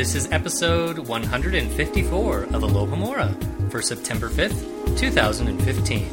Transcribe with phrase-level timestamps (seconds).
[0.00, 6.08] This is episode 154 of Alohomora for September 5th, 2015.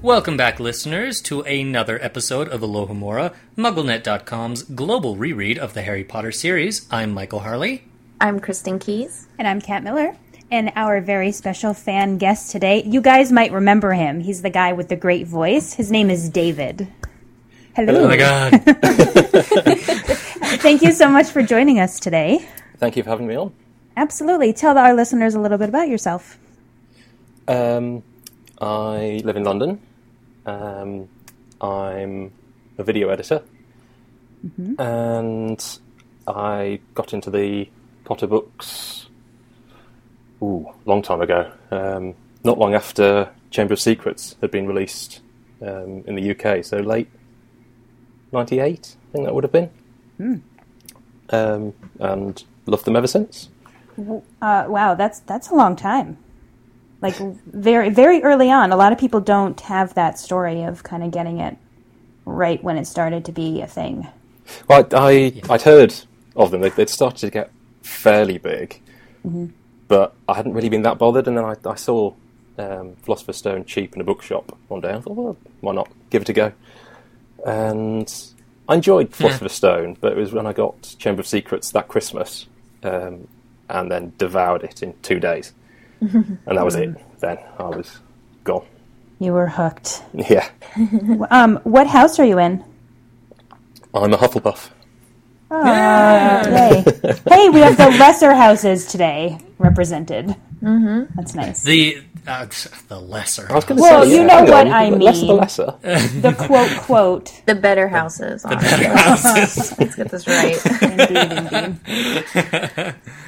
[0.00, 6.32] Welcome back, listeners, to another episode of Alohomora, MuggleNet.com's global reread of the Harry Potter
[6.32, 6.86] series.
[6.90, 7.80] I'm Michael Harle.
[8.20, 9.28] I'm Kristen Keys.
[9.38, 10.16] And I'm Kat Miller.
[10.50, 14.18] And our very special fan guest today, you guys might remember him.
[14.18, 15.74] He's the guy with the great voice.
[15.74, 16.88] His name is David.
[17.76, 18.00] Hello.
[18.00, 18.50] Oh my god.
[20.60, 22.44] Thank you so much for joining us today.
[22.78, 23.52] Thank you for having me on.
[23.96, 24.52] Absolutely.
[24.52, 26.38] Tell our listeners a little bit about yourself.
[27.46, 28.02] Um,
[28.60, 29.80] I live in London.
[30.44, 31.08] Um,
[31.60, 32.32] I'm
[32.78, 33.42] a video editor,
[34.78, 35.78] and
[36.26, 37.68] I got into the
[38.08, 39.06] Potter books.
[40.40, 41.52] Ooh, long time ago.
[41.70, 45.20] Um, not long after Chamber of Secrets had been released
[45.60, 47.10] um, in the UK, so late
[48.32, 49.70] '98, I think that would have been.
[51.28, 53.50] Um, and loved them ever since.
[54.40, 56.16] Uh, wow, that's that's a long time.
[57.02, 58.72] Like very very early on.
[58.72, 61.58] A lot of people don't have that story of kind of getting it
[62.24, 64.08] right when it started to be a thing.
[64.66, 65.94] Well, I, I I'd heard
[66.34, 66.62] of them.
[66.62, 67.50] They'd started to get
[67.88, 68.80] fairly big,
[69.88, 71.26] but I hadn't really been that bothered.
[71.26, 72.12] And then I, I saw
[72.58, 74.92] um, Philosopher's Stone cheap in a bookshop one day.
[74.92, 76.52] I thought, well, why not give it a go?
[77.46, 78.12] And
[78.68, 82.46] I enjoyed Philosopher's Stone, but it was when I got Chamber of Secrets that Christmas,
[82.82, 83.26] um,
[83.68, 85.52] and then devoured it in two days,
[86.00, 86.90] and that was it.
[87.20, 87.98] Then I was
[88.44, 88.66] gone.
[89.18, 90.02] You were hooked.
[90.14, 90.48] Yeah,
[91.30, 92.62] Um, what house are you in?
[93.94, 94.70] I'm a Hufflepuff.
[95.50, 96.84] Yay.
[97.28, 100.26] hey, we have the lesser houses today represented.
[100.62, 101.14] Mm-hmm.
[101.16, 101.62] That's nice.
[101.62, 102.46] The uh,
[102.88, 103.46] the lesser.
[103.50, 105.26] I was going to Well, say, you yeah, know hang what on, I the lesser
[105.26, 105.74] the lesser.
[106.20, 107.42] The quote quote.
[107.46, 108.42] The better houses.
[108.42, 109.78] The better houses.
[109.78, 110.58] Let's get this right.
[110.82, 111.32] Indeed,
[112.34, 112.94] indeed.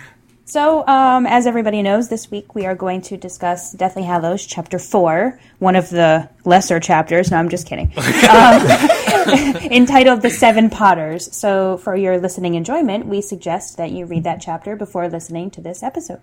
[0.51, 4.81] So, um, as everybody knows, this week we are going to discuss Deathly Hallows, Chapter
[4.81, 7.31] 4, one of the lesser chapters.
[7.31, 7.93] No, I'm just kidding.
[8.31, 8.67] Um,
[9.71, 11.37] entitled The Seven Potters.
[11.37, 15.61] So, for your listening enjoyment, we suggest that you read that chapter before listening to
[15.61, 16.21] this episode.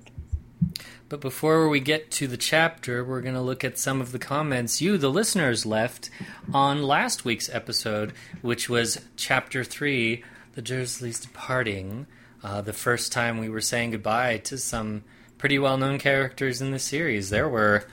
[1.07, 4.19] But before we get to the chapter, we're going to look at some of the
[4.19, 6.09] comments you, the listeners, left
[6.53, 8.11] on last week's episode,
[8.41, 10.21] which was Chapter 3
[10.55, 12.07] The Dursleys Departing.
[12.47, 15.03] Uh, the first time we were saying goodbye to some
[15.37, 17.29] pretty well known characters in the series.
[17.29, 17.85] There were,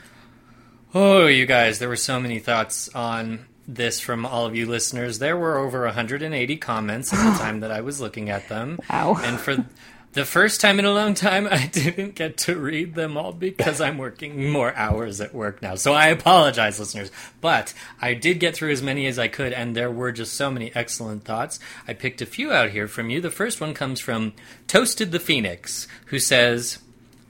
[0.95, 5.19] oh, you guys, there were so many thoughts on this from all of you listeners.
[5.19, 8.79] There were over 180 comments at the time that I was looking at them.
[8.89, 9.17] Wow.
[9.25, 9.67] And for
[10.15, 13.81] the first time in a long time, I didn't get to read them all because
[13.81, 15.75] I'm working more hours at work now.
[15.75, 17.11] So I apologize, listeners.
[17.41, 20.51] But I did get through as many as I could, and there were just so
[20.51, 21.61] many excellent thoughts.
[21.87, 23.21] I picked a few out here from you.
[23.21, 24.33] The first one comes from
[24.67, 26.79] Toasted the Phoenix, who says,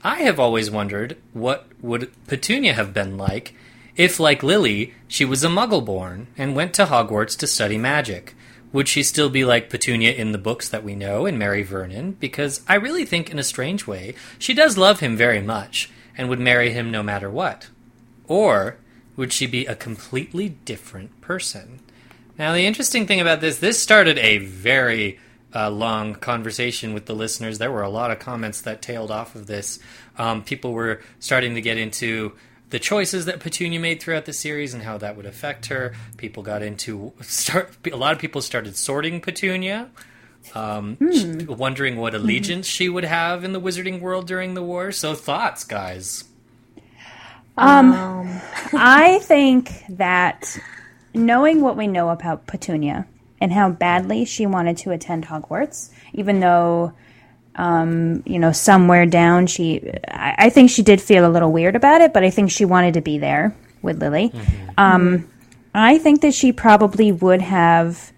[0.03, 3.55] I have always wondered what would Petunia have been like
[3.95, 8.34] if, like Lily, she was a muggle born and went to Hogwarts to study magic.
[8.75, 12.11] Would she still be like Petunia in the books that we know in marry Vernon?
[12.19, 16.27] Because I really think, in a strange way, she does love him very much and
[16.27, 17.69] would marry him no matter what.
[18.27, 18.75] Or
[19.15, 21.79] would she be a completely different person?
[22.37, 25.21] Now, the interesting thing about this, this started a very
[25.55, 27.59] uh, long conversation with the listeners.
[27.59, 29.79] There were a lot of comments that tailed off of this.
[30.17, 32.33] Um, people were starting to get into
[32.69, 35.93] the choices that Petunia made throughout the series and how that would affect her.
[36.17, 37.75] People got into start.
[37.91, 39.89] A lot of people started sorting Petunia,
[40.53, 44.91] um, sh- wondering what allegiance she would have in the wizarding world during the war.
[44.91, 46.25] So, thoughts, guys?
[47.57, 47.93] Um,
[48.73, 50.57] I think that
[51.13, 53.07] knowing what we know about Petunia
[53.39, 56.93] and how badly she wanted to attend Hogwarts, even though,
[57.55, 61.75] um, you know, somewhere down she, I, I think she did feel a little weird
[61.75, 64.33] about it, but I think she wanted to be there with Lily.
[64.77, 65.29] Um,
[65.73, 68.11] I think that she probably would have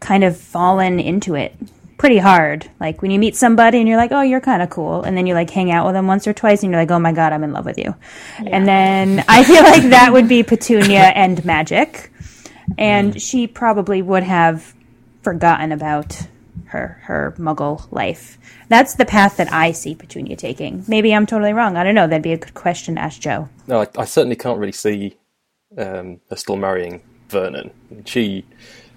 [0.00, 1.54] kind of fallen into it
[1.96, 2.68] pretty hard.
[2.80, 5.04] Like when you meet somebody and you're like, oh, you're kind of cool.
[5.04, 6.98] And then you like hang out with them once or twice and you're like, oh
[6.98, 7.94] my God, I'm in love with you.
[8.38, 12.10] And then I feel like that would be Petunia and magic.
[12.76, 14.74] And she probably would have
[15.22, 16.26] forgotten about
[16.66, 18.38] her, her muggle life.
[18.68, 20.84] That's the path that I see Petunia taking.
[20.86, 21.76] Maybe I'm totally wrong.
[21.76, 22.06] I don't know.
[22.06, 23.48] That'd be a good question to ask Joe.
[23.66, 25.16] No, I, I certainly can't really see
[25.78, 27.70] um, her still marrying Vernon.
[28.04, 28.44] She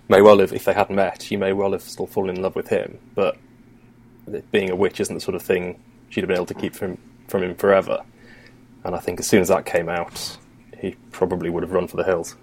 [0.10, 2.56] may well have, if they hadn't met, she may well have still fallen in love
[2.56, 3.00] with him.
[3.14, 3.38] But
[4.52, 5.80] being a witch isn't the sort of thing
[6.10, 6.98] she'd have been able to keep from
[7.28, 8.04] from him forever.
[8.84, 10.38] And I think as soon as that came out,
[10.80, 12.36] he probably would have run for the hills.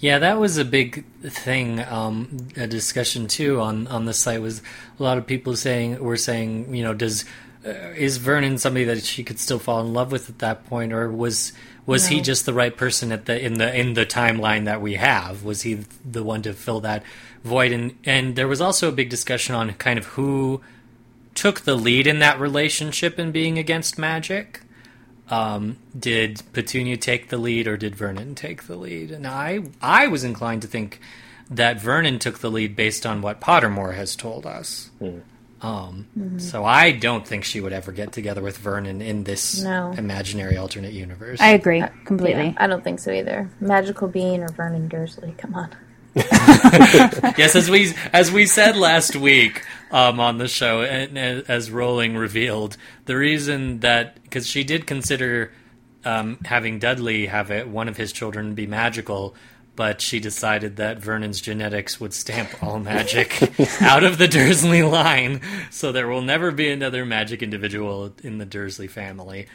[0.00, 1.80] Yeah, that was a big thing.
[1.80, 4.62] Um, a discussion too on on the site was
[4.98, 7.24] a lot of people saying were saying, you know, does
[7.66, 10.92] uh, is Vernon somebody that she could still fall in love with at that point,
[10.92, 11.52] or was
[11.84, 14.94] was he just the right person at the in the in the timeline that we
[14.94, 15.42] have?
[15.42, 17.02] Was he the one to fill that
[17.42, 17.72] void?
[17.72, 20.60] And and there was also a big discussion on kind of who
[21.34, 24.60] took the lead in that relationship in being against magic.
[25.30, 29.10] Um, did Petunia take the lead or did Vernon take the lead?
[29.10, 31.00] And I I was inclined to think
[31.50, 34.90] that Vernon took the lead based on what Pottermore has told us.
[35.60, 36.06] Um,
[36.38, 39.92] So I don't think she would ever get together with Vernon in this No.
[39.96, 41.40] imaginary alternate universe.
[41.40, 42.44] I agree completely.
[42.48, 43.50] Yeah, I don't think so either.
[43.60, 45.34] Magical Bean or Vernon Dursley.
[45.36, 45.70] Come on.
[47.38, 51.70] yes, as we as we said last week um, on the show, and and as
[51.70, 55.52] Rowling revealed, the reason that because she did consider
[56.04, 59.34] um, having Dudley have it, one of his children be magical,
[59.76, 63.40] but she decided that Vernon's genetics would stamp all magic
[63.80, 68.46] out of the Dursley line, so there will never be another magic individual in the
[68.46, 69.46] Dursley family.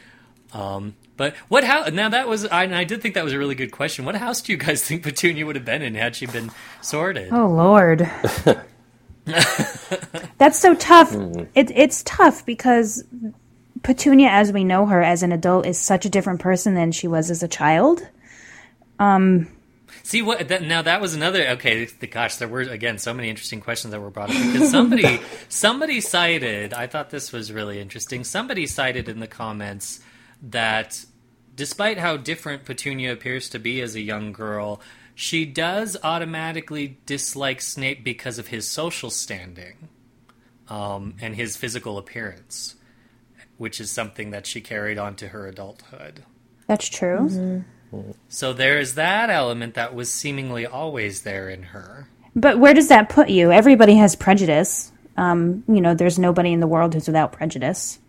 [0.52, 1.92] Um, but what house?
[1.92, 4.04] Now that was I, I did think that was a really good question.
[4.04, 6.50] What house do you guys think Petunia would have been in had she been
[6.80, 7.32] sorted?
[7.32, 8.10] Oh Lord,
[10.38, 11.12] that's so tough.
[11.12, 11.44] Hmm.
[11.54, 13.04] It, it's tough because
[13.82, 17.06] Petunia, as we know her as an adult, is such a different person than she
[17.06, 18.06] was as a child.
[18.98, 19.48] Um,
[20.02, 20.48] See what?
[20.48, 21.48] That, now that was another.
[21.50, 24.70] Okay, the, gosh, there were again so many interesting questions that were brought up because
[24.70, 26.74] somebody somebody cited.
[26.74, 28.24] I thought this was really interesting.
[28.24, 30.00] Somebody cited in the comments
[30.50, 31.04] that
[31.54, 34.80] despite how different Petunia appears to be as a young girl,
[35.14, 39.88] she does automatically dislike Snape because of his social standing
[40.68, 42.74] um, and his physical appearance,
[43.58, 46.24] which is something that she carried on to her adulthood.
[46.66, 47.28] That's true.
[47.30, 48.10] Mm-hmm.
[48.28, 52.08] So there is that element that was seemingly always there in her.
[52.34, 53.52] But where does that put you?
[53.52, 54.90] Everybody has prejudice.
[55.16, 58.00] Um, you know, there's nobody in the world who's without prejudice.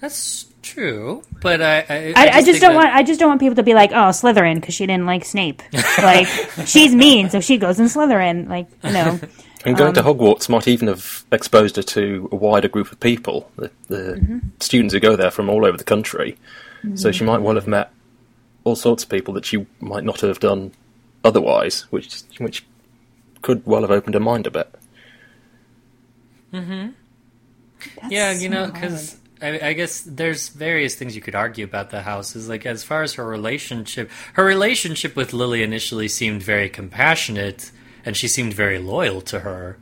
[0.00, 2.94] That's true, but I I, I, I just think don't that- want.
[2.94, 5.62] I just don't want people to be like, "Oh, Slytherin," because she didn't like Snape.
[5.98, 6.26] like
[6.66, 8.48] she's mean, so she goes in Slytherin.
[8.48, 9.20] Like you know,
[9.64, 12.98] And going to um, Hogwarts might even have exposed her to a wider group of
[12.98, 14.38] people, the, the mm-hmm.
[14.58, 16.38] students who go there from all over the country.
[16.82, 17.10] So mm-hmm.
[17.10, 17.92] she might well have met
[18.64, 20.72] all sorts of people that she might not have done
[21.24, 22.64] otherwise, which which
[23.42, 24.74] could well have opened her mind a bit.
[26.54, 26.94] Mhm.
[28.08, 31.90] Yeah, you know, so because I, I guess there's various things you could argue about
[31.90, 32.36] the house.
[32.36, 37.70] Is like as far as her relationship, her relationship with Lily initially seemed very compassionate,
[38.04, 39.78] and she seemed very loyal to her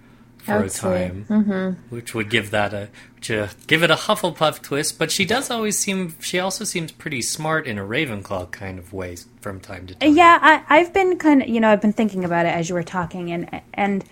[0.49, 1.95] for a time, mm-hmm.
[1.95, 2.89] which would give that a
[3.21, 4.99] to give it a Hufflepuff twist.
[4.99, 6.15] But she does always seem.
[6.21, 10.15] She also seems pretty smart in a Ravenclaw kind of way from time to time.
[10.15, 12.75] Yeah, I, I've been kind of, you know, I've been thinking about it as you
[12.75, 14.05] were talking, and and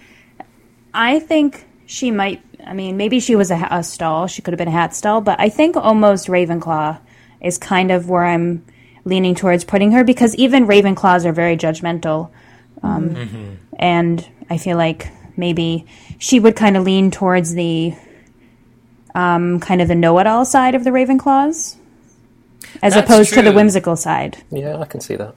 [0.93, 2.43] I think she might.
[2.67, 4.27] I mean, maybe she was a, a stall.
[4.27, 6.99] She could have been a hat stall, but I think almost Ravenclaw
[7.41, 8.65] is kind of where I'm
[9.05, 12.31] leaning towards putting her because even Ravenclaws are very judgmental,
[12.83, 15.87] um, and I feel like maybe
[16.19, 17.95] she would kind of lean towards the
[19.15, 21.77] um, kind of the know-it-all side of the Ravenclaws.
[22.83, 24.43] As That's opposed to the whimsical side.
[24.51, 25.35] Yeah, I can see that.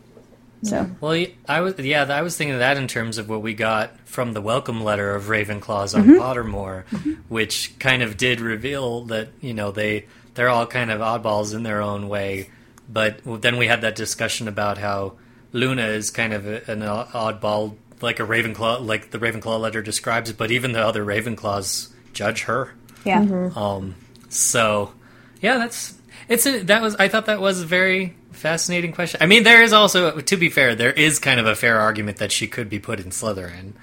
[0.62, 0.90] So.
[1.00, 3.98] Well, I was yeah, I was thinking of that in terms of what we got
[4.06, 6.84] from the welcome letter of Ravenclaws on Pottermore,
[7.30, 11.64] which kind of did reveal that you know they they're all kind of oddballs in
[11.64, 12.50] their own way,
[12.92, 15.14] but then we had that discussion about how
[15.54, 20.30] Luna is kind of a, an oddball, like a Ravenclaw, like the Ravenclaw letter describes
[20.30, 22.74] it, but even the other Ravenclaws judge her.
[23.06, 23.50] yeah.
[23.56, 23.96] Um,
[24.30, 24.94] so
[25.42, 25.98] yeah, that's
[26.30, 29.20] it's a, that was I thought that was a very fascinating question.
[29.22, 32.18] I mean, there is also to be fair, there is kind of a fair argument
[32.18, 33.74] that she could be put in Slytherin,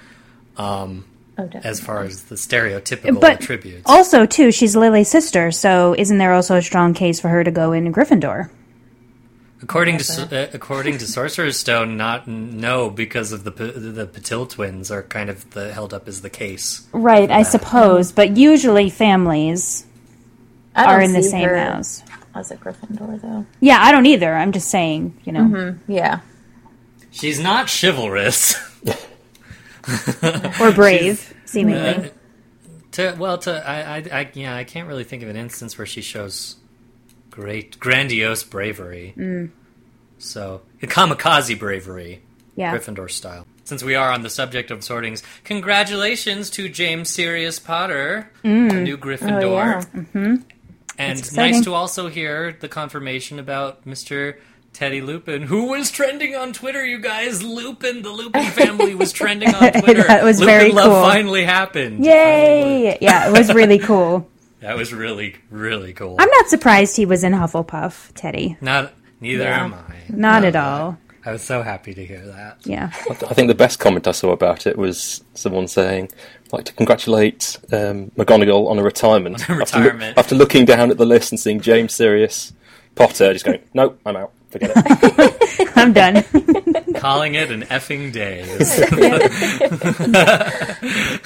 [0.56, 1.04] um,
[1.38, 3.82] Oh, as far as the stereotypical But attributes.
[3.84, 7.50] also, too, she's Lily's sister, so isn't there also a strong case for her to
[7.50, 8.48] go in Gryffindor?
[9.62, 14.48] according to S- uh, according to Sorcerer's Stone, not no because of the the Patil
[14.48, 16.86] twins are kind of the held up as the case.
[16.92, 19.84] Right, I suppose, but usually families
[20.74, 22.02] I don't are in the same her house.
[22.36, 23.46] As a Gryffindor, though.
[23.60, 24.34] Yeah, I don't either.
[24.34, 25.90] I'm just saying, you know, mm-hmm.
[25.92, 26.20] Yeah.
[27.10, 28.54] She's not chivalrous.
[30.60, 31.80] or brave, seemingly.
[31.80, 32.08] Uh,
[32.92, 35.86] to well, to I, I, I, yeah, I can't really think of an instance where
[35.86, 36.56] she shows
[37.30, 39.14] great, grandiose bravery.
[39.16, 39.50] Mm.
[40.18, 42.22] So, kamikaze bravery,
[42.54, 42.76] Yeah.
[42.76, 43.46] Gryffindor style.
[43.64, 48.70] Since we are on the subject of sortings, congratulations to James Sirius Potter, mm.
[48.70, 49.52] the new Oh, Gryffindor.
[49.52, 49.80] yeah.
[50.00, 50.34] Mm-hmm.
[50.98, 54.38] And nice to also hear the confirmation about Mr.
[54.72, 57.42] Teddy Lupin, who was trending on Twitter, you guys.
[57.42, 60.02] Lupin, the Lupin family was trending on Twitter.
[60.04, 61.02] That was Lupin very Love cool.
[61.02, 62.04] finally happened.
[62.04, 62.98] It finally Yay!
[63.00, 64.28] Yeah, it was really cool.
[64.60, 66.16] That was really, really cool.
[66.18, 68.56] I'm not surprised he was in Hufflepuff, Teddy.
[68.60, 69.64] Not, neither Yeah.
[69.64, 69.94] am I.
[70.08, 70.98] Not at all.
[71.26, 72.58] I was so happy to hear that.
[72.64, 72.90] Yeah.
[73.10, 76.08] I th- I think the best comment I saw about it was someone saying,
[76.46, 80.16] "I'd like to congratulate um, McGonagall on a retirement." After, loo- Retirement.
[80.18, 82.52] after looking down at the list and seeing James, Sirius,
[82.94, 84.32] Potter, just going, "No, I'm out.
[84.50, 86.22] Forget it." I'm done.
[86.94, 88.42] Calling it an effing day.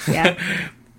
[0.07, 0.37] yeah.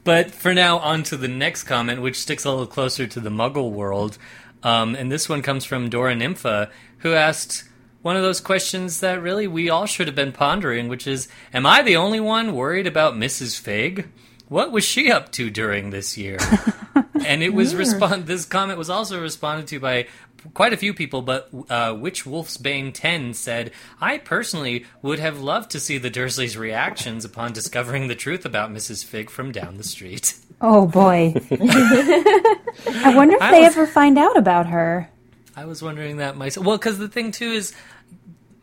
[0.05, 3.31] But for now, on to the next comment, which sticks a little closer to the
[3.31, 4.19] Muggle world.
[4.65, 7.65] Um, and this one comes from Dora Nympha, who asked
[8.03, 11.65] one of those questions that really we all should have been pondering, which is Am
[11.67, 13.59] I the only one worried about Mrs.
[13.59, 14.09] Figg?
[14.49, 16.37] What was she up to during this year?
[17.27, 18.27] and it was respond.
[18.27, 20.07] This comment was also responded to by
[20.53, 25.71] quite a few people, but uh, Witch Wolfsbane Ten said, "I personally would have loved
[25.71, 29.05] to see the Dursleys' reactions upon discovering the truth about Mrs.
[29.05, 31.33] Figg from down the street." Oh boy.
[31.51, 35.09] I wonder if I they was- ever find out about her.
[35.57, 36.65] I was wondering that myself.
[36.67, 37.75] Well, because the thing too is,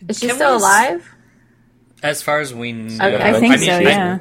[0.08, 1.08] Is she still alive?
[2.02, 3.22] as far as we know, Okay.
[3.30, 4.20] I think mean, so, I- yeah.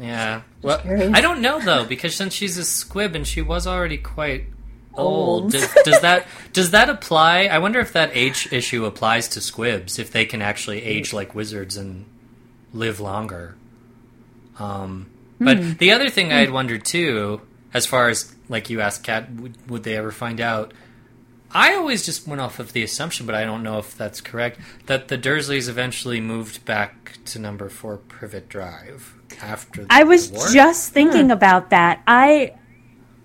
[0.00, 0.40] yeah.
[0.62, 0.80] Well.
[1.14, 4.46] I don't know though because since she's a squib and she was already quite
[4.94, 5.52] old, Old.
[5.52, 7.44] does, does that does that apply?
[7.46, 11.34] I wonder if that age issue applies to squibs if they can actually age like
[11.34, 12.06] wizards and
[12.72, 13.56] live longer.
[14.58, 17.40] Um, but the other thing I had wondered too,
[17.74, 20.72] as far as like you asked, Kat, would, would they ever find out?
[21.54, 24.58] I always just went off of the assumption, but I don't know if that's correct,
[24.86, 30.32] that the Dursleys eventually moved back to number four Privet Drive after the I was
[30.32, 30.48] war.
[30.52, 32.02] just thinking about that.
[32.06, 32.54] I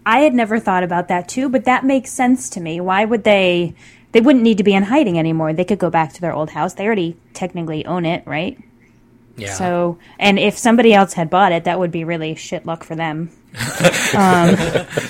[0.05, 2.79] I had never thought about that too, but that makes sense to me.
[2.79, 3.75] Why would they
[4.12, 5.53] they wouldn't need to be in hiding anymore.
[5.53, 6.74] They could go back to their old house.
[6.74, 8.57] They already technically own it, right?
[9.41, 9.53] Yeah.
[9.53, 12.96] So, and if somebody else had bought it, that would be really shit luck for
[12.96, 13.29] them.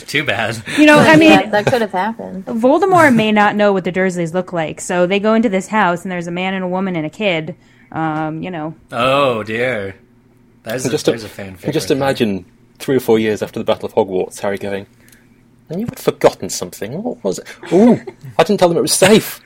[0.08, 0.62] Too bad.
[0.78, 2.46] You know, I mean, yeah, that could have happened.
[2.46, 6.04] Voldemort may not know what the Dursleys look like, so they go into this house
[6.04, 7.56] and there's a man and a woman and a kid.
[7.92, 9.96] Um, you know, Oh dear.
[10.64, 11.98] There's a, just, there's a fan and just favorite there.
[11.98, 12.46] imagine
[12.78, 14.86] three or four years after the Battle of Hogwarts, Harry going,
[15.70, 17.02] "And you had forgotten something.
[17.02, 17.48] What was it?
[17.72, 18.00] Oh,
[18.38, 19.42] I didn't tell them it was safe.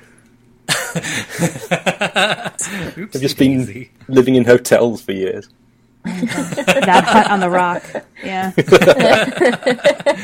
[0.68, 3.92] Oopsie I've just been daisy.
[4.08, 5.50] living in hotels for years."
[6.04, 7.84] that hut on the rock.
[8.24, 8.52] Yeah.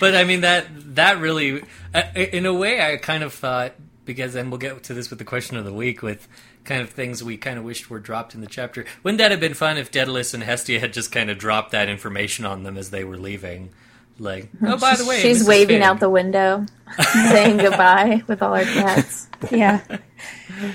[0.00, 1.62] But I mean that that really,
[1.94, 5.18] uh, in a way, I kind of thought because, and we'll get to this with
[5.18, 6.28] the question of the week with
[6.64, 8.84] kind of things we kind of wished were dropped in the chapter.
[9.02, 11.88] Wouldn't that have been fun if Daedalus and Hestia had just kind of dropped that
[11.88, 13.70] information on them as they were leaving?
[14.18, 15.48] Like, oh, by the way, she's Mrs.
[15.48, 15.82] waving Figg.
[15.82, 16.66] out the window,
[17.30, 19.28] saying goodbye with all her cats.
[19.52, 19.80] Yeah.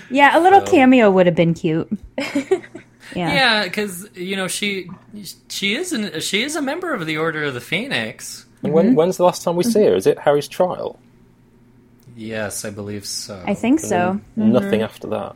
[0.10, 1.92] Yeah, a little So- cameo would have been cute.
[3.16, 3.32] Yeah.
[3.32, 4.90] Yeah, because you know she
[5.48, 8.46] she is an, she is a member of the Order of the Phoenix.
[8.64, 8.74] And Mm-hmm.
[8.74, 9.94] when, when's the last time we see her?
[9.94, 10.98] Is it Harry's trial?
[12.16, 13.44] Yes, I believe so.
[13.46, 14.20] I think so.
[14.36, 15.36] Nothing after that.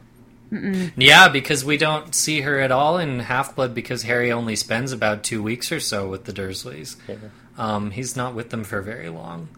[0.98, 4.92] Yeah, because we don't see her at all in Half Blood because Harry only spends
[4.92, 6.96] about two weeks or so with the Dursleys.
[7.58, 9.50] Um, he's not with them for very long.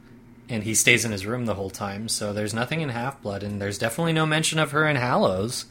[0.47, 3.43] And he stays in his room the whole time, so there's nothing in Half Blood,
[3.43, 5.65] and there's definitely no mention of her in Hallows.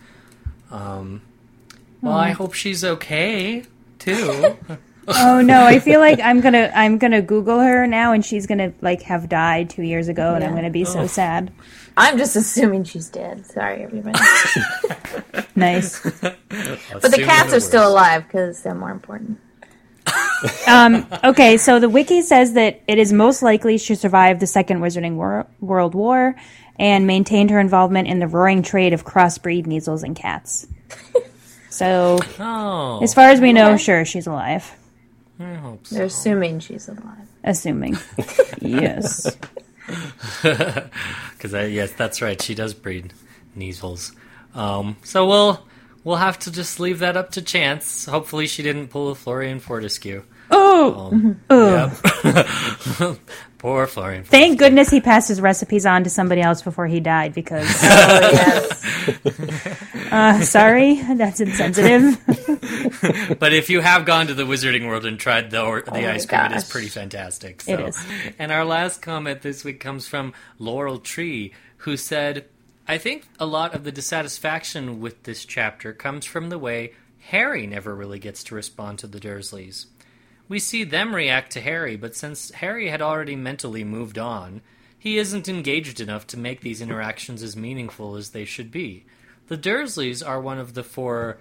[0.71, 1.23] Um,
[2.01, 3.65] well, I hope she's okay,
[3.99, 4.57] too.
[5.09, 8.73] Oh no, I feel like I'm gonna I'm gonna Google her now, and she's gonna
[8.81, 11.51] like have died two years ago, and I'm gonna be so sad.
[11.97, 13.47] I'm just assuming she's dead.
[13.47, 14.19] Sorry, everybody.
[15.57, 16.01] Nice.
[16.11, 19.39] But the cats are still alive because they're more important.
[20.69, 24.79] Um, okay, so the wiki says that it is most likely she survived the Second
[24.81, 26.37] Wizarding Wor- World War
[26.79, 30.67] and maintained her involvement in the roaring trade of crossbreed kneazles and cats.
[31.71, 33.83] So, Oh, as far as we know, Okay.
[33.83, 34.71] sure, she's alive.
[35.41, 35.95] I hope so.
[35.95, 37.29] They're assuming she's alive.
[37.45, 37.97] Assuming.
[38.61, 39.37] yes.
[40.43, 42.41] Because yes, that's right.
[42.43, 43.15] She does breed
[43.57, 44.15] kneazles.
[44.55, 45.67] Um, so we'll
[46.05, 48.05] we'll have to just leave that up to chance.
[48.05, 50.25] Hopefully, she didn't pull a Florean Fortescue.
[50.71, 51.11] Oh!
[51.51, 51.91] Um,
[52.25, 53.19] yep.
[53.59, 54.25] Poor Florean.
[54.25, 58.31] Thank goodness he passed his recipes on to somebody else before he died because, Oh,
[58.33, 59.89] yes.
[60.13, 62.19] uh, sorry, that's insensitive.
[63.39, 66.13] But if you have gone to the Wizarding World and tried the or, the my
[66.13, 67.63] ice cream, it is pretty fantastic.
[67.63, 67.73] So.
[67.73, 68.07] It is.
[68.39, 72.47] And our last comment this week comes from Laurel Tree, who said,
[72.87, 76.93] "I think a lot of the dissatisfaction with this chapter comes from the way
[77.31, 79.87] Harry never really gets to respond to the Dursleys."
[80.49, 84.63] We see them react to Harry, but since Harry had already mentally moved on,
[84.99, 89.05] he isn't engaged enough to make these interactions as meaningful as they should be.
[89.49, 91.39] The Dursleys are one of the four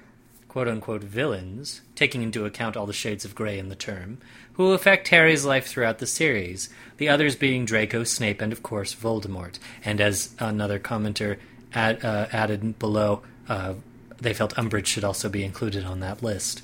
[0.47, 4.17] quote unquote villains, taking into account all the shades of grey in the term,
[4.53, 8.95] who affect Harry's life throughout the series, the others being Draco, Snape, and of course
[8.95, 9.59] Voldemort.
[9.85, 11.37] And as another commenter
[11.73, 13.75] add, uh, added below, uh,
[14.19, 16.63] they felt Umbridge should also be included on that list.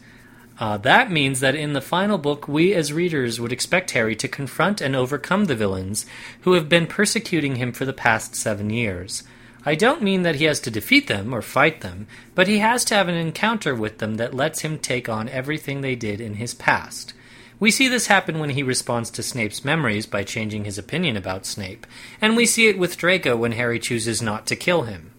[0.59, 4.27] Uh, that means that in the final book, we as readers would expect Harry to
[4.27, 6.05] confront and overcome the villains
[6.41, 9.23] who have been persecuting him for the past seven years.
[9.65, 12.83] I don't mean that he has to defeat them or fight them, but he has
[12.85, 16.35] to have an encounter with them that lets him take on everything they did in
[16.35, 17.13] his past.
[17.59, 21.45] We see this happen when he responds to Snape's memories by changing his opinion about
[21.45, 21.87] Snape,
[22.19, 25.11] and we see it with Draco when Harry chooses not to kill him.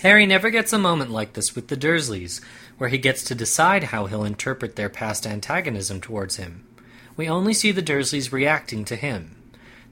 [0.00, 2.40] Harry never gets a moment like this with the Dursleys,
[2.78, 6.64] where he gets to decide how he'll interpret their past antagonism towards him.
[7.16, 9.36] We only see the Dursleys reacting to him.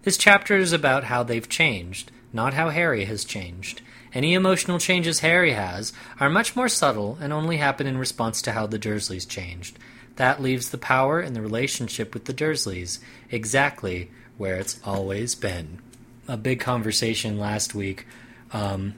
[0.03, 3.83] This chapter is about how they've changed, not how Harry has changed.
[4.15, 8.53] Any emotional changes Harry has are much more subtle and only happen in response to
[8.53, 9.79] how the Dursleys changed.
[10.15, 13.01] That leaves the power in the relationship with the Dursleys
[13.31, 15.81] exactly where it's always been.
[16.29, 18.07] A big conversation last week.
[18.53, 18.95] Um,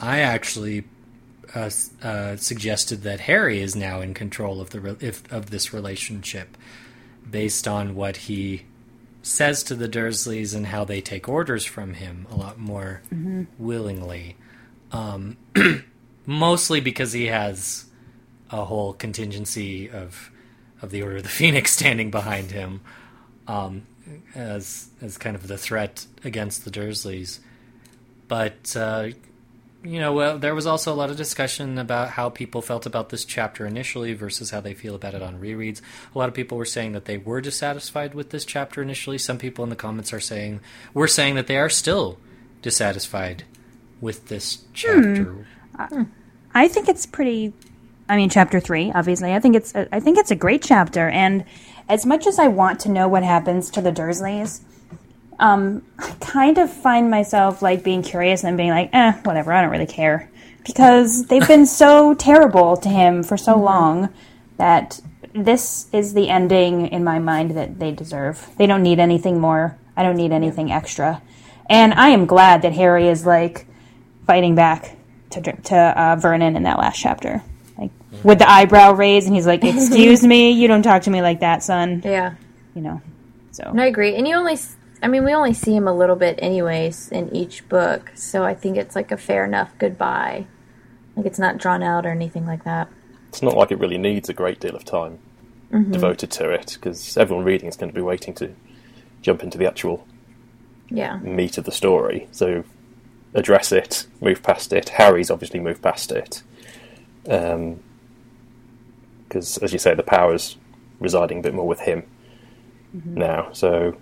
[0.00, 0.84] I actually
[1.54, 1.70] uh,
[2.02, 6.56] uh, suggested that Harry is now in control of the re- if, of this relationship,
[7.28, 8.62] based on what he
[9.22, 13.44] says to the Dursleys and how they take orders from him a lot more Mm-hmm.
[13.58, 14.36] willingly.
[14.90, 15.36] Um,
[16.26, 17.86] mostly because he has
[18.50, 20.30] a whole contingency of
[20.82, 22.80] of the Order of the Phoenix standing behind him
[23.46, 23.86] um,
[24.34, 27.38] as as kind of the threat against the Dursleys.
[28.28, 29.10] But uh,
[29.84, 33.08] you know, well, there was also a lot of discussion about how people felt about
[33.08, 35.80] this chapter initially versus how they feel about it on rereads.
[36.14, 39.18] A lot of people were saying that they were dissatisfied with this chapter initially.
[39.18, 40.60] Some people in the comments are saying
[40.94, 42.18] we're saying that they are still
[42.62, 43.44] dissatisfied
[44.00, 45.46] with this chapter.
[45.76, 46.02] Hmm.
[46.54, 47.52] I think it's pretty.
[48.08, 49.32] I mean, chapter three, obviously.
[49.32, 49.74] I think it's.
[49.74, 51.44] I think it's a great chapter, and
[51.88, 54.60] as much as I want to know what happens to the Dursleys,
[55.38, 59.52] um, I kind of find myself like being curious and being like, eh, whatever.
[59.52, 60.30] I don't really care
[60.64, 64.12] because they've been so terrible to him for so long
[64.58, 65.00] that
[65.34, 68.48] this is the ending in my mind that they deserve.
[68.58, 69.78] They don't need anything more.
[69.96, 71.20] I don't need anything extra,
[71.68, 73.66] and I am glad that Harry is like
[74.26, 74.96] fighting back
[75.30, 77.42] to to uh, Vernon in that last chapter,
[77.76, 77.90] like
[78.22, 81.40] with the eyebrow raised, and he's like, "Excuse me, you don't talk to me like
[81.40, 82.34] that, son." Yeah.
[82.74, 83.02] You know,
[83.50, 84.14] so And I agree.
[84.16, 84.58] And you only,
[85.02, 88.12] I mean, we only see him a little bit anyways in each book.
[88.14, 90.46] So I think it's like a fair enough goodbye.
[91.16, 92.88] Like it's not drawn out or anything like that.
[93.28, 95.18] It's not like it really needs a great deal of time
[95.72, 95.90] mm-hmm.
[95.90, 98.54] devoted to it because everyone reading is going to be waiting to
[99.22, 100.06] jump into the actual
[100.88, 101.16] Yeah.
[101.18, 102.28] meat of the story.
[102.30, 102.64] So
[103.34, 104.90] address it, move past it.
[104.90, 106.42] Harry's obviously moved past it.
[107.28, 107.80] Um,
[109.24, 110.58] because, as you say, the power's
[111.00, 112.02] residing a bit more with him
[112.94, 113.14] mm-hmm.
[113.14, 113.50] now.
[113.52, 113.96] So,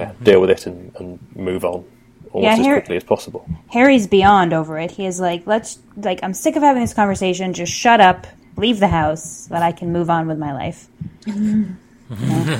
[0.00, 1.84] yeah, deal with it and, and move on
[2.32, 3.48] almost Yeah, as Harry- quickly as possible.
[3.68, 4.90] Harry's beyond over it.
[4.90, 7.52] He is like, "Let's like, I'm sick of having this conversation.
[7.52, 10.88] Just shut up, leave the house, so that I can move on with my life."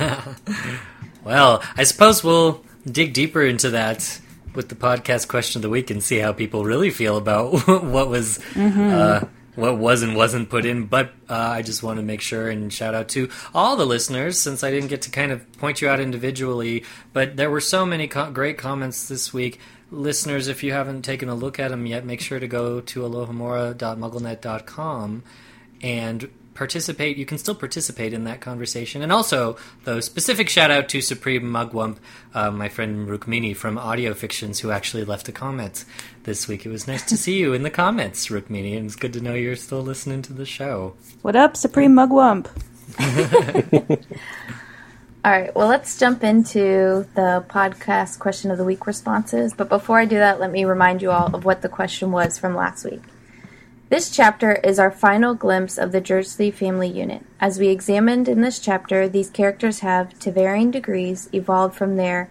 [1.23, 4.19] Well, I suppose we'll dig deeper into that
[4.55, 8.07] with the podcast question of the week and see how people really feel about what
[8.07, 10.85] was uh, what was and wasn't put in.
[10.85, 14.39] But uh, I just want to make sure and shout out to all the listeners
[14.39, 16.85] since I didn't get to kind of point you out individually.
[17.11, 19.59] But there were so many co- great comments this week.
[19.89, 23.01] Listeners, if you haven't taken a look at them yet, make sure to go to
[23.01, 25.23] alohomora.mugglenet.com
[25.81, 27.17] and participate.
[27.17, 29.01] You can still participate in that conversation.
[29.01, 31.97] And also, though, specific shout out to Supreme Mugwump,
[32.33, 35.85] uh, my friend Rukmini from Audio Fictions, who actually left a comment
[36.23, 36.65] this week.
[36.65, 39.35] It was nice to see you in the comments, Rukmini, and it's good to know
[39.35, 40.95] you're still listening to the show.
[41.21, 42.47] What up, Supreme Mugwump?
[45.25, 49.53] All right, well, let's jump into the podcast question of the week responses.
[49.53, 52.39] But before I do that, let me remind you all of what the question was
[52.39, 53.01] from last week.
[53.89, 57.23] This chapter is our final glimpse of the Dursley family unit.
[57.39, 62.29] As we examined in this chapter, these characters have, to varying degrees, evolved from their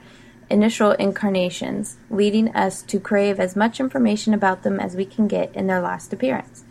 [0.51, 5.55] initial incarnations, leading us to crave as much information about them as we can get
[5.55, 6.65] in their last appearance.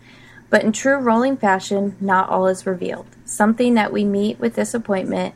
[0.52, 5.34] But in true Rowling fashion, not all is revealed, something that we meet with disappointment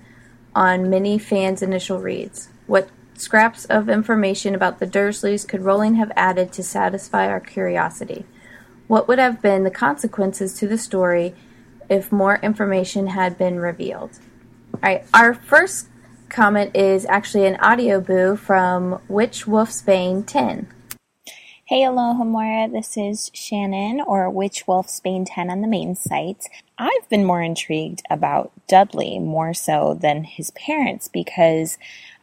[0.54, 2.50] on many fans' initial reads.
[2.68, 8.26] What scraps of information about the Dursleys could Rowling have added to satisfy our curiosity?
[8.90, 11.36] What would have been the consequences to the story
[11.92, 14.18] if more information had been revealed?
[14.74, 15.90] All right, our first
[16.30, 20.74] comment is actually an Audioboo from Witch Wolfsbane 10.
[21.66, 22.72] Hey, Alohomora.
[22.72, 26.48] This is Shannon, or Witch Wolfsbane 10 on the main site.
[26.80, 31.78] I've been more intrigued about Dudley more so than his parents because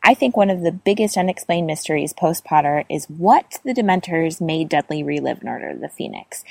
[0.06, 4.68] I think one of the biggest unexplained mysteries post Potter is what the Dementors made
[4.68, 6.44] Dudley relive in Order of the Phoenix.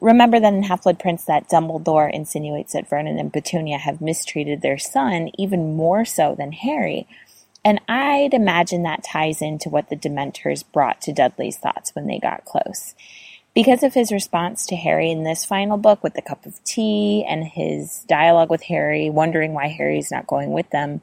[0.00, 4.62] Remember that in Half Blood Prince that Dumbledore insinuates that Vernon and Petunia have mistreated
[4.62, 7.06] their son even more so than Harry.
[7.62, 12.18] And I'd imagine that ties into what the Dementors brought to Dudley's thoughts when they
[12.18, 12.94] got close.
[13.54, 17.22] Because of his response to Harry in this final book with the cup of tea
[17.28, 21.02] and his dialogue with Harry, wondering why Harry's not going with them,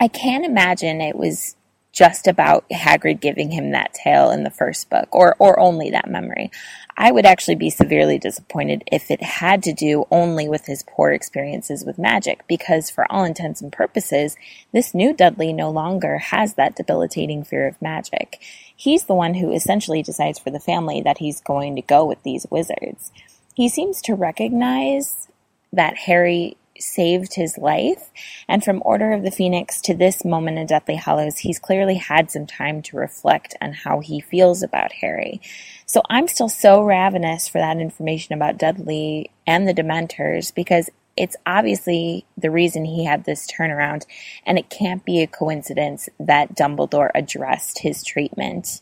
[0.00, 1.56] I can't imagine it was
[1.92, 6.10] just about Hagrid giving him that tale in the first book, or, or only that
[6.10, 6.50] memory.
[6.96, 11.12] I would actually be severely disappointed if it had to do only with his poor
[11.12, 14.36] experiences with magic, because for all intents and purposes,
[14.72, 18.40] this new Dudley no longer has that debilitating fear of magic.
[18.74, 22.20] He's the one who essentially decides for the family that he's going to go with
[22.24, 23.12] these wizards.
[23.54, 25.28] He seems to recognize
[25.72, 28.10] that Harry saved his life.
[28.48, 32.30] And from Order of the Phoenix to this moment in Deathly Hallows, he's clearly had
[32.30, 35.40] some time to reflect on how he feels about Harry.
[35.86, 41.36] So I'm still so ravenous for that information about Dudley and the Dementors because it's
[41.46, 44.04] obviously the reason he had this turnaround,
[44.44, 48.80] and it can't be a coincidence that Dumbledore addressed his treatment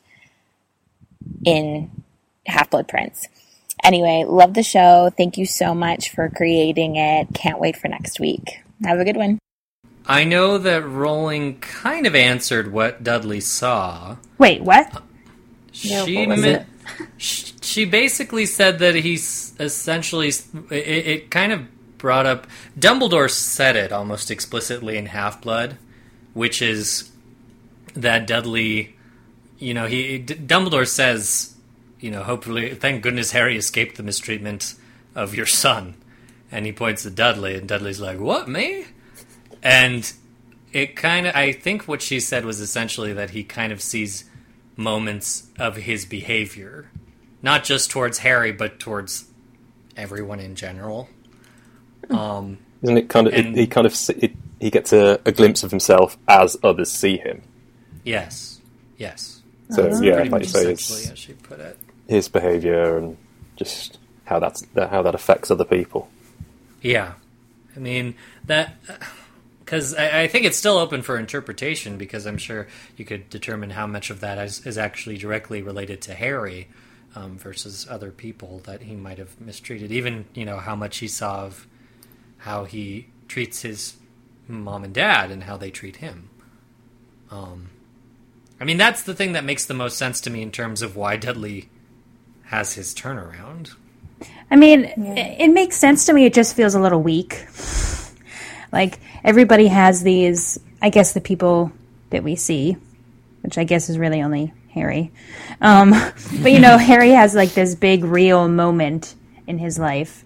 [1.45, 1.91] in
[2.47, 3.29] Half Blood Prince.
[3.83, 5.11] Anyway, love the show.
[5.17, 7.29] Thank you so much for creating it.
[7.35, 8.61] Can't wait for next week.
[8.85, 9.39] Have a good one.
[10.07, 14.17] I know that Rowling kind of answered what Dudley saw.
[14.39, 15.03] Wait, what?
[15.73, 16.67] She what mi- it?
[17.19, 20.73] she basically said that he's essentially it,
[21.07, 21.63] it kind of
[21.99, 22.47] brought up
[22.79, 25.79] Dumbledore said it almost explicitly in Half Blood,
[26.35, 27.11] which is
[27.95, 28.97] that Dudley,
[29.59, 31.52] you know, he D- Dumbledore says,
[32.03, 34.75] you know, hopefully, thank goodness Harry escaped the mistreatment
[35.15, 35.95] of your son,
[36.51, 38.85] and he points to Dudley, and Dudley's like, "What me?"
[39.63, 40.13] And
[40.73, 44.25] it kind of, I think what she said was essentially that he kind of sees
[44.77, 46.91] moments of his behavior,
[47.43, 49.27] not just towards Harry, but towards
[49.97, 51.09] everyone in general.
[52.11, 53.35] Um, Isn't it kind of?
[53.35, 56.91] And- it, he kind of, it, he gets a, a glimpse of himself as others
[56.91, 57.43] see him.
[58.05, 58.61] yes,
[58.97, 59.41] yes.
[59.71, 60.03] So Oh.
[60.03, 61.79] yeah, like you say, it's as she put it.
[62.13, 63.17] His behaviour and
[63.57, 66.09] just how that's how that affects other people.
[66.81, 67.15] Yeah,
[67.77, 68.15] I mean
[68.47, 68.77] that
[69.61, 73.71] because I, I think it's still open for interpretation because I'm sure you could determine
[73.71, 76.69] how much of that is, is actually directly related to Harry
[77.15, 79.93] um, versus other people that he might have mistreated.
[79.93, 81.67] Even you know how much he saw of
[82.39, 83.97] how he treats his
[84.49, 86.29] mom and dad and how they treat him.
[87.31, 87.71] Um,
[88.61, 90.97] I mean that's the thing that makes the most sense to me in terms of
[90.97, 91.69] why Dudley
[92.53, 93.75] has his turnaround.
[94.51, 96.27] I mean, it, it makes sense to me.
[96.27, 97.47] It just feels a little weak.
[98.71, 101.73] Like everybody has these, I guess the people
[102.11, 102.77] that we see,
[103.41, 105.13] which I guess is really only Harry.
[105.63, 105.93] Um,
[106.43, 109.15] but you know, Harry has like this big real moment
[109.47, 110.23] in his life,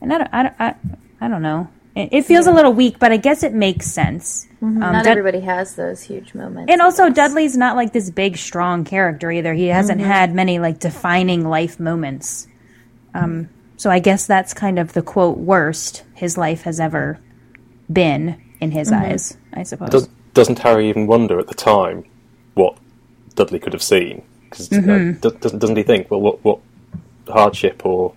[0.00, 0.74] and I don't, I don't, I,
[1.20, 1.68] I don't know.
[1.94, 4.46] It, it feels a little weak, but I guess it makes sense.
[4.62, 6.72] Um, Not Dud- everybody has those huge moments.
[6.72, 9.52] and also, Dudley's not like this big, strong character either.
[9.54, 12.46] He hasn't had many like defining life moments.
[13.14, 17.18] Um, so I guess that's kind of the quote worst his life has ever
[17.92, 19.36] been in his eyes.
[19.52, 19.90] I suppose.
[19.90, 22.04] Does, doesn't Harry even wonder at the time
[22.54, 22.76] what
[23.34, 24.22] Dudley could have seen?
[24.48, 26.60] Because doesn't, doesn't he think, well, what, what
[27.28, 28.14] hardship or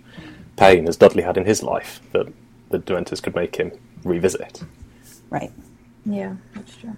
[0.56, 2.32] pain has Dudley had in his life that
[2.70, 3.72] the Dementors could make him
[4.04, 4.62] revisit?
[5.30, 5.52] right.
[6.04, 6.96] Yeah, that's true.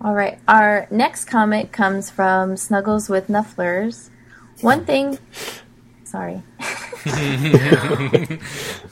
[0.00, 0.38] All right.
[0.48, 4.10] Our next comment comes from Snuggles with Nifflers.
[4.60, 5.18] One thing.
[6.04, 6.42] Sorry.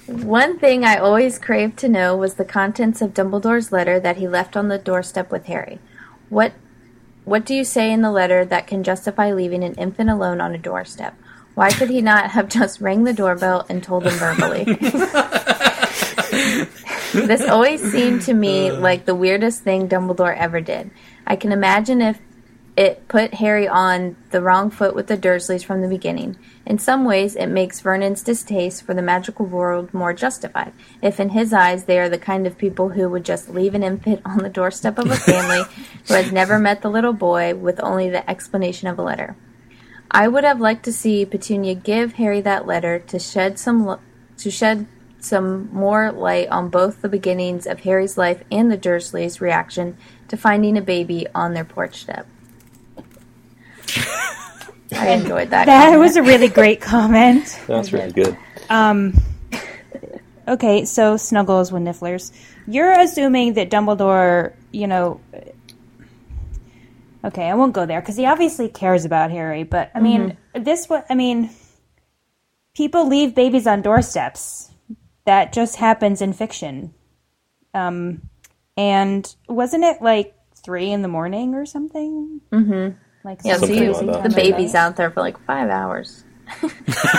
[0.07, 4.29] One thing I always craved to know was the contents of Dumbledore's letter that he
[4.29, 5.79] left on the doorstep with Harry.
[6.29, 6.53] What
[7.25, 10.55] what do you say in the letter that can justify leaving an infant alone on
[10.55, 11.15] a doorstep?
[11.55, 14.65] Why could he not have just rang the doorbell and told him verbally?
[17.13, 18.81] this always seemed to me uh.
[18.81, 20.91] like the weirdest thing Dumbledore ever did.
[21.27, 22.19] I can imagine if
[22.77, 26.37] it put Harry on the wrong foot with the Dursleys from the beginning.
[26.67, 31.29] In some ways, it makes Vernon's distaste for the magical world more justified, if in
[31.29, 34.39] his eyes they are the kind of people who would just leave an infant on
[34.39, 35.63] the doorstep of a family
[36.09, 39.37] who has never met the little boy with only the explanation of a letter.
[40.15, 44.01] I would have liked to see Petunia give Harry that letter to shed some lo-
[44.39, 44.87] to shed
[45.19, 49.97] some more light on both the beginnings of Harry's life and the Dursleys' reaction
[50.29, 52.29] to finding a baby on their porch step.
[54.93, 55.67] I enjoyed that.
[55.67, 56.01] That comment.
[56.01, 57.59] was a really great comment.
[57.67, 58.37] That's really good.
[58.71, 59.15] Um,
[60.47, 62.31] okay, so Snuggles with Nifflers.
[62.69, 65.21] You're assuming that Dumbledore, you know.
[67.25, 69.63] Okay, I won't go there because he obviously cares about Harry.
[69.63, 71.51] But I mean, this what I mean.
[72.75, 74.71] People leave babies on doorsteps.
[75.27, 76.93] That just happens in fiction.
[77.73, 78.29] Um,
[78.77, 82.41] and wasn't it like three in the morning or something?
[82.51, 82.99] Mm-hmm.
[83.27, 84.79] Like Yeah, so Something you, crazy like the baby's that.
[84.87, 86.25] out there for like five hours.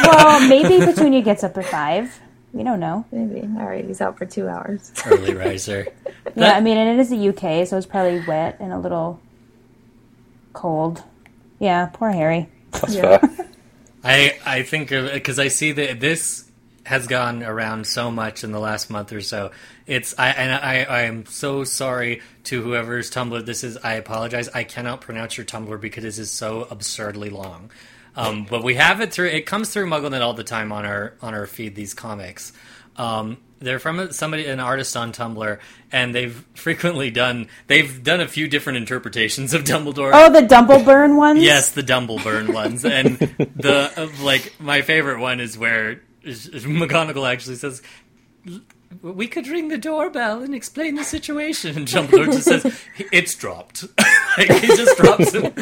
[0.03, 2.19] Well, maybe Petunia gets up at five.
[2.53, 3.05] We don't know.
[3.11, 3.41] Maybe.
[3.57, 4.91] All right, he's out for two hours.
[5.05, 5.87] Early riser.
[6.35, 9.21] Yeah, I mean, and it is the UK, so it's probably wet and a little
[10.55, 11.03] cold.
[11.59, 12.49] Yeah, poor Harry.
[12.71, 13.19] That's Yeah.
[13.19, 13.47] fair.
[14.03, 16.43] I I think because I see that this
[16.85, 19.51] has gone around so much in the last month or so.
[19.87, 23.77] It's I and I I am so sorry to whoever's Tumblr this is.
[23.77, 24.49] I apologize.
[24.49, 27.71] I cannot pronounce your Tumblr because this is so absurdly long.
[28.15, 29.27] Um, but we have it through.
[29.29, 31.75] It comes through MuggleNet all the time on our on our feed.
[31.75, 32.53] These comics.
[32.97, 35.59] Um, they're from somebody, an artist on Tumblr,
[35.91, 37.47] and they've frequently done.
[37.67, 40.11] They've done a few different interpretations of Dumbledore.
[40.13, 41.41] Oh, the Dumbleburn ones?
[41.41, 44.53] Yes, the Dumbleburn ones, and the uh, like.
[44.59, 47.81] My favorite one is where McGonagall actually says,
[49.01, 53.85] "We could ring the doorbell and explain the situation," and Dumbledore just says, "It's dropped."
[54.37, 55.53] like he just drops it.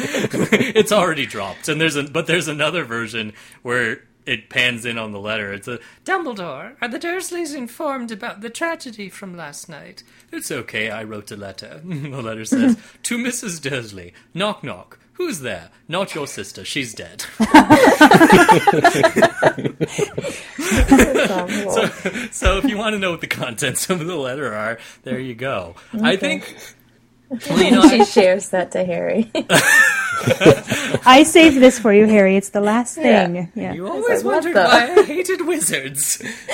[0.76, 4.02] it's already dropped, and there's a but there's another version where.
[4.26, 5.52] It pans in on the letter.
[5.52, 6.76] It's a Dumbledore.
[6.80, 10.02] Are the Dursleys informed about the tragedy from last night?
[10.32, 10.90] It's okay.
[10.90, 11.82] I wrote a letter.
[11.84, 13.60] the letter says to Mrs.
[13.60, 14.14] Dursley.
[14.32, 14.98] Knock knock.
[15.14, 15.70] Who's there?
[15.86, 16.64] Not your sister.
[16.64, 17.20] She's dead.
[17.38, 17.46] so,
[22.32, 25.34] so if you want to know what the contents of the letter are, there you
[25.34, 25.76] go.
[26.02, 26.56] I think.
[27.28, 29.30] Well, you know, she I, shares that to Harry.
[31.06, 32.36] I saved this for you, Harry.
[32.36, 33.50] It's the last thing.
[33.54, 33.72] Yeah.
[33.72, 36.22] you always like, what wondered the- why I hated wizards.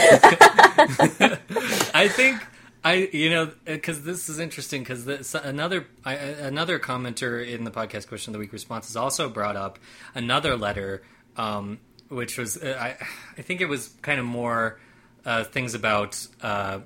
[1.95, 2.45] I think
[2.83, 4.83] I, you know, because this is interesting.
[4.83, 9.57] Because another I, another commenter in the podcast question of the week responses also brought
[9.57, 9.79] up
[10.15, 11.03] another letter,
[11.37, 11.79] um,
[12.09, 12.97] which was uh, I,
[13.39, 14.81] I think it was kind of more
[15.25, 16.81] uh, things about uh,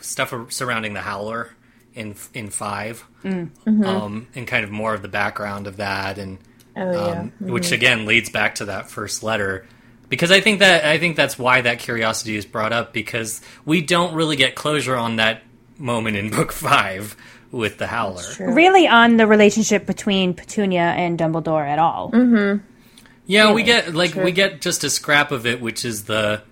[0.00, 1.50] stuff surrounding the Howler
[1.96, 6.38] in in 5 um, and kind of more of the background of that and
[6.78, 7.20] Oh yeah.
[7.20, 9.66] um, which again leads back to that first letter
[10.10, 13.80] because I think that I think that's why that curiosity is brought up because we
[13.80, 15.42] don't really get closure on that
[15.78, 17.16] moment in book five
[17.50, 18.22] with the Howler.
[18.38, 22.12] Really on the relationship between Petunia and Dumbledore at all.
[23.24, 24.24] Yeah, we get like True.
[24.24, 26.42] we get just a scrap of it, which is the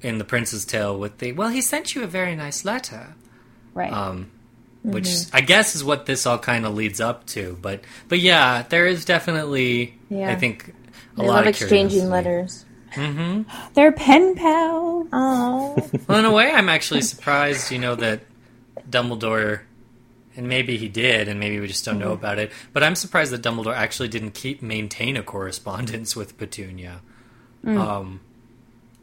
[0.00, 3.14] in the Prince's Tale with the well, he sent you a very nice letter.
[3.74, 3.92] Right.
[3.92, 4.30] um,
[4.86, 5.36] which mm-hmm.
[5.36, 7.58] I guess is what this all kind of leads up to.
[7.60, 10.30] But but yeah, there is definitely Yeah.
[10.30, 10.72] I think
[11.16, 12.64] a They lot of exchanging letters.
[12.92, 13.42] Mm-hmm.
[13.74, 15.08] They're pen pals.
[15.12, 17.72] Oh, Well, in a way, I'm actually surprised.
[17.72, 18.20] You know that
[18.88, 19.62] Dumbledore,
[20.36, 22.24] and maybe he did, and maybe we just don't know mm-hmm.
[22.24, 22.52] about it.
[22.72, 27.00] But I'm surprised that Dumbledore actually didn't keep maintain a correspondence with Petunia.
[27.64, 27.78] Mm.
[27.78, 28.20] Um,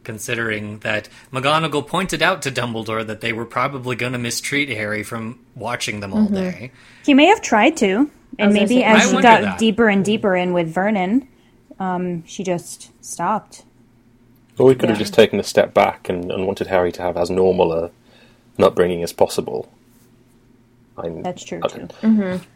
[0.04, 5.04] considering that McGonagall pointed out to Dumbledore that they were probably going to mistreat Harry
[5.04, 6.72] from watching them all day.
[7.06, 9.60] He may have tried to, and maybe say- as I she got that.
[9.60, 11.28] deeper and deeper in with Vernon,
[11.80, 13.64] um, she just stopped.
[14.60, 15.04] Or we could have Yeah.
[15.04, 17.86] just taken a step back and, and wanted Harry to have as normal a,
[18.58, 19.68] an upbringing as possible.
[20.98, 21.80] I'm, That's true I too.
[21.80, 21.94] don't,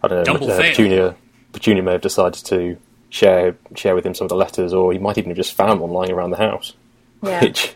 [0.04, 0.24] I don't know.
[0.24, 0.70] Double uh, fail.
[0.72, 1.16] Petunia,
[1.54, 2.78] Petunia may have decided to
[3.10, 5.80] share share with him some of the letters, or he might even have just found
[5.80, 6.74] one lying around the house,
[7.21, 7.43] yeah.
[7.43, 7.75] which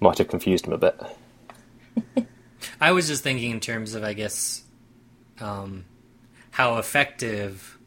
[0.00, 1.00] might have confused him a bit.
[2.80, 4.62] I was just thinking in terms of, I guess,
[5.40, 5.84] um,
[6.50, 7.78] how effective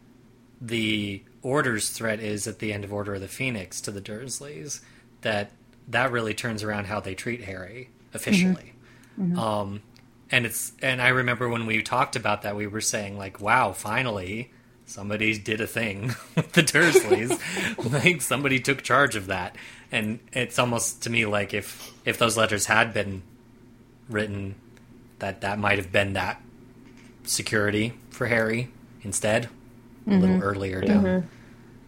[0.61, 4.81] the Order's threat is at the end of Order of the Phoenix to the Dursleys.
[5.21, 5.51] That
[5.89, 8.73] that really turns around how they treat Harry officially.
[9.39, 9.81] Um,
[10.31, 13.73] and it's and I remember when we talked about that, we were saying like, "Wow,
[13.73, 14.51] finally."
[14.85, 17.39] Somebody did a thing with the Dursleys.
[18.03, 19.55] like somebody took charge of that,
[19.91, 23.21] and it's almost to me like if if those letters had been
[24.09, 24.55] written
[25.19, 26.41] that that might have been that
[27.23, 28.69] security for Harry
[29.03, 29.49] instead
[30.07, 30.43] a little mm-hmm.
[30.43, 31.03] earlier mm-hmm.
[31.03, 31.29] down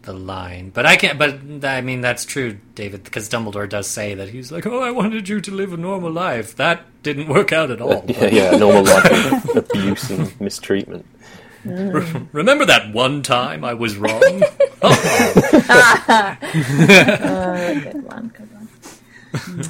[0.02, 0.70] the line.
[0.70, 1.18] But I can't.
[1.18, 4.90] But I mean that's true, David, because Dumbledore does say that he's like, "Oh, I
[4.90, 8.04] wanted you to live a normal life." That didn't work out at all.
[8.12, 11.06] Yeah, yeah, normal life abuse and mistreatment.
[11.64, 12.28] Mm.
[12.32, 14.42] Remember that one time I was wrong?
[14.84, 16.36] Oh.
[16.44, 18.68] oh, good one, good one.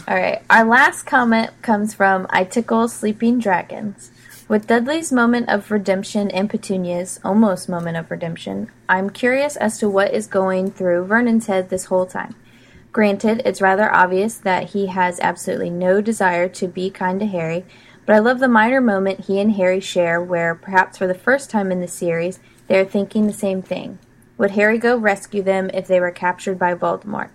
[0.08, 0.42] All right.
[0.48, 4.10] Our last comment comes from I Tickle Sleeping Dragons.
[4.48, 9.88] With Dudley's moment of redemption and Petunia's almost moment of redemption, I'm curious as to
[9.88, 12.34] what is going through Vernon's head this whole time.
[12.92, 17.64] Granted, it's rather obvious that he has absolutely no desire to be kind to Harry,
[18.04, 21.50] but I love the minor moment he and Harry share where, perhaps for the first
[21.50, 23.98] time in the series, they are thinking the same thing.
[24.38, 27.30] Would Harry go rescue them if they were captured by Voldemort?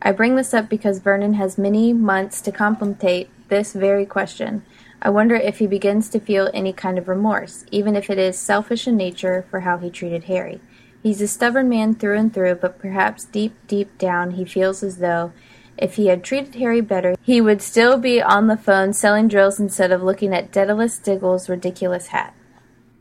[0.00, 4.64] I bring this up because Vernon has many months to contemplate this very question.
[5.00, 8.38] I wonder if he begins to feel any kind of remorse, even if it is
[8.38, 10.60] selfish in nature for how he treated Harry.
[11.02, 14.98] He's a stubborn man through and through, but perhaps deep, deep down he feels as
[14.98, 15.32] though
[15.78, 19.58] if he had treated Harry better, he would still be on the phone selling drills
[19.58, 22.34] instead of looking at Daedalus Diggle's ridiculous hat.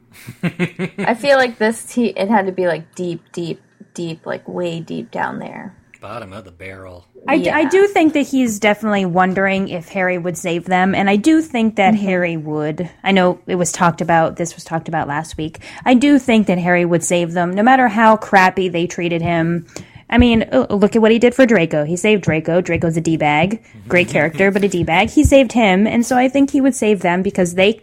[0.44, 3.62] I feel like this, he, it had to be like deep, deep,
[3.94, 5.76] deep, like way deep down there.
[6.02, 7.06] Bottom of the barrel.
[7.28, 7.58] I, d- Yeah.
[7.58, 11.44] I do think that he's definitely wondering if Harry would save them, and I do
[11.44, 12.06] think that mm-hmm.
[12.06, 12.90] Harry would.
[13.04, 15.60] I know it was talked about, this was talked about last week.
[15.86, 19.68] I do think that Harry would save them, no matter how crappy they treated him.
[20.14, 21.86] I mean, uh, look at what he did for Draco.
[21.86, 22.60] He saved Draco.
[22.60, 23.64] Draco's a D bag.
[23.88, 25.10] Great character, but a D bag.
[25.10, 27.82] He saved him, and so I think he would save them because they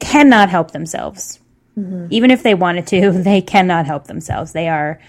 [0.00, 1.38] cannot help themselves.
[2.10, 4.52] Even if they wanted to, they cannot help themselves.
[4.52, 5.00] They are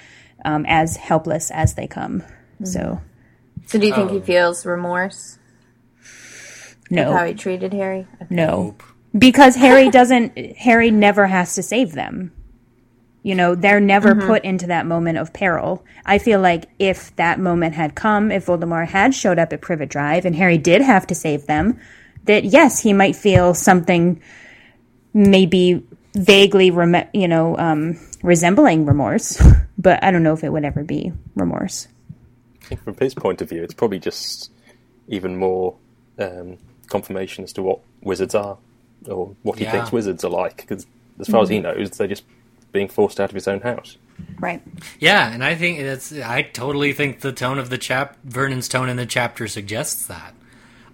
[0.45, 2.23] um, as helpless as they come.
[2.63, 3.01] So,
[3.65, 4.21] So do you think he Oh.
[4.21, 5.39] feels remorse
[6.89, 7.11] no.
[7.11, 8.07] how he treated Harry?
[8.29, 8.75] No.
[9.17, 12.31] Because Harry doesn't Harry never has to save them.
[13.23, 15.83] You know, they're never put into that moment of peril.
[16.05, 19.87] I feel like if that moment had come, if Voldemort had showed up at Privet
[19.89, 21.79] Drive and Harry did have to save them,
[22.25, 24.21] that yes, he might feel something
[25.13, 29.41] maybe vaguely rem- you know, um, resembling remorse,
[29.77, 31.87] but I don't know if it would ever be remorse.
[32.63, 34.51] I think from his point of view, it's probably just
[35.07, 35.75] even more
[36.19, 36.57] um,
[36.87, 38.57] confirmation as to what wizards are,
[39.07, 39.71] or what he Yeah.
[39.71, 40.57] thinks wizards are like.
[40.57, 40.85] Because
[41.19, 42.23] as far as he knows, they're just
[42.73, 43.97] being forced out of his own house.
[44.39, 44.61] Right.
[44.99, 46.11] Yeah, and I think it's.
[46.11, 50.33] I totally think the tone of the chap, Vernon's tone in the chapter suggests that.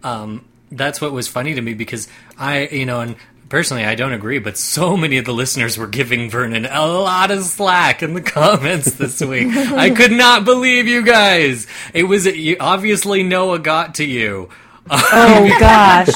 [0.03, 3.15] Um, that's what was funny to me because I, you know, and
[3.49, 7.31] personally I don't agree, but so many of the listeners were giving Vernon a lot
[7.31, 9.47] of slack in the comments this week.
[9.55, 11.67] I could not believe you guys.
[11.93, 14.49] It was you, obviously Noah got to you.
[14.91, 16.07] Oh gosh.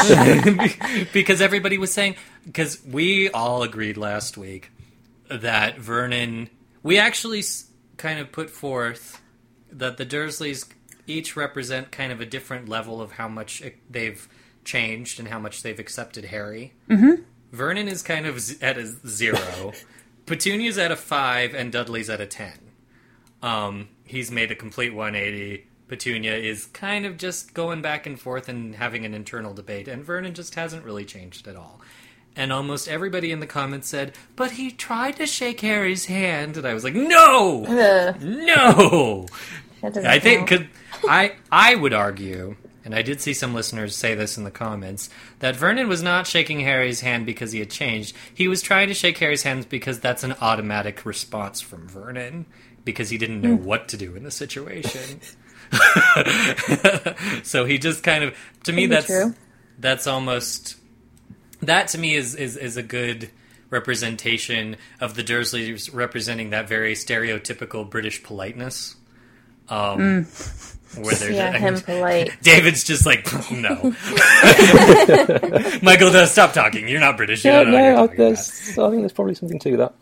[1.12, 4.72] because everybody was saying because we all agreed last week
[5.30, 6.50] that Vernon
[6.84, 7.44] we actually
[7.98, 9.22] kind of put forth
[9.72, 10.68] that the Dursleys
[11.08, 14.28] each represent kind of a different level of how much they've
[14.64, 16.74] changed and how much they've accepted Harry.
[16.90, 17.24] Mm-hmm.
[17.52, 19.74] Vernon is kind of at a zero.
[20.26, 22.58] Petunia's at a five, and Dudley's at a ten.
[23.42, 25.68] Um, he's made a complete 180.
[25.90, 30.04] Petunia is kind of just going back and forth and having an internal debate, and
[30.04, 31.82] Vernon just hasn't really changed at all.
[32.36, 36.66] And almost everybody in the comments said, "But he tried to shake Harry's hand," and
[36.66, 39.28] I was like, "No, Ugh, no."
[39.84, 40.68] I think count.
[40.92, 44.52] cause I I would argue, and I did see some listeners say this in the
[44.52, 48.16] comments, that Vernon was not shaking Harry's hand because he had changed.
[48.34, 52.46] He was trying to shake Harry's hands because that's an automatic response from Vernon
[52.86, 53.64] because he didn't know hmm.
[53.64, 55.20] what to do in the situation.
[57.44, 59.34] so he just kind of to me that's true.
[59.80, 60.78] that's almost
[61.66, 63.30] that to me is, is is a good
[63.70, 68.96] representation of the Dursleys representing that very stereotypical British politeness.
[69.70, 70.26] Um,
[70.96, 72.32] where they're yeah, him polite.
[72.44, 73.76] David's just like no.
[75.82, 76.88] Michael, no, stop talking.
[76.88, 77.44] You're not British.
[77.46, 78.40] You Yeah, don't know no, you're I, talking about.
[78.78, 79.94] I think there's probably something to that.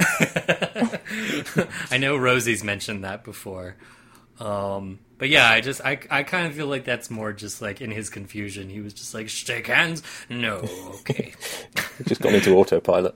[1.90, 3.76] I know Rosie's mentioned that before.
[4.40, 7.80] Um, but yeah, I just I I kind of feel like that's more just like
[7.80, 8.68] in his confusion.
[8.68, 10.02] He was just like shake hands.
[10.28, 11.32] No, okay.
[12.04, 13.14] Just got into autopilot.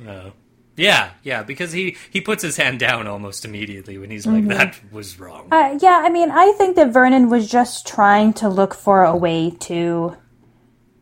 [0.00, 0.32] No.
[0.74, 4.80] Yeah, yeah, because he he puts his hand down almost immediately when he's like that
[4.90, 5.46] was wrong.
[5.52, 9.14] Uh, yeah, I mean, I think that Vernon was just trying to look for a
[9.14, 10.16] way to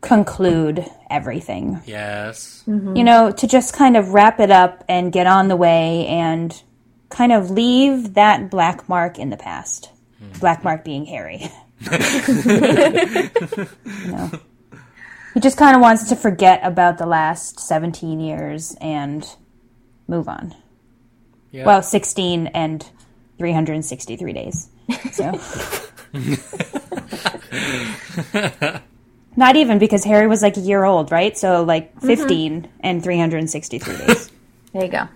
[0.01, 1.81] conclude everything.
[1.87, 2.63] yes.
[2.67, 6.53] You know, to just kind of wrap it up and get on the way and
[7.09, 9.89] kind of leave that black mark in the past.
[10.39, 11.51] Black mark being Harry.
[11.79, 11.89] you
[14.11, 14.31] know.
[15.33, 19.27] He just kind of wants to forget about the last 17 years and
[20.07, 20.55] move on.
[21.51, 21.65] Yeah.
[21.65, 22.81] Well, 16 and
[23.37, 24.69] 363 days.
[25.11, 25.39] So.
[29.35, 31.37] Not even because Harry was like a year old, right?
[31.37, 34.31] So like 15 and 363 days.
[34.73, 35.07] There you go.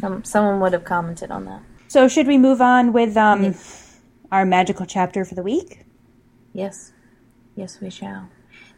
[0.00, 1.60] Some someone would have commented on that.
[1.88, 3.54] So should we move on with um
[4.32, 5.84] our magical chapter for the week?
[6.52, 6.92] Yes.
[7.54, 8.30] Yes, we shall.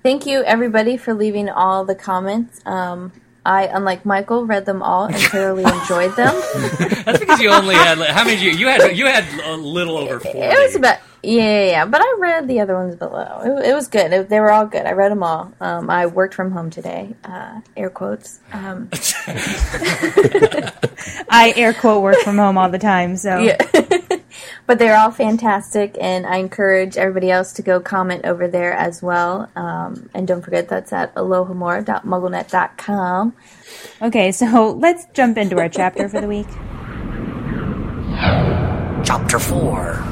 [0.02, 2.60] Thank you, everybody, for leaving all the comments.
[2.66, 3.12] Um,
[3.46, 6.34] I, unlike Michael, read them all and thoroughly enjoyed them.
[7.04, 8.42] That's because you only had how many?
[8.42, 10.38] You, you had you had a little over forty.
[10.38, 11.84] It was about yeah, yeah, yeah.
[11.86, 13.40] But I read the other ones below.
[13.44, 14.12] It, it was good.
[14.12, 14.86] It, they were all good.
[14.86, 15.52] I read them all.
[15.60, 17.14] Um, I worked from home today.
[17.24, 18.40] Uh, air quotes.
[18.52, 18.88] Um,
[21.28, 23.58] I air quote work from home all the time, so yeah.
[24.66, 29.02] But they're all fantastic, and I encourage everybody else to go comment over there as
[29.02, 29.50] well.
[29.54, 33.34] Um, and don't forget that's at alohomora.mugglenet.com.
[34.00, 36.46] Okay, so let's jump into our chapter for the week.
[39.04, 40.02] Chapter four.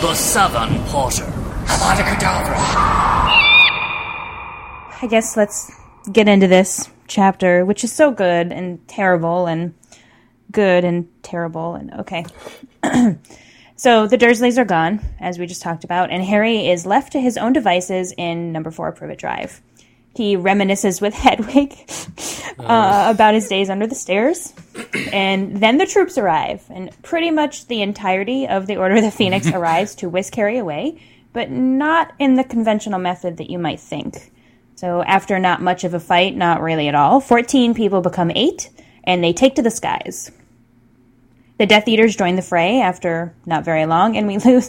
[0.00, 1.32] The Seven Potter.
[5.00, 5.72] I guess let's
[6.10, 9.72] get into this chapter, which is so good and terrible and
[10.50, 12.24] good and terrible and okay.
[13.76, 17.20] so the Dursleys are gone, as we just talked about, and Harry is left to
[17.20, 19.62] his own devices in number four Privet Drive.
[20.16, 21.74] He reminisces with Hedwig
[22.58, 24.52] uh, about his days under the stairs.
[25.12, 29.10] And then the troops arrive, and pretty much the entirety of the Order of the
[29.10, 31.00] Phoenix arrives to whisk Harry away,
[31.32, 34.32] but not in the conventional method that you might think.
[34.84, 38.68] So, after not much of a fight, not really at all, 14 people become 8,
[39.04, 40.30] and they take to the skies.
[41.56, 44.68] The Death Eaters join the fray after not very long, and we lose.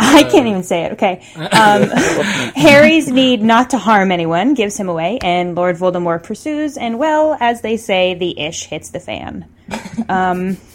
[0.00, 0.92] I can't even say it.
[0.94, 1.24] Okay.
[1.36, 1.82] Um,
[2.56, 7.36] Harry's need not to harm anyone gives him away, and Lord Voldemort pursues, and well,
[7.38, 9.46] as they say, the ish hits the fan.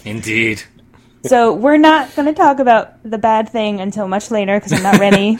[0.05, 0.63] Indeed.
[1.25, 4.83] So we're not going to talk about the bad thing until much later because I'm
[4.83, 5.39] not ready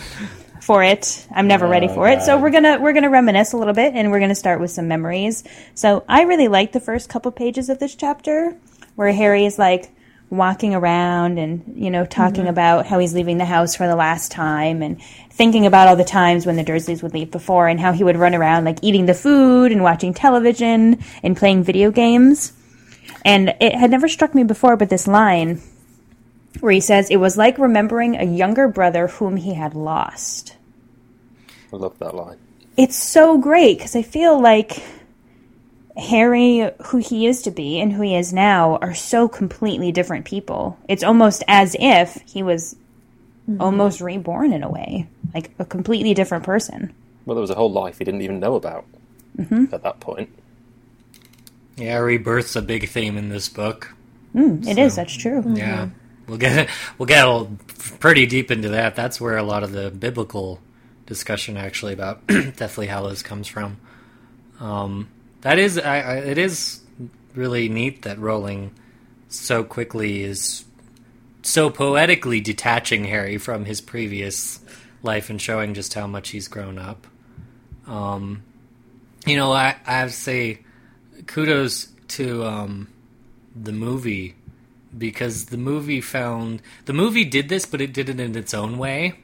[0.67, 1.25] for it.
[1.33, 2.21] I'm never ready oh, for it.
[2.23, 4.89] So we're gonna we're gonna reminisce a little bit, and we're gonna start with some
[4.89, 5.45] memories.
[5.75, 8.53] So I really like the first couple pages of this chapter
[8.95, 9.89] where Harry is like
[10.29, 12.49] walking around and you know talking mm-hmm.
[12.49, 15.01] about how he's leaving the house for the last time and
[15.31, 18.17] thinking about all the times when the Dursleys would leave before and how he would
[18.17, 22.51] run around like eating the food and watching television and playing video games.
[23.23, 25.61] And it had never struck me before, but this line
[26.59, 30.56] where he says, It was like remembering a younger brother whom he had lost.
[31.71, 32.37] I love that line.
[32.77, 34.83] It's so great because I feel like
[35.97, 40.25] Harry, who he used to be and who he is now, are so completely different
[40.25, 40.77] people.
[40.87, 42.75] It's almost as if he was
[43.49, 43.61] mm-hmm.
[43.61, 46.93] almost reborn in a way, like a completely different person.
[47.25, 48.85] Well, there was a whole life he didn't even know about
[49.37, 49.73] mm-hmm.
[49.73, 50.29] at that point.
[51.77, 53.95] Yeah, rebirth's a big theme in this book.
[54.35, 54.95] Mm, it is.
[54.95, 55.43] that's true.
[55.47, 55.89] Yeah,
[56.27, 57.47] we'll get we'll get a-
[57.99, 58.95] pretty deep into that.
[58.95, 60.59] That's where a lot of the biblical
[61.07, 63.77] discussion actually about Deathly Hallows comes from.
[64.59, 65.09] Um,
[65.41, 66.81] that is, I, I, it is
[67.33, 68.75] really neat that Rowling
[69.29, 70.65] so quickly is
[71.41, 74.59] so poetically detaching Harry from his previous
[75.01, 77.07] life and showing just how much he's grown up.
[77.87, 78.43] Um,
[79.25, 80.59] you know, I, I have to say
[81.25, 82.87] kudos to um,
[83.55, 84.35] the movie
[84.97, 88.77] because the movie found the movie did this, but it did it in its own
[88.77, 89.19] way.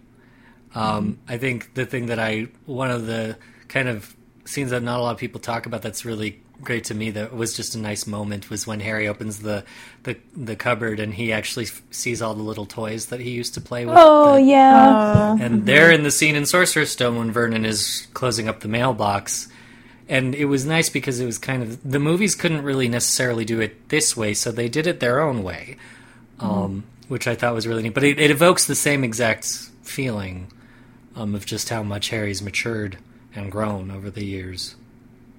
[0.76, 4.15] Um, I think the thing that I one of the kind of
[4.45, 7.34] scenes that not a lot of people talk about that's really great to me that
[7.36, 9.63] was just a nice moment was when Harry opens the
[10.03, 13.53] the, the cupboard and he actually f- sees all the little toys that he used
[13.55, 13.95] to play with.
[13.97, 15.38] Oh, that- yeah.
[15.39, 19.47] and they're in the scene in Sorcerer's Stone when Vernon is closing up the mailbox.
[20.09, 23.61] And it was nice because it was kind of the movies couldn't really necessarily do
[23.61, 25.78] it this way, so they did it their own way,
[26.39, 27.93] um, which I thought was really neat.
[27.93, 29.45] But it, it evokes the same exact
[29.84, 30.51] feeling
[31.16, 32.97] um, of just how much Harry's matured
[33.36, 34.76] and grown over the years.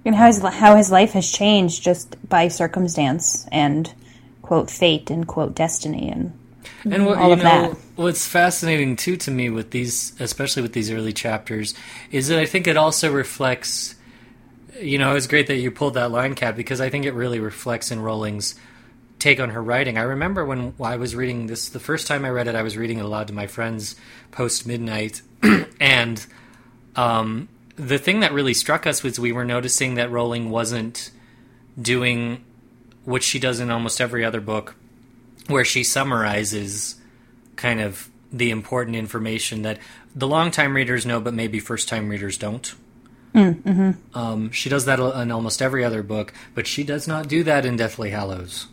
[0.05, 3.93] and how his, how his life has changed just by circumstance and,
[4.41, 6.09] quote, fate and, quote, destiny.
[6.09, 6.37] And
[6.83, 7.77] And what All of know, that.
[7.95, 11.73] what's fascinating too to me with these, especially with these early chapters,
[12.11, 13.95] is that I think it also reflects.
[14.79, 17.39] You know, it's great that you pulled that line, Kat, because I think it really
[17.39, 18.55] reflects in Rowling's
[19.25, 19.97] take on her writing.
[19.97, 22.77] I remember when I was reading this the first time I read it, I was
[22.77, 23.95] reading it aloud to my friends
[24.29, 25.23] post midnight,
[25.79, 26.23] and
[26.95, 31.09] um, the thing that really struck us was we were noticing that Rowling wasn't
[31.81, 32.45] doing
[33.03, 34.75] what she does in almost every other book,
[35.47, 36.95] where she summarizes
[37.55, 39.79] kind of the important information that
[40.15, 42.75] the long-time readers know, but maybe first-time readers don't.
[44.13, 47.65] Um, she does that in almost every other book, but she does not do that
[47.65, 48.67] in Deathly Hallows.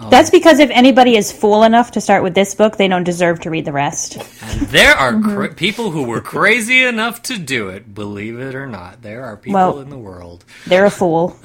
[0.00, 0.10] Oh.
[0.10, 3.40] That's because if anybody is fool enough to start with this book, they don't deserve
[3.40, 4.16] to read the rest.
[4.42, 5.34] And there are mm-hmm.
[5.34, 7.94] cra- people who were crazy enough to do it.
[7.94, 10.44] Believe it or not, there are people Well- in the world.
[10.66, 11.36] They're a fool.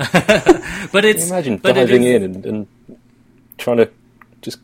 [0.91, 2.67] But it's Imagine but diving is- in and, and
[3.57, 3.89] trying to
[4.41, 4.59] just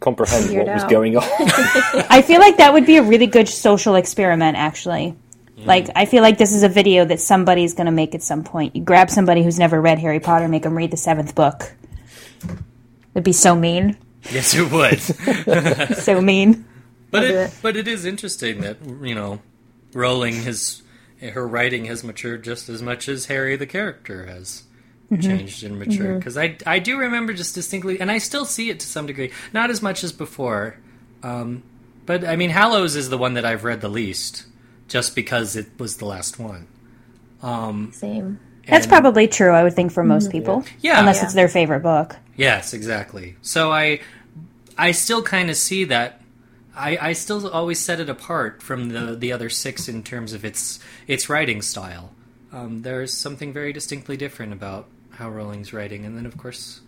[0.00, 0.90] comprehend Figure what it was out.
[0.90, 1.24] going on.
[2.08, 5.14] I feel like that would be a really good social experiment, actually.
[5.58, 8.44] Like, I feel like this is a video that somebody's going to make at some
[8.44, 8.76] point.
[8.76, 11.72] You grab somebody who's never read Harry Potter, make them read the seventh book.
[13.14, 13.96] It'd be so mean.
[14.30, 15.00] Yes, it would.
[15.98, 16.64] So mean.
[17.10, 17.54] But it, it.
[17.62, 19.40] but it is interesting that you know,
[19.92, 20.82] Rowling has
[21.20, 24.64] her writing has matured just as much as Harry the character has
[25.20, 26.18] changed and matured.
[26.18, 29.30] Because I I do remember just distinctly, and I still see it to some degree,
[29.52, 30.76] not as much as before.
[31.22, 31.62] Um,
[32.06, 34.46] but I mean, Hallows is the one that I've read the least,
[34.88, 36.66] just because it was the last one.
[37.42, 38.40] Um, Same.
[38.66, 40.64] That's probably true, I would think, for most people.
[40.80, 40.98] Yeah.
[40.98, 41.24] Unless Yeah.
[41.24, 42.16] it's their favorite book.
[42.36, 43.36] Yes, exactly.
[43.42, 44.00] So I,
[44.76, 46.20] I still kind of see that.
[46.76, 50.44] I, I still always set it apart from the the other six in terms of
[50.44, 52.12] its its writing style.
[52.52, 56.80] Um, there's something very distinctly different about how Rowling's writing, and then of course,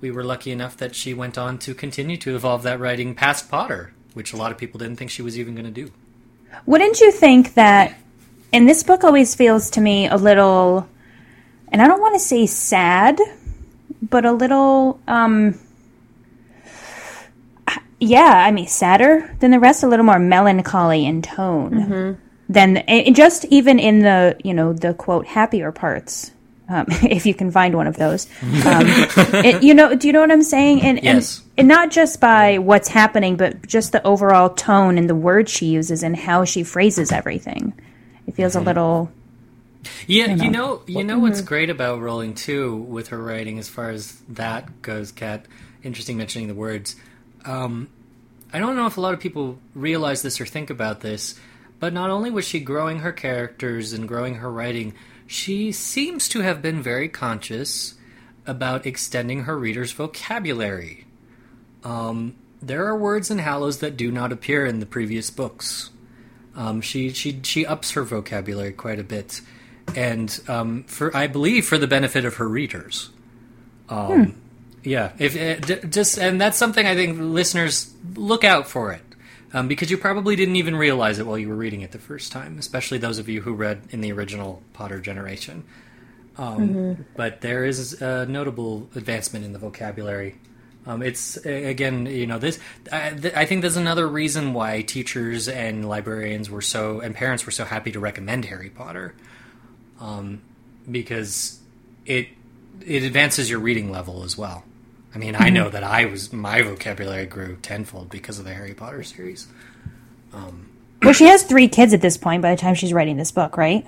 [0.00, 3.50] we were lucky enough that she went on to continue to evolve that writing past
[3.50, 5.90] Potter, which a lot of people didn't think she was even going to do.
[6.66, 7.96] Wouldn't you think that,
[8.52, 10.86] and this book always feels to me a little,
[11.72, 13.18] and I don't want to say sad,
[14.10, 15.58] but a little, um,
[18.00, 23.16] yeah, I mean, sadder than the rest, a little more melancholy in tone than, and
[23.16, 26.30] just even in the, you know, the quote, happier parts.
[26.68, 28.84] Um, if you can find one of those, um,
[29.44, 30.82] it, you know, do you know what I'm saying?
[30.82, 31.38] And, Yes.
[31.38, 35.52] and and not just by what's happening, but just the overall tone and the words
[35.52, 37.74] she uses and how she phrases everything.
[38.26, 39.10] It feels a little.
[40.06, 43.90] Yeah, you know, you know what's great about Rowling too with her writing, as far
[43.90, 45.46] as that goes, Kat.
[45.82, 46.96] Interesting mentioning the words.
[47.44, 47.88] Um,
[48.52, 51.38] I don't know if a lot of people realize this or think about this,
[51.80, 54.94] but not only was she growing her characters and growing her writing,
[55.26, 57.94] she seems to have been very conscious
[58.46, 61.06] about extending her readers' vocabulary.
[61.82, 65.90] Um, there are words in Hallows that do not appear in the previous books.
[66.56, 69.40] Um, she she she ups her vocabulary quite a bit,
[69.96, 73.10] and um, for I believe for the benefit of her readers.
[73.88, 74.40] Um,
[74.82, 75.34] Yeah, if
[75.66, 79.02] d- just and that's something I think listeners look out for it
[79.54, 82.32] um, because you probably didn't even realize it while you were reading it the first
[82.32, 85.64] time, especially those of you who read in the original Potter generation.
[86.36, 90.34] Um, But there is a notable advancement in the vocabulary.
[90.86, 92.58] Um, it's again, you know, this.
[92.92, 97.46] I, th- I think there's another reason why teachers and librarians were so and parents
[97.46, 99.14] were so happy to recommend Harry Potter,
[100.04, 100.42] um,
[100.90, 101.58] because
[102.04, 102.28] it
[102.84, 104.64] it advances your reading level as well.
[105.14, 105.54] I mean, I mm-hmm.
[105.54, 109.46] know that I was my vocabulary grew tenfold because of the Harry Potter series.
[110.32, 110.68] Um,
[111.02, 113.56] well, she has three kids at this point by the time she's writing this book,
[113.56, 113.86] right?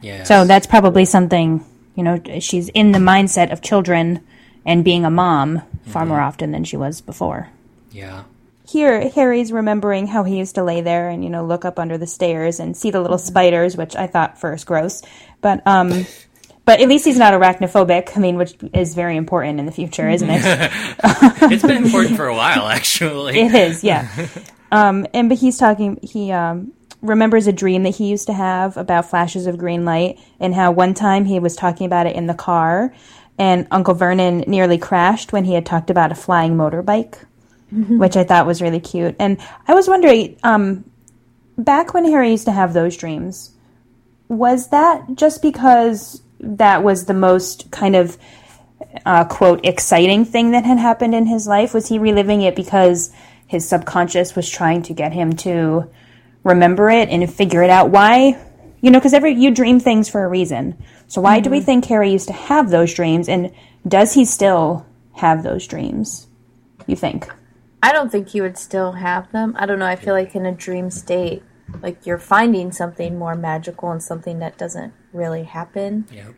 [0.00, 0.24] Yeah.
[0.24, 1.64] So that's probably something,
[1.96, 4.24] you know, she's in the mindset of children
[4.64, 6.10] and being a mom far mm-hmm.
[6.10, 7.48] more often than she was before.
[7.90, 8.24] yeah.
[8.68, 11.96] Here, Harry's remembering how he used to lay there and, you know, look up under
[11.96, 15.00] the stairs and see the little spiders, which I thought first gross.
[15.40, 16.04] But, um,
[16.66, 18.14] but at least he's not arachnophobic.
[18.14, 20.42] I mean, which is very important in the future, isn't it?
[21.50, 23.40] It's been important for a while, actually.
[23.40, 24.06] It is, yeah.
[24.70, 25.98] Um, and but he's talking.
[26.02, 30.18] He um, remembers a dream that he used to have about flashes of green light,
[30.40, 32.92] and how one time he was talking about it in the car,
[33.38, 37.24] and Uncle Vernon nearly crashed when he had talked about a flying motorbike,
[37.70, 39.16] which I thought was really cute.
[39.18, 40.84] And I was wondering, um,
[41.56, 43.52] back when Harry used to have those dreams,
[44.28, 48.16] was that just because that was the most kind of
[49.04, 51.74] uh, quote exciting thing that had happened in his life?
[51.74, 53.12] Was he reliving it because
[53.46, 55.90] his subconscious was trying to get him to
[56.44, 57.90] remember it and figure it out?
[57.90, 58.38] Why?
[58.80, 60.80] You know, because every you dream things for a reason.
[61.08, 63.52] So why do we think Harry used to have those dreams, and
[63.86, 66.26] does he still have those dreams?
[66.86, 67.28] You think?
[67.82, 69.54] I don't think you would still have them.
[69.58, 69.86] I don't know.
[69.86, 71.42] I feel like in a dream state,
[71.82, 76.34] like you're finding something more magical and something that doesn't really happen, Yep.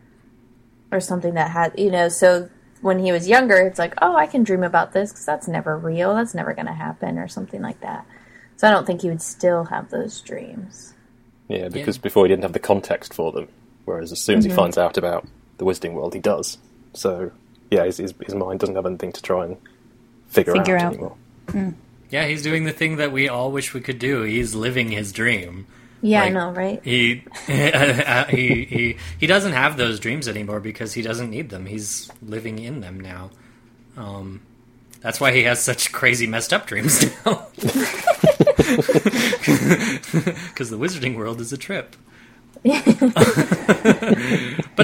[0.92, 2.08] or something that has, you know.
[2.08, 2.50] So
[2.82, 5.78] when he was younger, it's like, oh, I can dream about this because that's never
[5.78, 6.14] real.
[6.14, 8.06] That's never going to happen, or something like that.
[8.56, 10.94] So I don't think he would still have those dreams.
[11.48, 13.48] Yeah, because before he didn't have the context for them,
[13.84, 14.58] whereas as soon as he mm-hmm.
[14.58, 15.26] finds out about
[15.56, 16.58] the Wizarding World, he does.
[16.92, 17.32] So
[17.70, 19.56] yeah, his, his, his mind doesn't have anything to try and
[20.28, 20.92] figure, Figure out, out.
[20.92, 21.16] anymore.
[21.52, 21.74] Mm.
[22.10, 24.22] Yeah, he's doing the thing that we all wish we could do.
[24.22, 25.66] He's living his dream.
[26.02, 26.80] Yeah, Like- I know, right?
[26.82, 31.66] He, uh, he he he doesn't have those dreams anymore because he doesn't need them.
[31.66, 33.30] He's living in them now.
[33.96, 34.40] Um,
[35.00, 37.46] That's why he has such crazy messed up dreams now.
[38.70, 41.96] Because the wizarding world is a trip.
[42.64, 42.76] but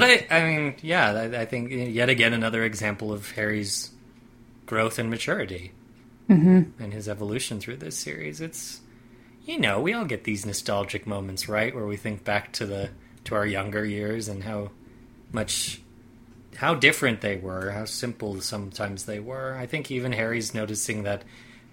[0.03, 3.91] I, I mean, yeah, I, I, think uh, yet again another example of Harry's
[4.65, 5.71] growth and maturity
[6.29, 6.81] mm-hmm.
[6.81, 8.41] and his evolution through this series.
[8.41, 8.81] It's,
[9.45, 12.89] you know, we all get these nostalgic moments, right, where we think back to the
[13.25, 14.71] to our younger years and how
[15.31, 15.81] much
[16.57, 19.55] how different they were, how simple sometimes they were.
[19.55, 21.23] I think even Harry's noticing that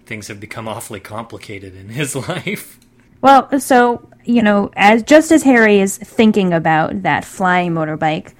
[0.05, 2.79] things have become awfully complicated in his life.
[3.21, 8.33] Well, so you know, as just as Harry is thinking about that flying motorbike,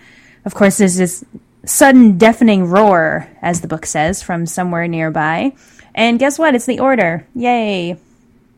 [0.46, 1.24] of course, there's this
[1.66, 5.54] sudden deafening roar, as the book says, from somewhere nearby.
[5.96, 6.54] And guess what?
[6.54, 7.26] It's the Order!
[7.34, 7.98] Yay!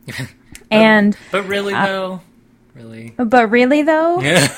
[0.70, 2.20] and but, but really uh, though,
[2.74, 4.48] really, but really though, yeah,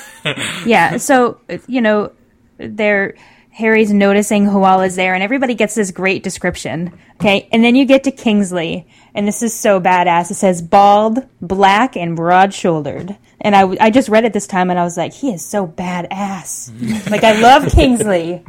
[0.64, 0.96] yeah.
[0.96, 2.12] So you know,
[2.56, 3.16] they're
[3.50, 6.98] Harry's noticing who all is there, and everybody gets this great description.
[7.16, 10.30] Okay, and then you get to Kingsley, and this is so badass.
[10.30, 13.14] It says bald, black, and broad shouldered.
[13.42, 15.66] And I, I just read it this time, and I was like, he is so
[15.66, 16.70] badass.
[17.10, 18.42] like I love Kingsley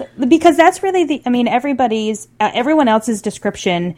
[0.00, 1.22] so, because that's really the.
[1.26, 3.96] I mean, everybody's uh, everyone else's description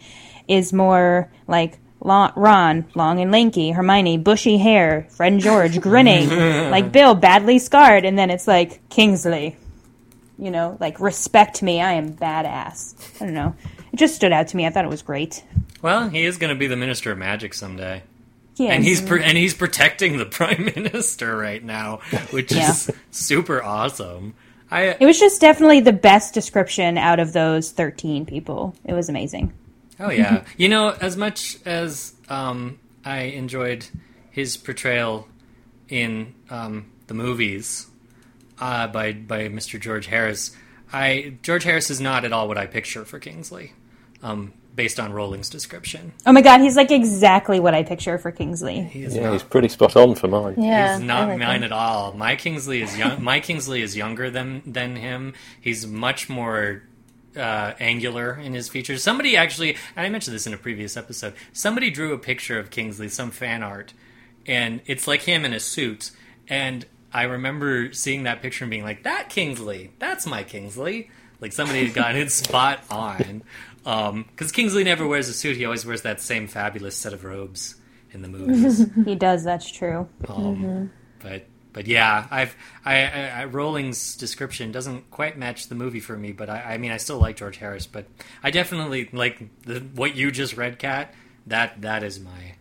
[0.49, 6.29] is more like Long, Ron, long and lanky, Hermione, bushy hair, friend George, grinning,
[6.71, 9.57] like Bill, badly scarred, and then it's like Kingsley,
[10.37, 13.21] you know, like respect me, I am badass.
[13.21, 13.55] I don't know.
[13.93, 14.67] It just stood out to me.
[14.67, 15.45] I thought it was great.
[15.81, 18.03] Well, he is going to be the Minister of Magic someday.
[18.57, 21.99] Yeah, and he's and he's protecting the Prime Minister right now,
[22.31, 22.71] which yeah.
[22.71, 24.35] is super awesome.
[24.73, 28.75] I, it was just definitely the best description out of those 13 people.
[28.87, 29.53] It was amazing.
[30.01, 33.87] Oh yeah, you know, as much as um, I enjoyed
[34.31, 35.29] his portrayal
[35.91, 37.87] in um, the movies
[38.59, 39.79] uh, by by Mr.
[39.79, 40.57] George Harris,
[40.91, 43.75] I George Harris is not at all what I picture for Kingsley,
[44.23, 46.13] um, based on Rowling's description.
[46.27, 48.83] Oh my god, he's like exactly what I picture for Kingsley.
[48.83, 50.55] He yeah, not, he's pretty spot on for mine.
[50.59, 51.65] Yeah, he's not like mine him.
[51.65, 52.13] at all.
[52.13, 53.23] My Kingsley is young.
[53.23, 55.35] my Kingsley is younger than than him.
[55.61, 56.83] He's much more
[57.37, 59.03] uh, angular in his features.
[59.03, 61.35] Somebody actually, and I mentioned this in a previous episode.
[61.53, 63.93] Somebody drew a picture of Kingsley, some fan art,
[64.47, 66.11] and it's like him in a suit.
[66.49, 71.11] And I remember seeing that picture and being like, "That Kingsley, that's my Kingsley."
[71.41, 73.43] Like somebody had gotten it spot on.
[73.83, 77.25] Because um, Kingsley never wears a suit; he always wears that same fabulous set of
[77.25, 77.77] robes
[78.13, 78.87] in the movies.
[79.05, 79.45] he does.
[79.45, 80.09] That's true.
[80.29, 80.87] Um, mm-hmm.
[81.21, 86.17] But but yeah, I've I, I, I, Rowling's description doesn't quite match the movie for
[86.17, 88.07] me, but I, I mean I still like George Harris, but
[88.43, 91.15] I definitely like the, what you just read, Kat.
[91.47, 92.55] That that is my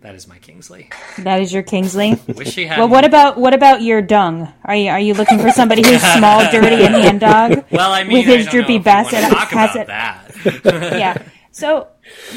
[0.00, 0.90] that is my Kingsley.
[1.18, 2.20] That is your Kingsley.
[2.28, 2.78] Wish she had.
[2.78, 4.52] Well, what about what about your dung?
[4.64, 7.64] Are you are you looking for somebody who's small, dirty, and hand dog?
[7.70, 9.86] Well, I mean, with his droopy basset, has it.
[9.88, 10.30] That.
[10.64, 11.20] yeah.
[11.50, 11.88] So,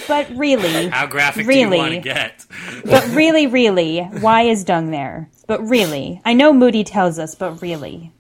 [0.07, 2.45] but really, how graphic really, do you want to get?
[2.84, 5.30] but really, really, why is dung there?
[5.45, 8.12] But really, I know Moody tells us, but really,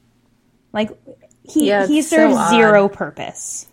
[0.71, 0.91] like
[1.41, 3.67] he yeah, he serves so zero purpose.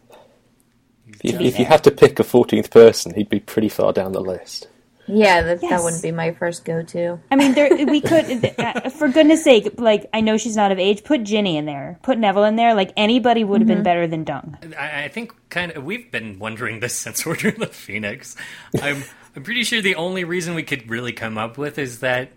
[1.23, 4.21] If, if you had to pick a fourteenth person, he'd be pretty far down the
[4.21, 4.69] list.
[5.09, 5.71] Yeah, that, yes.
[5.71, 7.19] that wouldn't be my first go-to.
[7.31, 10.79] I mean, there we could, uh, for goodness sake, like I know she's not of
[10.79, 11.05] age.
[11.05, 11.99] Put Ginny in there.
[12.03, 12.75] Put Neville in there.
[12.75, 13.77] Like anybody would have mm-hmm.
[13.77, 14.57] been better than Dung.
[14.79, 18.37] I, I, think kind of we've been wondering this since Order of the Phoenix.
[18.83, 19.03] I'm
[19.35, 22.31] I'm pretty sure the only reason we could really come up with is that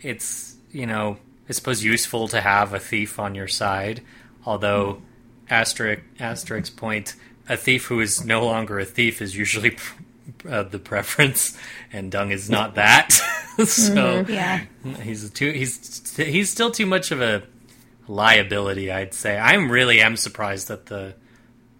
[0.00, 1.16] it's you know,
[1.48, 4.02] I suppose useful to have a thief on your side.
[4.44, 5.02] Although,
[5.48, 7.14] asterisk asterisk point,
[7.48, 9.76] a thief who is no longer a thief is usually
[10.48, 11.56] uh, the preference,
[11.92, 13.12] and Dung is not that.
[13.12, 14.64] so mm-hmm, yeah,
[15.02, 17.42] he's too he's he's still too much of a
[18.08, 18.90] liability.
[18.90, 19.38] I'd say.
[19.38, 21.14] I'm really am surprised that the,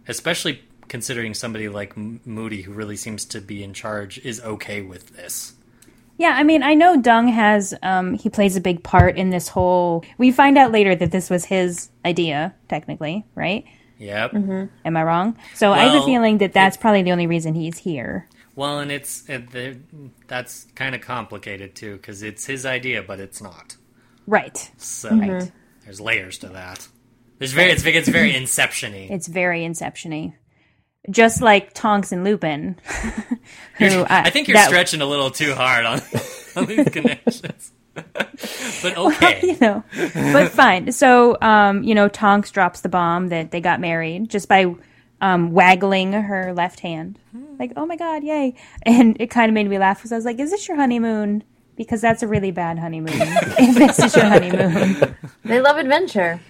[0.09, 5.17] especially considering somebody like Moody, who really seems to be in charge, is okay with
[5.17, 5.55] this.
[6.19, 9.49] Yeah, I mean, I know Dung has um, he plays a big part in this
[9.49, 10.05] whole.
[10.17, 13.65] We find out later that this was his idea, technically, right?
[13.99, 14.33] Yep.
[14.33, 14.65] Mm-hmm.
[14.85, 15.37] Am I wrong?
[15.55, 18.29] So well, I have a feeling that that's it, probably the only reason he's here.
[18.57, 23.41] Well, and it's it, that's kind of complicated too because it's his idea, but it's
[23.41, 23.77] not.
[24.27, 24.71] Right.
[24.77, 25.49] So mm-hmm.
[25.85, 26.89] there's layers to that.
[27.39, 29.11] There's very it's, it's very inceptiony.
[29.11, 30.35] It's very inceptiony
[31.11, 32.77] just like Tonks and Lupin.
[33.79, 36.01] who I, I, think you're that, stretching a little too hard on,
[36.57, 37.73] on these connections.
[37.95, 39.85] but okay, well, you know,
[40.33, 40.93] but fine.
[40.93, 44.75] So, um, you know, Tonks drops the bomb that they got married just by
[45.21, 47.19] um, waggling her left hand,
[47.59, 50.25] like, "Oh my god, yay!" And it kind of made me laugh because I was
[50.25, 51.45] like, "Is this your honeymoon?"
[51.77, 53.15] Because that's a really bad honeymoon.
[53.19, 55.15] if this is your honeymoon,
[55.45, 56.41] they love adventure.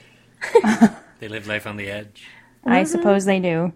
[1.21, 2.27] they live life on the edge.
[2.64, 2.87] I mm-hmm.
[2.87, 3.73] suppose they do.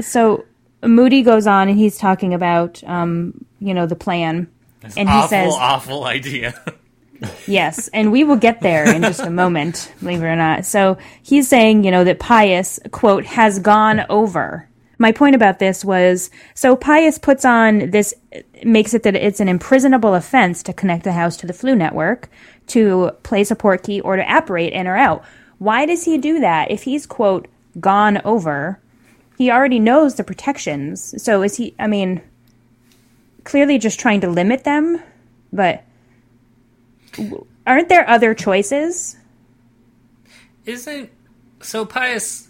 [0.00, 0.44] so
[0.82, 4.48] Moody goes on and he's talking about, um, you know, the plan.
[4.80, 6.60] This And he awful, says- awful idea.
[7.46, 10.64] Yes, and we will get there in just a moment, believe it or not.
[10.66, 14.68] So he's saying, you know, that Pius, quote, has gone over.
[14.98, 18.14] My point about this was so Pius puts on this,
[18.64, 22.28] makes it that it's an imprisonable offense to connect the house to the Floo network,
[22.68, 25.24] to place a portkey, or to apparate in or out.
[25.58, 27.48] Why does he do that if he's, quote,
[27.80, 28.80] gone over?
[29.36, 31.20] He already knows the protections.
[31.22, 32.20] So is he, I mean,
[33.44, 35.00] clearly just trying to limit them,
[35.52, 35.84] but
[37.66, 39.16] aren't there other choices?
[40.64, 41.10] Isn't
[41.60, 42.48] so Pius?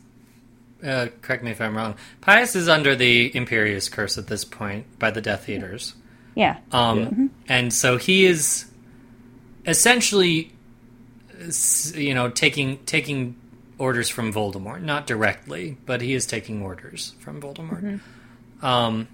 [0.84, 1.96] Uh, correct me if I'm wrong.
[2.20, 5.94] Pius is under the Imperius curse at this point by the Death Eaters,
[6.34, 6.58] Yeah.
[6.72, 8.66] um, and so he is
[9.66, 10.52] essentially,
[11.94, 13.36] you know, taking taking
[13.78, 18.00] orders from Voldemort, not directly, but he is taking orders from Voldemort.
[18.62, 19.06] Um,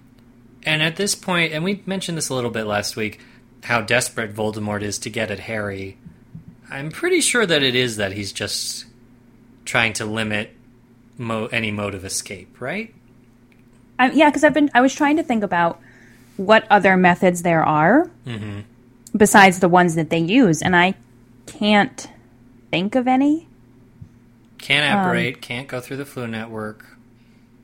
[0.64, 3.20] and at this point, and we mentioned this a little bit last week,
[3.64, 5.96] how desperate Voldemort is to get at Harry.
[6.70, 8.84] I'm pretty sure that it is that he's just
[9.64, 10.50] trying to limit
[11.16, 12.94] mo- any mode of escape, right?
[13.98, 14.70] I, yeah, because I've been.
[14.74, 15.80] I was trying to think about
[16.36, 18.60] what other methods there are mm-hmm.
[19.16, 20.94] besides the ones that they use, and I
[21.46, 22.08] can't
[22.70, 23.48] think of any.
[24.58, 26.84] Can't um, apparate, can't go through the Floo network.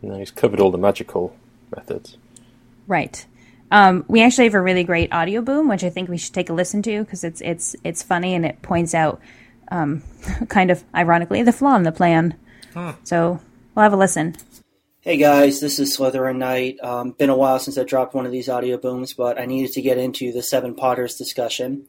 [0.03, 1.37] You know, he's covered all the magical
[1.75, 2.17] methods.
[2.87, 3.27] Right.
[3.71, 6.51] Um, we actually have a really great audio boom, which I think we should take
[6.51, 9.21] a listen to because it's it's it's funny and it points out,
[9.71, 10.03] um,
[10.49, 12.35] kind of ironically, the flaw in the plan.
[12.75, 12.95] Huh.
[13.05, 13.41] So
[13.75, 14.37] we'll have a listen.
[15.03, 16.77] Hey guys, this is Slytherin Knight.
[16.83, 19.73] Um, been a while since I dropped one of these audio booms, but I needed
[19.73, 21.87] to get into the Seven Potters discussion.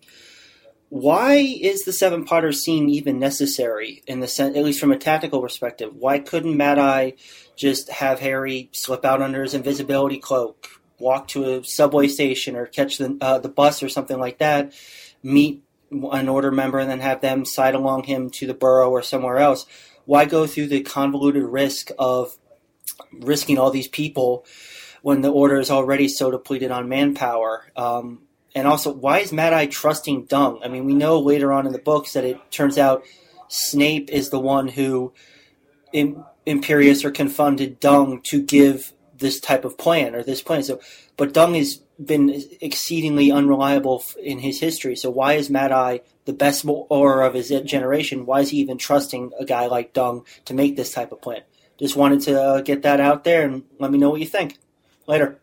[0.88, 4.98] Why is the Seven Potters scene even necessary in the sen- at least from a
[4.98, 5.94] tactical perspective?
[5.94, 7.14] Why couldn't Mad Eye
[7.56, 12.66] just have Harry slip out under his invisibility cloak, walk to a subway station or
[12.66, 14.74] catch the uh, the bus or something like that,
[15.22, 19.02] meet an order member, and then have them side along him to the Burrow or
[19.02, 19.66] somewhere else?
[20.06, 22.38] Why go through the convoluted risk of
[23.20, 24.46] risking all these people
[25.02, 27.72] when the order is already so depleted on manpower.
[27.76, 28.22] Um,
[28.54, 30.62] and also, why is Mad Eye trusting Dung?
[30.64, 33.04] I mean, we know later on in the books that it turns out
[33.48, 35.14] Snape is the one who
[35.94, 40.64] Im- Imperius or confunded Dung to give this type of plan or this plan.
[40.64, 40.82] So,
[41.16, 44.96] but Dung has been exceedingly unreliable in his history.
[44.96, 48.26] So, why is Mad Eye the best Auror of his generation?
[48.26, 51.44] Why is he even trusting a guy like Dung to make this type of plan?
[51.80, 54.60] Just wanted to uh, get that out there and let me know what you think.
[55.08, 55.40] Later.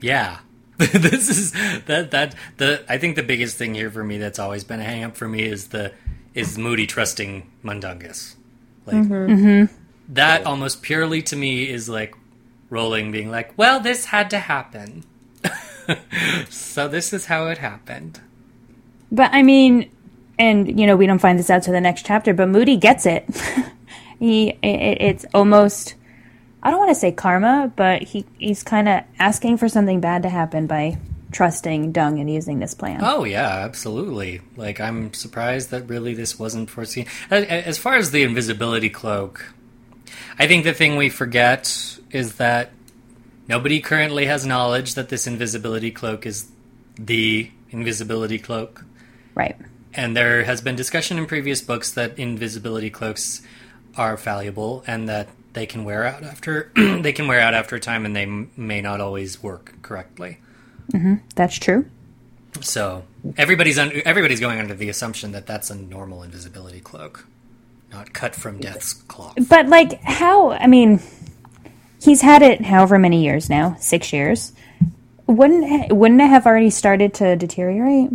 [0.00, 0.38] Yeah.
[0.78, 1.52] this is
[1.86, 4.84] that that the I think the biggest thing here for me that's always been a
[4.84, 5.92] hang up for me is the
[6.34, 8.36] is Moody trusting Mundungus.
[8.86, 9.68] Like
[10.10, 12.14] that almost purely to me is like
[12.70, 15.04] Rowling being like, Well, this had to happen.
[16.50, 18.20] so this is how it happened.
[19.10, 19.90] But I mean,
[20.38, 23.06] and you know, we don't find this out to the next chapter, but Moody gets
[23.06, 23.24] it.
[24.18, 25.94] he, it, it's almost,
[26.62, 30.22] I don't want to say karma, but he he's kind of asking for something bad
[30.22, 30.98] to happen by
[31.32, 33.00] trusting Dung and using this plan.
[33.02, 34.40] Oh yeah, absolutely.
[34.56, 37.06] Like I'm surprised that really this wasn't foreseen.
[37.30, 39.52] A- a- As far as the invisibility cloak,
[40.38, 42.70] I think the thing we forget is that
[43.48, 46.48] nobody currently has knowledge that this invisibility cloak is
[46.98, 48.84] the invisibility cloak.
[49.34, 49.56] Right.
[49.94, 53.42] And there has been discussion in previous books that invisibility cloaks
[53.96, 57.80] are fallible and that they can wear out after they can wear out after a
[57.80, 60.38] time and they m- may not always work correctly.
[60.92, 61.14] Mm-hmm.
[61.34, 61.86] That's true.
[62.60, 63.04] So
[63.36, 67.26] everybody's un- everybody's going under the assumption that that's a normal invisibility cloak,
[67.92, 69.34] not cut from death's cloth.
[69.48, 70.52] But like, how?
[70.52, 71.00] I mean,
[72.00, 74.52] he's had it however many years now, six years.
[75.26, 78.10] Wouldn't wouldn't it have already started to deteriorate?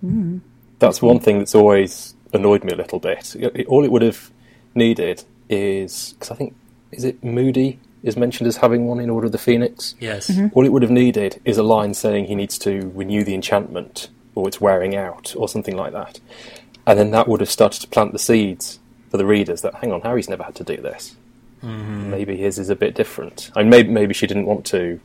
[0.00, 0.38] Hmm.
[0.78, 3.34] That's one thing that's always annoyed me a little bit.
[3.66, 4.30] All it would have
[4.74, 6.54] needed is because I think
[6.92, 9.94] is it Moody is mentioned as having one in Order of the Phoenix.
[9.98, 10.48] Yes, mm-hmm.
[10.52, 14.08] All it would have needed is a line saying he needs to renew the enchantment
[14.34, 16.20] or it's wearing out or something like that,
[16.86, 18.78] and then that would have started to plant the seeds
[19.10, 21.16] for the readers that hang on, Harry's never had to do this.
[21.60, 23.50] Maybe his is a bit different.
[23.56, 25.00] I mean, maybe maybe she didn't want to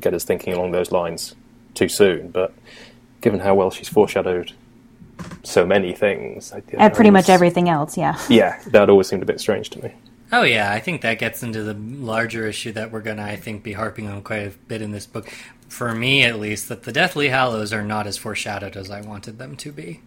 [0.00, 1.34] get us thinking along those lines
[1.74, 2.52] too soon, but
[3.20, 4.52] given how well she's foreshadowed
[5.42, 8.18] so many things, I, At pretty much everything else, yeah.
[8.28, 9.92] Yeah, that always seemed a bit strange to me.
[10.30, 13.62] Oh yeah, I think that gets into the larger issue that we're gonna, I think,
[13.62, 15.32] be harping on quite a bit in this book.
[15.68, 19.38] For me, at least, that the Deathly Hallows are not as foreshadowed as I wanted
[19.38, 20.00] them to be.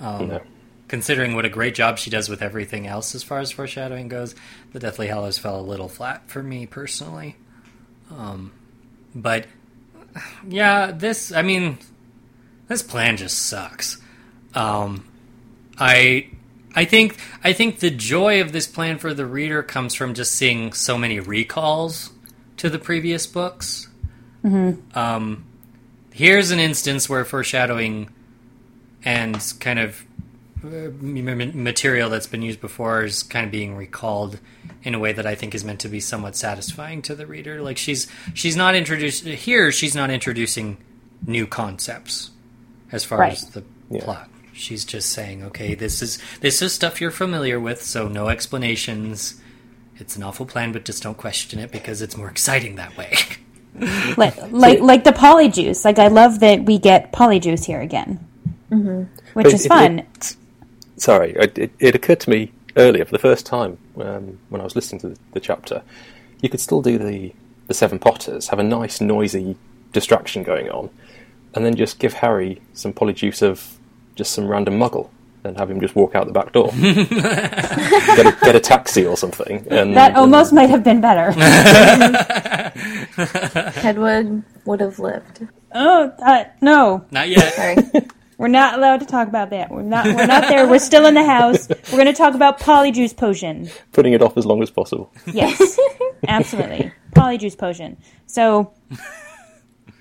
[0.00, 0.42] Um, No.
[0.88, 4.34] Considering what a great job she does with everything else as far as foreshadowing goes,
[4.72, 7.36] the Deathly Hallows fell a little flat for me personally.
[8.10, 8.52] Um,
[9.14, 9.46] but
[10.48, 11.78] yeah, this I mean,
[12.68, 14.00] this plan just sucks.
[14.54, 15.04] Um,
[15.78, 16.28] I
[16.74, 20.34] I think I think the joy of this plan for the reader comes from just
[20.34, 22.10] seeing so many recalls
[22.58, 23.88] to the previous books.
[24.94, 25.44] Um,
[26.12, 28.10] here's an instance where foreshadowing
[29.04, 30.04] and kind of
[30.64, 34.40] Uh, material that's been used before is kind of being recalled
[34.82, 37.60] in a way that I think is meant to be somewhat satisfying to the reader.
[37.62, 39.70] Like she's she's not introduced here.
[39.70, 40.78] She's not introducing
[41.26, 42.30] new concepts
[42.90, 43.32] as far Right.
[43.32, 44.04] as the Yeah.
[44.04, 44.30] plot.
[44.54, 49.34] She's just saying, okay, this is this is stuff you're familiar with, so no explanations.
[49.98, 53.14] It's an awful plan, but just don't question it because it's more exciting that way.
[54.16, 55.84] like like like the polyjuice.
[55.84, 58.26] Like I love that we get polyjuice here again,
[58.70, 59.02] mm-hmm.
[59.34, 59.98] which But is it- fun.
[60.00, 60.36] it-
[60.96, 64.64] sorry, it, it, it occurred to me earlier for the first time um, when I
[64.64, 65.82] was listening to the, the chapter.
[66.40, 67.32] You could still do the
[67.66, 69.56] the Seven Potters, have a nice noisy
[69.92, 70.90] distraction going on,
[71.54, 73.78] and then just give Harry some polyjuice of
[74.14, 75.08] just some random Muggle,
[75.42, 79.16] and have him just walk out the back door, get, a, get a taxi or
[79.16, 79.66] something.
[79.68, 81.32] And, that almost might have been better.
[83.80, 85.46] Hedwig would have lived.
[85.74, 87.52] oh uh, no, Not yet.
[87.54, 87.76] Sorry.
[88.38, 89.70] We're not allowed to talk about that.
[89.70, 90.06] We're not.
[90.06, 90.68] We're not there.
[90.68, 91.68] We're still in the house.
[91.68, 93.70] We're going to talk about polyjuice potion.
[93.92, 95.12] putting it off as long as possible.
[95.26, 95.78] Yes,
[96.28, 96.92] absolutely.
[97.14, 97.96] Polyjuice potion.
[98.26, 98.74] So,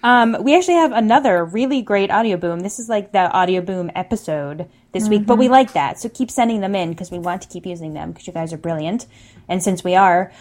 [0.04, 2.60] um, we actually have another really great audio boom.
[2.60, 6.00] This is like the audio boom episode this week, but we like that.
[6.00, 8.54] So keep sending them in because we want to keep using them because you guys
[8.54, 9.08] are brilliant.
[9.50, 10.32] And since we are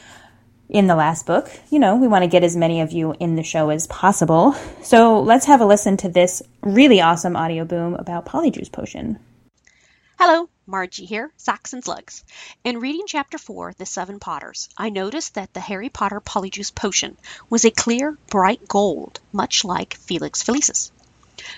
[0.68, 3.36] in the last book, you know, we want to get as many of you in
[3.36, 4.54] the show as possible.
[4.82, 9.18] So let's have a listen to this really awesome audio boom about Polyjuice potion.
[10.18, 12.24] Hello, Margie here, Socks and Slugs.
[12.62, 17.16] In reading Chapter 4, The Seven Potters, I noticed that the Harry Potter Polyjuice Potion
[17.50, 20.92] was a clear, bright gold, much like Felix Felicis.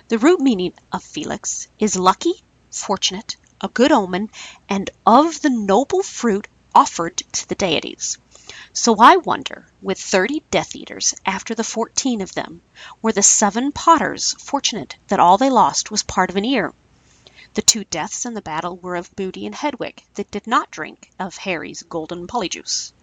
[0.09, 2.33] The root meaning of Felix is lucky,
[2.71, 4.29] fortunate, a good omen,
[4.67, 8.17] and of the noble fruit offered to the deities.
[8.79, 12.61] So I wonder, with 30 Death Eaters after the 14 of them,
[13.01, 16.75] were the seven Potters fortunate that all they lost was part of an ear?
[17.55, 21.09] The two deaths in the battle were of Moody and Hedwig, that did not drink
[21.17, 22.93] of Harry's golden polyjuice.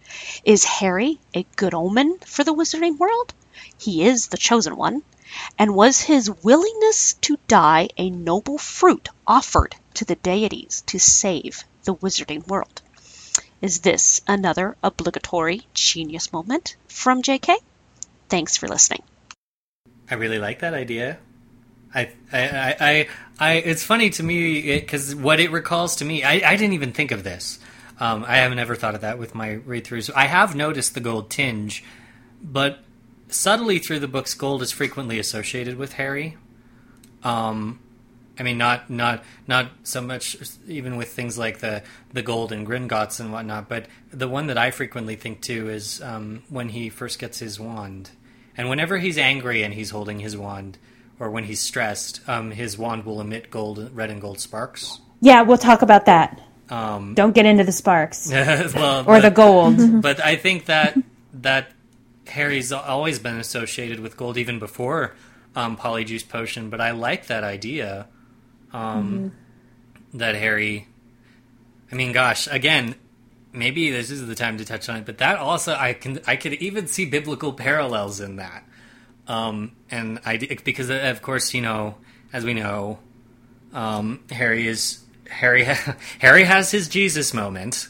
[0.45, 3.35] Is Harry a good omen for the wizarding world?
[3.77, 5.03] He is the chosen one.
[5.59, 11.64] And was his willingness to die a noble fruit offered to the deities to save
[11.83, 12.81] the wizarding world?
[13.64, 17.56] Is this another obligatory genius moment from JK?
[18.28, 19.02] Thanks for listening.
[20.10, 21.16] I really like that idea.
[21.94, 23.08] I, I, I,
[23.40, 26.92] I, it's funny to me because what it recalls to me, I, I didn't even
[26.92, 27.58] think of this.
[27.98, 30.10] Um, I haven't ever thought of that with my read throughs.
[30.14, 31.82] I have noticed the gold tinge,
[32.42, 32.80] but
[33.28, 36.36] subtly through the books, gold is frequently associated with Harry.
[37.22, 37.80] Um,
[38.39, 41.82] I mean, not not not so much even with things like the
[42.12, 46.03] the gold and Gringotts and whatnot, but the one that I frequently think too is
[46.03, 48.11] um, when he first gets his wand,
[48.57, 50.78] and whenever he's angry and he's holding his wand,
[51.20, 54.99] or when he's stressed, um, his wand will emit gold, red and gold sparks.
[55.20, 56.41] Yeah, we'll talk about that.
[56.70, 60.03] Um, Don't get into the sparks well, or the gold.
[60.03, 60.99] but I think that
[61.35, 61.70] that
[62.26, 65.14] Harry's always been associated with gold even before
[65.55, 66.70] um, Polyjuice Potion.
[66.70, 68.09] But I like that idea
[68.75, 69.33] um,
[70.12, 70.87] that Harry.
[71.91, 72.97] I mean, gosh, again,
[73.53, 75.07] maybe this is the time to touch on it.
[75.07, 78.64] But that also, I can, I could even see biblical parallels in that.
[79.27, 81.95] Um, and I because of course you know
[82.35, 82.99] as we know,
[83.72, 85.64] um, Harry is Harry.
[86.18, 87.89] Harry has his Jesus moment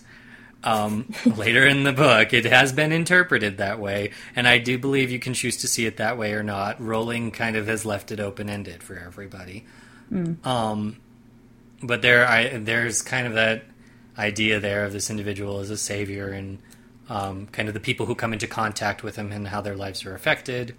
[0.63, 2.33] um, later in the book.
[2.33, 5.87] It has been interpreted that way, and I do believe you can choose to see
[5.87, 6.81] it that way or not.
[6.81, 9.65] Rowling kind of has left it open ended for everybody.
[10.45, 10.97] Um,
[11.83, 13.65] but there, I there's kind of that
[14.17, 16.59] idea there of this individual as a savior and
[17.09, 20.07] um, kind of the people who come into contact with him and how their lives
[20.07, 20.75] are affected.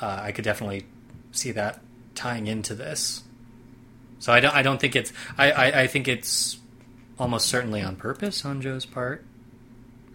[0.00, 0.84] Uh, I could definitely
[1.32, 1.80] see that
[2.14, 3.22] tying into this.
[4.18, 4.54] So I don't.
[4.54, 5.12] I don't think it's.
[5.36, 6.58] I, I, I think it's
[7.18, 9.24] almost certainly on purpose on Jo's part,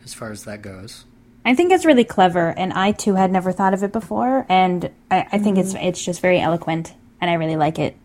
[0.04, 1.06] as far as that goes.
[1.46, 4.90] I think it's really clever, and I too had never thought of it before, and
[5.10, 7.96] I, I think it's it's just very eloquent, and I really like it.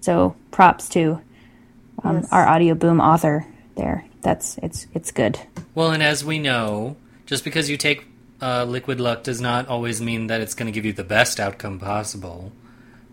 [0.00, 1.20] So props to
[2.04, 2.28] um, Yes.
[2.32, 3.46] our audio boom author
[3.76, 4.04] there.
[4.22, 5.38] That's it's it's good.
[5.74, 6.96] Well, and as we know,
[7.26, 8.06] just because you take
[8.40, 11.38] uh, liquid luck does not always mean that it's going to give you the best
[11.40, 12.52] outcome possible.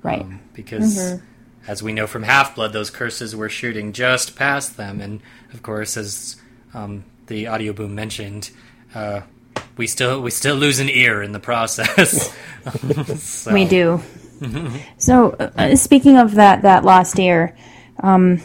[0.02, 0.22] Right.
[0.22, 1.20] Um, because
[1.68, 5.22] as we know from Half Blood, those curses were shooting just past them, and
[5.54, 6.36] of course, as
[6.74, 8.50] um, the audio boom mentioned,
[8.96, 9.22] uh,
[9.78, 12.34] we still we still lose an ear in the process.
[13.22, 14.02] So- We do.
[14.98, 17.56] So, uh, speaking of that that lost ear,
[18.00, 18.42] um,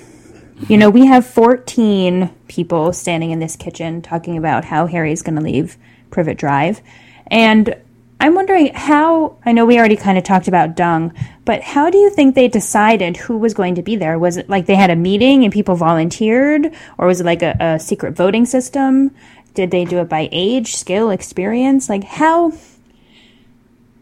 [0.69, 5.37] you know, we have 14 people standing in this kitchen talking about how Harry's going
[5.37, 5.77] to leave
[6.11, 6.81] Privet Drive,
[7.27, 7.77] and
[8.21, 9.37] I'm wondering how.
[9.45, 11.13] I know we already kind of talked about Dung,
[11.45, 14.19] but how do you think they decided who was going to be there?
[14.19, 17.57] Was it like they had a meeting and people volunteered, or was it like a,
[17.61, 19.11] a secret voting system?
[19.55, 21.89] Did they do it by age, skill, experience?
[21.89, 22.53] Like how?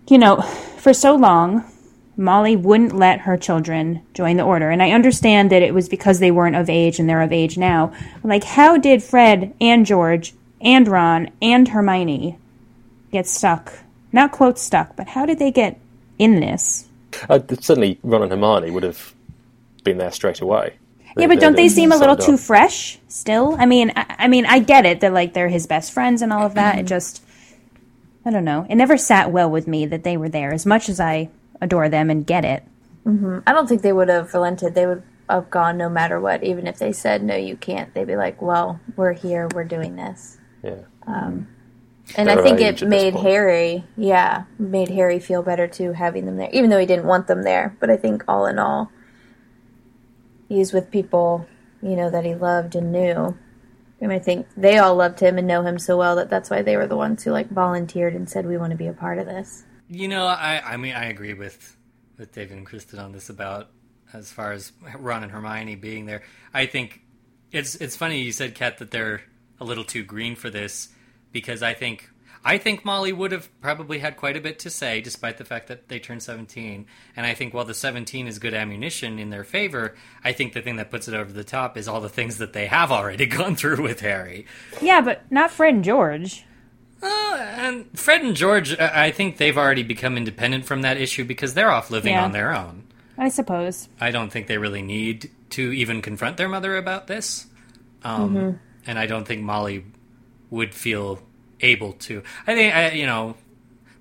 [0.08, 0.42] you know,
[0.78, 1.64] for so long,
[2.16, 4.70] Molly wouldn't let her children join the order.
[4.70, 7.56] And I understand that it was because they weren't of age and they're of age
[7.56, 7.92] now.
[8.22, 12.38] Like, how did Fred and George and Ron and Hermione
[13.10, 13.72] get stuck?
[14.12, 15.80] Not quote stuck, but how did they get
[16.18, 16.88] in this?
[17.28, 19.14] Uh, certainly, Ron and Hermione would have
[19.84, 20.74] been there straight away.
[21.16, 23.54] Yeah, but don't they seem a little too fresh still?
[23.58, 26.32] I mean, I, I mean, I get it that like they're his best friends and
[26.32, 26.78] all of that.
[26.78, 27.22] It just,
[28.24, 28.66] I don't know.
[28.68, 30.54] It never sat well with me that they were there.
[30.54, 31.28] As much as I
[31.62, 32.64] adore them and get it,
[33.06, 33.38] mm-hmm.
[33.46, 34.74] I don't think they would have relented.
[34.74, 36.44] They would have gone no matter what.
[36.44, 37.94] Even if they said no, you can't.
[37.94, 39.48] They'd be like, "Well, we're here.
[39.54, 40.82] We're doing this." Yeah.
[41.06, 41.48] Um,
[42.16, 43.14] and They're I think it made.
[43.14, 47.28] Harry, yeah, made Harry feel better too having them there, even though he didn't want
[47.28, 47.76] them there.
[47.80, 48.90] But I think all in all,
[50.48, 51.46] he's with people,
[51.80, 53.38] you know, that he loved and knew.
[54.00, 56.60] And I think they all loved him and know him so well that that's why
[56.60, 59.18] they were the ones who like volunteered and said, "We want to be a part
[59.18, 61.76] of this." You know, I I mean I agree with
[62.16, 63.68] with David and Kristen on this about
[64.14, 66.22] as far as Ron and Hermione being there.
[66.54, 67.02] I think
[67.50, 69.20] it's it's funny you said Kat that they're
[69.60, 70.88] a little too green for this
[71.30, 72.08] because I think
[72.42, 75.68] I think Molly would have probably had quite a bit to say despite the fact
[75.68, 79.44] that they turned 17 and I think while the 17 is good ammunition in their
[79.44, 82.38] favor, I think the thing that puts it over the top is all the things
[82.38, 84.46] that they have already gone through with Harry.
[84.80, 86.46] yeah, but not Fred and George.
[87.02, 91.24] Uh, and Fred and George, I I think they've already become independent from that issue
[91.24, 92.24] because they're off living Yeah.
[92.24, 92.84] on their own.
[93.18, 93.88] I suppose.
[94.00, 97.46] I don't think they really need to even confront their mother about this.
[98.04, 98.56] Um, Mm-hmm.
[98.86, 99.84] And I don't think Molly
[100.50, 101.20] would feel
[101.60, 102.22] able to.
[102.48, 103.36] I think, I, you know,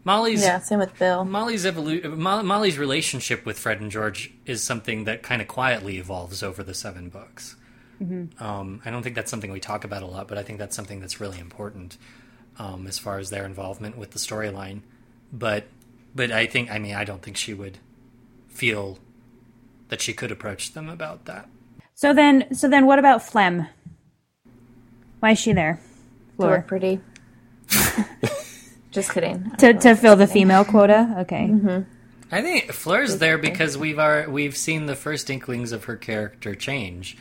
[0.04, 0.42] Molly's.
[0.42, 1.24] Yeah, same with Bill.
[1.24, 5.98] Molly's evolu- Mo- Molly's relationship with Fred and George is something that kind of quietly
[6.00, 7.56] evolves over the seven books.
[8.40, 10.76] Um, I don't think that's something we talk about a lot, but I think that's
[10.76, 11.98] something that's really important
[12.58, 14.82] um, as far as their involvement with the storyline.
[15.32, 15.66] But,
[16.14, 17.78] but I think, I mean, I don't think she would
[18.50, 19.00] feel
[19.90, 21.48] that she could approach them about that.
[21.94, 23.68] So then, so then, what about Phlegm?
[25.20, 25.80] Why is she there?
[26.40, 27.00] To look pretty.
[28.92, 29.52] Just kidding.
[29.60, 31.16] To to fill the female quota.
[31.20, 31.84] Okay.
[32.32, 36.56] I think Fleur's there because we've our, we've seen the first inklings of her character
[36.56, 37.18] change,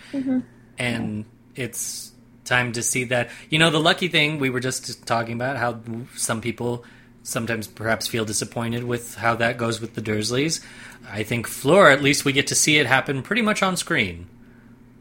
[0.78, 1.24] and
[1.54, 2.09] it's
[2.50, 3.30] time to see that.
[3.48, 5.80] You know, the lucky thing we were just talking about how
[6.16, 6.84] some people
[7.22, 10.62] sometimes perhaps feel disappointed with how that goes with the Dursleys.
[11.10, 14.26] I think Fleur, at least we get to see it happen pretty much on screen.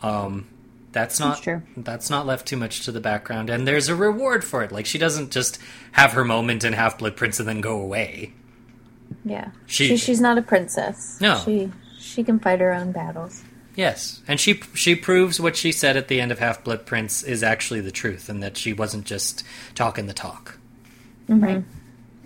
[0.01, 0.47] Um,
[0.91, 1.61] that's not That's true.
[1.77, 4.71] that's not left too much to the background, and there's a reward for it.
[4.71, 5.59] Like she doesn't just
[5.91, 8.33] have her moment in Half Blood Prince and then go away.
[9.25, 9.51] Yeah.
[9.67, 11.19] She- She, she's not a princess.
[11.21, 11.41] No.
[11.45, 13.43] She she can fight her own battles.
[13.75, 17.23] Yes, and she she proves what she said at the end of Half Blood Prince
[17.23, 19.43] is actually the truth, and that she wasn't just
[19.75, 20.57] talking the talk.
[21.29, 21.43] Mm-hmm.
[21.43, 21.63] Right,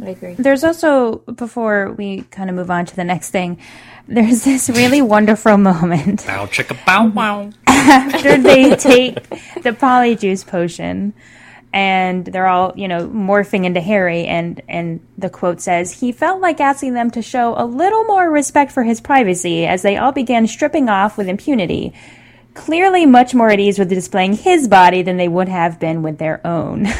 [0.02, 0.34] I agree.
[0.36, 3.60] There's also before we kind of move on to the next thing.
[4.08, 7.52] There's this really wonderful moment Bow chicka bow wow.
[7.68, 9.30] after they take
[9.64, 11.14] the polyjuice potion
[11.74, 14.26] and they're all you know morphing into harry.
[14.26, 18.30] And and the quote says he felt like asking them to show a little more
[18.30, 21.94] respect for his privacy as they all began stripping off with impunity.
[22.54, 26.20] Clearly much more at ease with displaying his body than they would have been with
[26.20, 26.86] their own.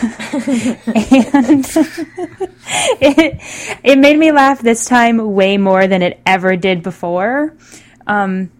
[1.36, 1.66] And
[3.02, 3.42] it,
[3.84, 7.56] it made me laugh this time way more than it ever did before.
[8.08, 8.52] Um,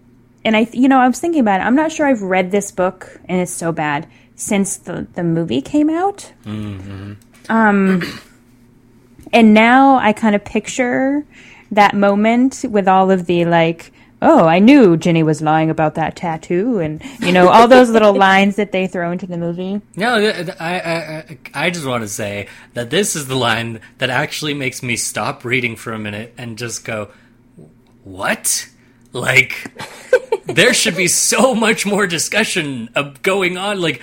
[0.46, 1.64] and I, you know, I was thinking about it.
[1.64, 4.08] I'm not sure I've read this book, and it's so bad
[4.44, 6.32] since the the movie came out.
[7.50, 8.02] Um,
[9.32, 11.26] and now I kind of picture
[11.72, 13.92] that moment with all of the like,
[14.22, 18.14] oh, I knew Ginny was lying about that tattoo, and you know, all those little
[18.28, 19.82] lines that they throw into the movie.
[19.96, 24.10] No, I, I I I just want to say that this is the line that
[24.10, 27.10] actually makes me stop reading for a minute and just go,
[28.04, 28.70] "What?"
[29.14, 29.72] Like
[30.46, 32.90] there should be so much more discussion
[33.22, 33.80] going on.
[33.80, 34.02] Like,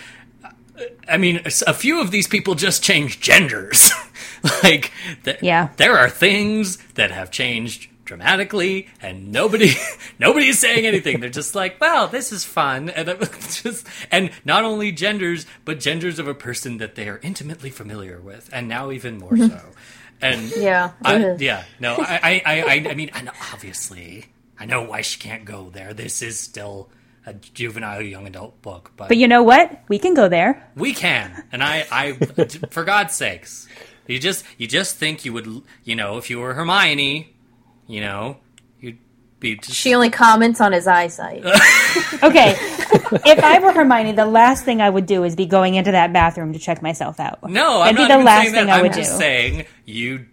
[1.09, 3.91] I mean, a few of these people just changed genders.
[4.62, 4.93] like,
[5.24, 5.68] th- Yeah.
[5.76, 9.72] there are things that have changed dramatically, and nobody
[10.18, 11.20] nobody is saying anything.
[11.20, 13.09] They're just like, "Well, this is fun," and
[13.62, 18.20] just and not only genders, but genders of a person that they are intimately familiar
[18.20, 19.49] with, and now even more mm-hmm.
[19.49, 19.61] so.
[20.20, 20.91] And Yeah.
[21.03, 24.26] I, yeah, no, I, I, I, I, mean, know, obviously,
[24.59, 25.95] I know why she can't go there.
[25.95, 26.91] This is still
[27.31, 29.83] a juvenile young adult book, but, But you know what?
[29.89, 30.68] We can go there.
[30.76, 31.45] we can.
[31.53, 32.12] And I, I,
[32.70, 33.68] for God's sakes,
[34.07, 35.47] you just, you just think you would,
[35.85, 37.35] you know, if you were Hermione,
[37.87, 38.39] you know,
[38.81, 38.99] you'd
[39.39, 39.76] be just.
[39.78, 41.45] She only comments on his eyesight.
[42.22, 42.55] Okay.
[42.59, 46.12] if I were Hermione, the last thing I would do is be going into that
[46.12, 47.43] bathroom to check myself out.
[47.49, 48.72] no, I'm That'd be not the even last saying thing that.
[48.74, 49.18] I I'm would just do.
[49.18, 50.26] saying you,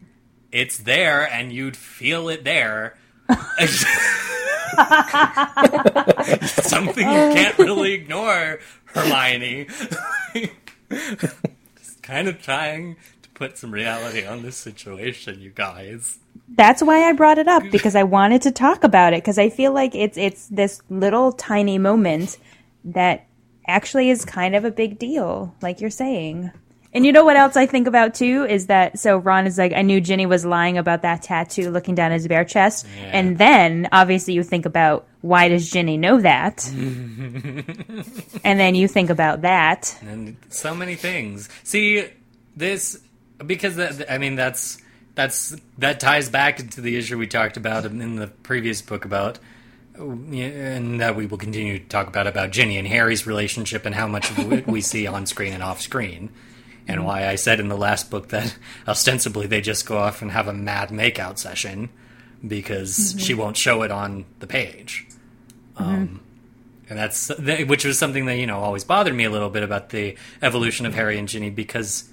[0.52, 2.98] it's there, and you'd feel it there.
[6.48, 9.68] Something you can't really ignore, Hermione.
[10.90, 16.20] Just kind of trying to put some reality on this situation, you guys.
[16.56, 19.50] That's why I brought it up because I wanted to talk about it because I
[19.50, 22.38] feel like it's it's this little tiny moment
[22.86, 23.28] that
[23.68, 26.52] actually is kind of a big deal, like you're saying.
[26.94, 29.74] And you know what else I think about too is that so Ron is like
[29.74, 33.90] I knew Ginny was lying about that tattoo looking down his bare chest, and then
[33.92, 36.68] obviously you think about why does Ginny know that,
[38.44, 39.98] and then you think about that.
[40.02, 41.50] and so many things.
[41.64, 42.08] See,
[42.56, 43.00] this
[43.46, 44.82] because that, I mean that's
[45.16, 49.40] that's that ties back into the issue we talked about in the previous book about
[50.00, 54.08] and that we will continue to talk about about Ginny and Harry's relationship and how
[54.08, 54.32] much
[54.68, 56.30] we see on screen and off screen.
[56.88, 58.56] And why I said in the last book that
[58.88, 61.90] ostensibly they just go off and have a mad makeout session
[62.46, 65.08] because she won't show it on the page.
[65.76, 66.22] Um,
[66.90, 69.90] and that's which was something that you know always bothered me a little bit about
[69.90, 72.10] the evolution of Harry and Ginny because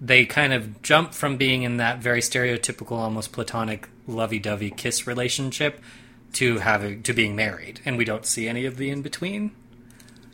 [0.00, 5.80] they kind of jump from being in that very stereotypical, almost platonic, lovey-dovey kiss relationship
[6.34, 9.52] to having to being married, and we don't see any of the in between.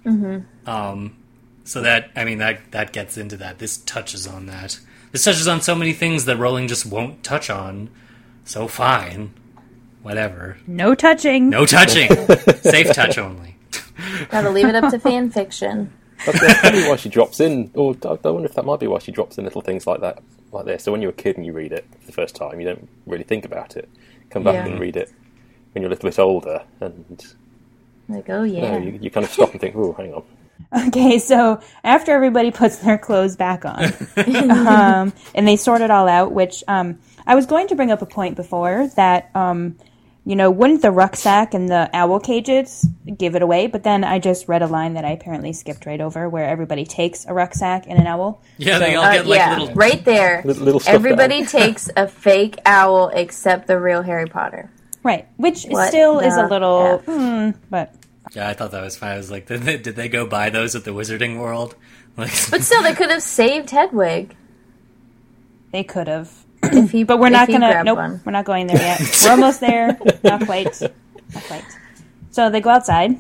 [0.04, 0.68] Mm-hmm.
[0.68, 1.16] Um,
[1.64, 3.58] so that I mean that that gets into that.
[3.58, 4.78] This touches on that.
[5.12, 7.88] This touches on so many things that Rowling just won't touch on.
[8.44, 9.32] So fine,
[10.02, 10.58] whatever.
[10.66, 11.48] No touching.
[11.50, 12.08] No touching.
[12.62, 13.56] Safe touch only.
[14.30, 15.92] Gotta leave it up to fan fiction.
[16.26, 18.86] That's, that's probably why she drops in, or I I wonder if that might be
[18.86, 20.84] why she drops in little things like that, like this.
[20.84, 22.88] So when you're a kid and you read it for the first time, you don't
[23.06, 23.88] really think about it.
[24.30, 24.66] Come back Yeah.
[24.66, 25.12] and read it
[25.72, 27.34] when you're a little bit older, and
[28.08, 28.78] Like, oh you, know, yeah.
[28.78, 30.22] you, you kind of stop and think, "Oh, hang on."
[30.88, 33.84] Okay, so after everybody puts their clothes back on,
[34.50, 38.02] um, and they sort it all out, which um, I was going to bring up
[38.02, 39.76] a point before that, um,
[40.24, 42.86] you know, wouldn't the rucksack and the owl cages
[43.16, 43.66] give it away?
[43.68, 46.84] But then I just read a line that I apparently skipped right over where everybody
[46.84, 48.42] takes a rucksack and an owl.
[48.56, 49.74] Yeah, they all Uh, get like yeah, little.
[49.76, 50.42] right there.
[50.44, 51.46] Little- little Everybody owl.
[51.48, 54.70] takes a fake owl except the real Harry Potter.
[55.02, 57.04] Right, which What still is a little, F?
[57.04, 57.94] hmm, but
[58.32, 59.12] Yeah, I thought that was fine.
[59.12, 61.74] I was like, did they, did they go buy those at the Wizarding World?
[62.16, 64.36] Like, But still, they could have saved Hedwig
[65.74, 66.32] they could have.
[66.62, 67.02] if he.
[67.02, 67.82] But we're if not gonna.
[67.82, 68.20] Nope, one.
[68.24, 69.00] we're not going there yet.
[69.24, 69.98] we're almost there.
[70.22, 70.80] Not quite.
[70.80, 71.64] Not quite.
[72.30, 73.18] So they go outside,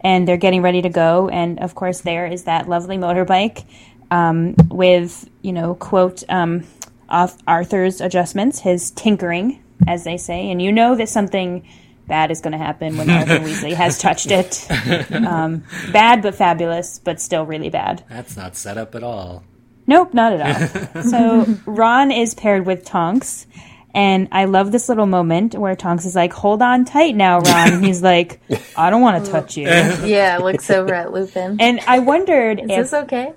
[0.00, 1.30] and they're getting ready to go.
[1.30, 3.64] And of course, there is that lovely motorbike
[4.10, 6.64] um, with you know quote um,
[7.08, 10.50] off Arthur's adjustments, his tinkering, as they say.
[10.50, 11.66] And you know that something
[12.06, 14.66] bad is going to happen when Arthur Weasley has touched it.
[15.12, 18.04] Um, bad but fabulous, but still really bad.
[18.08, 19.42] that's not set up at all.
[19.86, 21.02] Nope, not at all.
[21.10, 23.46] so Ron is paired with Tonks,
[23.94, 27.72] and I love this little moment where Tonks is like, "Hold on tight now, Ron."
[27.74, 28.40] And he's like,
[28.76, 29.68] "I don't want to touch you."
[30.04, 31.58] Yeah, looks over at Lupin.
[31.60, 33.32] And I wondered Is if this okay?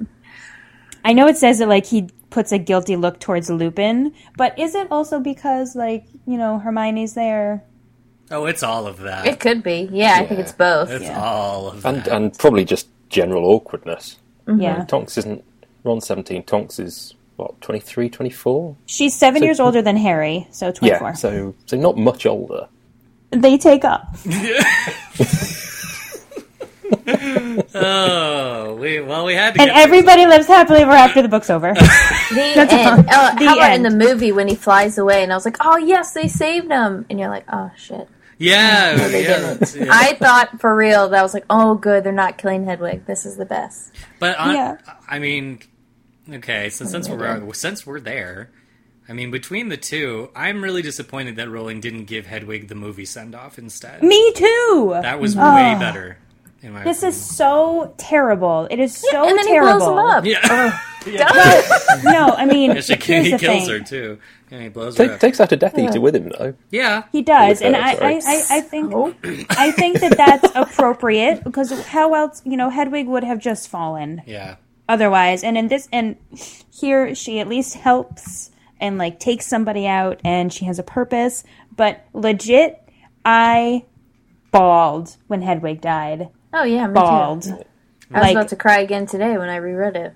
[1.04, 4.74] I know it says that like he puts a guilty look towards Lupin, but is
[4.74, 7.64] it also because like you know Hermione's there?
[8.30, 9.26] Oh, it's all of that.
[9.26, 9.88] It could be.
[9.92, 10.40] Yeah, I think Yeah.
[10.40, 10.90] it's both.
[10.90, 11.22] it's yeah.
[11.24, 12.08] all of and that.
[12.10, 14.18] and probably just general awkwardness.
[14.48, 14.62] Mm-hmm.
[14.62, 15.44] Yeah, Tonks isn't
[15.84, 16.44] Ron's 17.
[16.44, 18.76] Tonks is what 23, 24?
[18.86, 21.10] she's seven So- years older than Harry, so twenty-four.
[21.10, 22.68] Yeah, so so not much older.
[23.32, 24.16] they take up.
[27.76, 31.50] oh, we well, we had to And get everybody lives happily ever after the book's
[31.50, 31.74] over.
[32.30, 32.70] The end.
[33.10, 33.86] Oh, The how about in end.
[33.86, 37.06] the movie when he flies away and I was like, oh yes, they saved him,
[37.10, 38.08] and you're like, oh shit.
[38.38, 39.76] Yeah, they yeah, didn't.
[39.76, 39.92] yeah.
[39.92, 43.06] I thought for real that I was like, oh good, they're not killing Hedwig.
[43.06, 43.92] This is the best.
[44.20, 44.78] But on, Yeah.
[45.08, 45.60] I mean,
[46.32, 46.70] okay.
[46.70, 48.52] So since we're since we're there,
[49.10, 53.06] I mean, between the two, I'm really disappointed that Rowling didn't give Hedwig the movie
[53.06, 54.04] send off instead.
[54.04, 54.98] Me too.
[55.02, 55.56] That was mm-hmm.
[55.56, 55.80] way ah.
[55.80, 56.18] better.
[56.62, 57.10] In my This opinion.
[57.16, 58.68] is so terrible.
[58.72, 59.74] It is so and then terrible.
[59.74, 60.26] he blows him up.
[60.26, 60.80] yeah.
[62.04, 63.80] no, I mean, Yeah, she, here's he the kills thing.
[63.80, 64.20] her too.
[64.52, 65.20] Yeah, he blows her Take, up.
[65.20, 66.54] takes out a Death Eater with him though.
[66.72, 68.22] Yeah, He does, and her, I, I.
[68.26, 69.14] I, I think oh.
[69.52, 74.22] I think that that's appropriate because how else you know Hedwig would have just fallen
[74.26, 74.56] yeah.
[74.90, 76.16] otherwise, and in this and
[76.74, 81.44] here she at least helps and like takes somebody out, and she has a purpose.
[81.76, 82.82] But legit,
[83.26, 83.86] I
[84.52, 86.30] bawled when Hedwig died.
[86.54, 87.44] Oh yeah, me Bawled.
[87.44, 87.50] too.
[87.52, 87.66] I was
[88.24, 90.14] Like- about to cry again today when I reread it.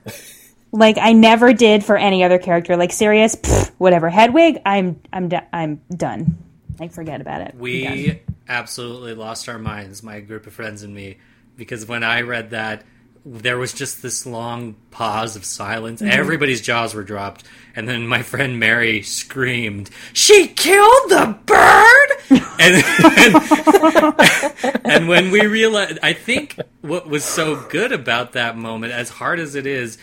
[0.72, 2.78] like I never did for any other character.
[2.78, 4.10] Like serious, pfft, whatever.
[4.10, 6.38] Hedwig, I'm I'm do- I'm done.
[6.80, 7.48] Like forget about it.
[7.48, 7.60] I'm done.
[7.62, 11.18] We absolutely lost our minds, my group of friends and me,
[11.58, 12.84] because when I read that,
[13.26, 16.02] there was just this long pause of silence.
[16.02, 16.12] Mm-hmm.
[16.18, 17.44] Everybody's jaws were dropped,
[17.76, 22.01] and then my friend Mary screamed, "She killed the bird!"
[22.32, 22.84] And,
[23.18, 29.10] and, and when we realized, I think what was so good about that moment, as
[29.10, 29.98] hard as it is,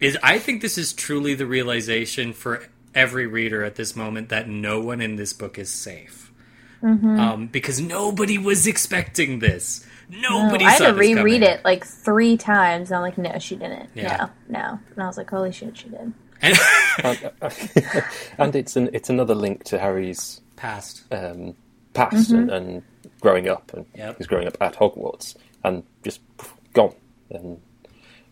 [0.00, 4.48] is I think this is truly the realization for every reader at this moment that
[4.48, 6.22] no one in this book is safe.
[6.82, 9.86] Um, because nobody was expecting this.
[10.10, 11.42] Nobody I had to reread coming.
[11.42, 12.90] it like three times.
[12.90, 13.90] And I'm like, no, she didn't.
[13.94, 14.28] Yeah.
[14.48, 14.78] No, no.
[14.94, 16.12] And I was like, holy shit, she did.
[16.42, 16.58] And
[18.38, 21.04] and it's an it's another link to Harry's past.
[21.12, 21.54] um,
[21.94, 22.50] past mm-hmm.
[22.50, 22.82] and, and
[23.20, 24.18] growing up, and Yep.
[24.18, 26.20] he's growing up at Hogwarts, and just
[26.72, 26.94] gone,
[27.30, 27.60] and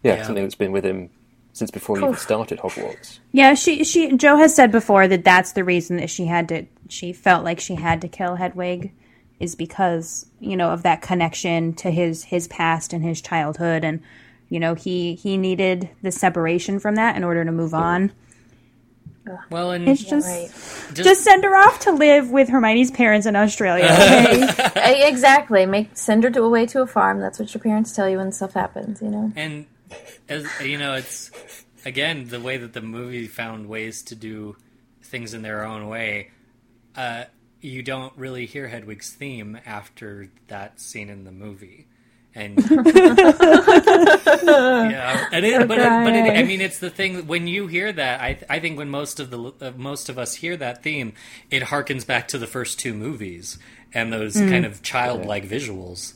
[0.02, 0.22] yeah, Yeah.
[0.26, 1.10] something that's been with him
[1.52, 3.18] since before he even started Hogwarts.
[3.32, 6.66] Yeah, she she Jo has said before that that's the reason that she had to
[6.88, 8.92] she felt like she had to kill Hedwig
[9.38, 14.00] is because, you know, of that connection to his his past and his childhood and
[14.48, 18.12] you know, he he needed the separation from that in order to move on.
[19.50, 20.48] Well, and It's just Right.
[20.94, 23.84] just, just send her off to live with Hermione's parents in Australia.
[23.84, 25.06] Okay?
[25.08, 25.66] Exactly.
[25.66, 27.20] Make send her to, away to a farm.
[27.20, 29.00] That's what your parents tell you when stuff happens.
[29.02, 29.32] You know.
[29.36, 29.66] and
[30.28, 31.30] as you know, it's
[31.84, 34.56] again the way that the movie found ways to do
[35.02, 36.30] things in their own way.
[36.96, 37.24] Uh,
[37.60, 41.86] you don't really hear Hedwig's theme after that scene in the movie.
[42.34, 42.58] And
[43.90, 47.92] yeah, and it, but, it, but it, I mean, it's the thing when you hear
[47.92, 48.20] that.
[48.20, 51.12] I I think when most of the uh, most of us hear that theme,
[51.50, 53.58] it harkens back to the first two movies
[53.92, 56.14] and those kind of childlike visuals.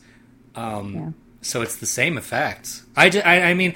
[0.54, 2.82] Um, So it's the same effect.
[2.96, 3.74] I, ju- I, I mean,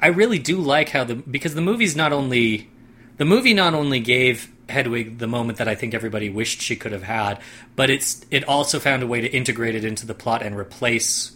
[0.00, 2.68] I really do like how the because the movie's not only
[3.16, 6.92] the movie not only gave Hedwig the moment that I think everybody wished she could
[6.92, 7.40] have had,
[7.74, 11.32] but it's it also found a way to integrate it into the plot and replace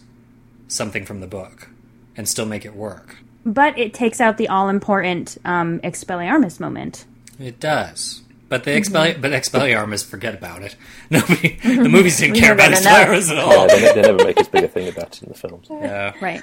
[0.67, 1.69] something from the book
[2.17, 3.17] and still make it work.
[3.45, 7.05] but it takes out the all important um Expelliarmus moment.
[7.39, 8.21] It does.
[8.47, 10.75] But the Expelli- but Expelliarmus, forget about it.
[11.09, 12.89] Nobody, the movies didn't care about never know.
[12.91, 13.67] Expelliarmus at Yeah, all.
[13.67, 15.67] they, they never make as big a thing about it in the films.
[15.71, 16.13] Yeah.
[16.21, 16.41] Right.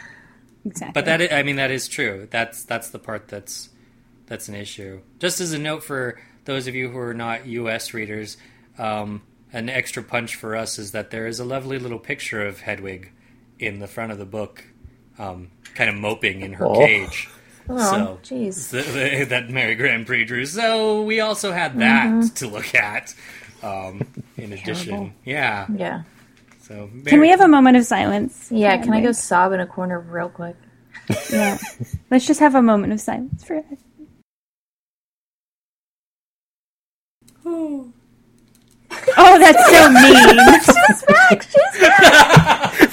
[0.64, 0.92] Exactly.
[0.94, 2.28] But that is, I mean that is true.
[2.30, 3.68] That's that's the part that's
[4.26, 5.00] that's an issue.
[5.18, 7.94] Just as a note for those of you who are not U.S.
[7.94, 8.36] readers,
[8.78, 9.22] um,
[9.52, 13.10] an extra punch for us is that there is a lovely little picture of Hedwig
[13.62, 14.64] in the front of the book,
[15.18, 16.74] um, kind of moping in her Aw.
[16.86, 17.28] cage.
[17.68, 18.70] Oh, so jeez.
[18.92, 20.44] th- that Mary GrandPré drew.
[20.46, 23.14] So we also had that to look at.
[23.62, 24.02] Um,
[24.36, 25.66] in addition, yeah.
[25.74, 26.02] Yeah.
[26.62, 28.48] So Can we have a moment of silence?
[28.50, 28.76] Yeah.
[28.78, 30.56] for Can I go sob in a corner real quick?
[31.30, 31.58] Yeah.
[32.10, 33.64] Let's just have a moment of silence for it.
[39.16, 40.14] Oh, that's so mean.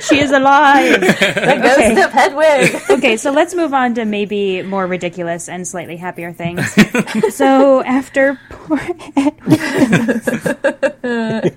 [0.00, 1.00] she is alive.
[1.00, 2.82] The ghost of Hedwig.
[2.98, 6.66] Okay, so let's move on to maybe more ridiculous and slightly happier things.
[7.34, 9.38] so after poor Hedwig,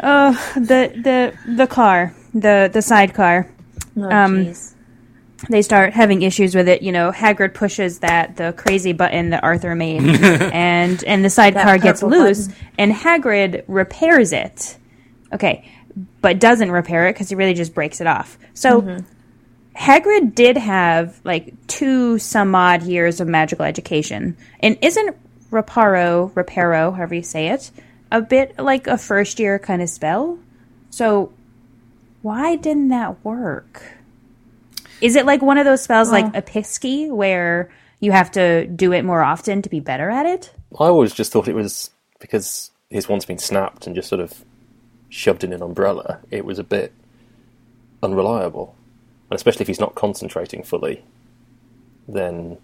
[0.00, 3.48] oh, the the the car, the the sidecar.
[3.96, 4.52] Oh, Um,
[5.50, 6.82] they start having issues with it.
[6.82, 11.78] You know, Hagrid pushes that the crazy button that Arthur made, and and the sidecar
[11.78, 12.66] gets loose, button.
[12.78, 14.76] and Hagrid repairs it.
[15.32, 15.68] Okay,
[16.20, 18.38] but doesn't repair it because he really just breaks it off.
[18.54, 18.82] So.
[18.82, 19.06] Mm-hmm.
[19.74, 25.16] Hagrid did have like two some odd years of magical education, and isn't
[25.50, 27.70] reparo, reparo, however you say it,
[28.10, 30.38] a bit like a first year kind of spell?
[30.90, 31.32] So,
[32.22, 33.82] why didn't that work?
[35.00, 37.70] Is it like one of those spells like a Episkey where
[38.00, 40.52] you have to do it more often to be better at it?
[40.78, 41.90] I always just thought it was
[42.20, 44.44] because his wand's been snapped and just sort of
[45.12, 46.20] shoved in an umbrella.
[46.30, 46.92] It was a bit
[48.02, 48.74] unreliable,
[49.30, 51.04] and especially if he's not concentrating fully,
[52.08, 52.56] then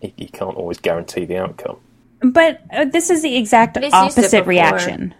[0.00, 1.78] he, he can't always guarantee the outcome.
[2.20, 4.48] But uh, this is the exact he's used it opposite before.
[4.48, 5.14] reaction.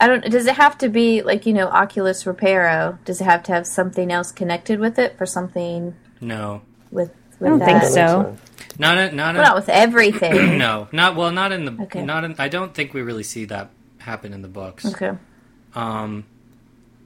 [0.00, 0.24] I don't.
[0.30, 2.98] Does it have to be like you know Oculus Reparo?
[3.04, 7.10] Does it have to have something else connected with it for something No, with.
[7.40, 8.36] with I don't think so.
[8.78, 10.58] not a, not a, Well, not with everything.
[10.64, 12.04] no, not well, not in the Okay.
[12.04, 12.36] not in.
[12.38, 14.86] I don't think we really see that happen in the books.
[14.86, 15.12] okay.
[15.74, 16.24] Um,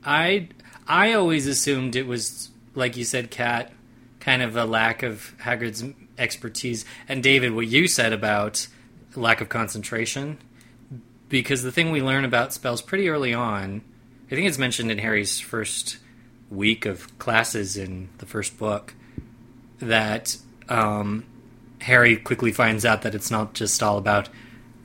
[0.05, 0.49] I
[0.87, 3.73] I always assumed it was like you said, Kat,
[4.21, 5.85] kind of a lack of Hagrid's
[6.19, 8.67] expertise, and David, what you said about
[9.15, 10.39] lack of concentration,
[11.29, 13.83] because the thing we learn about spells pretty early on,
[14.27, 15.99] I think it's mentioned in Harry's first
[16.51, 18.95] week of classes in the first book,
[19.81, 20.37] that
[20.69, 21.25] um,
[21.81, 24.29] Harry quickly finds out that it's not just all about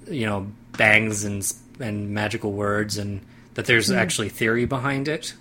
[0.09, 0.47] you know
[0.77, 1.43] bangs and
[1.79, 3.21] and magical words and
[3.55, 3.99] that there's mm-hmm.
[3.99, 5.33] actually theory behind it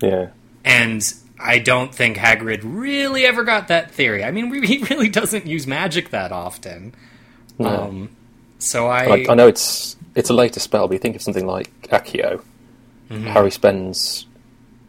[0.00, 0.28] Yeah.
[0.64, 1.02] and
[1.44, 4.22] I don't think Hagrid really ever got that theory.
[4.22, 6.94] I mean, he really doesn't use magic that often.
[7.58, 8.10] Um,
[8.58, 11.46] so I, I, I know it's it's a later spell, but you think of something
[11.46, 12.42] like Accio.
[13.10, 13.26] Mm-hmm.
[13.26, 14.26] Harry spends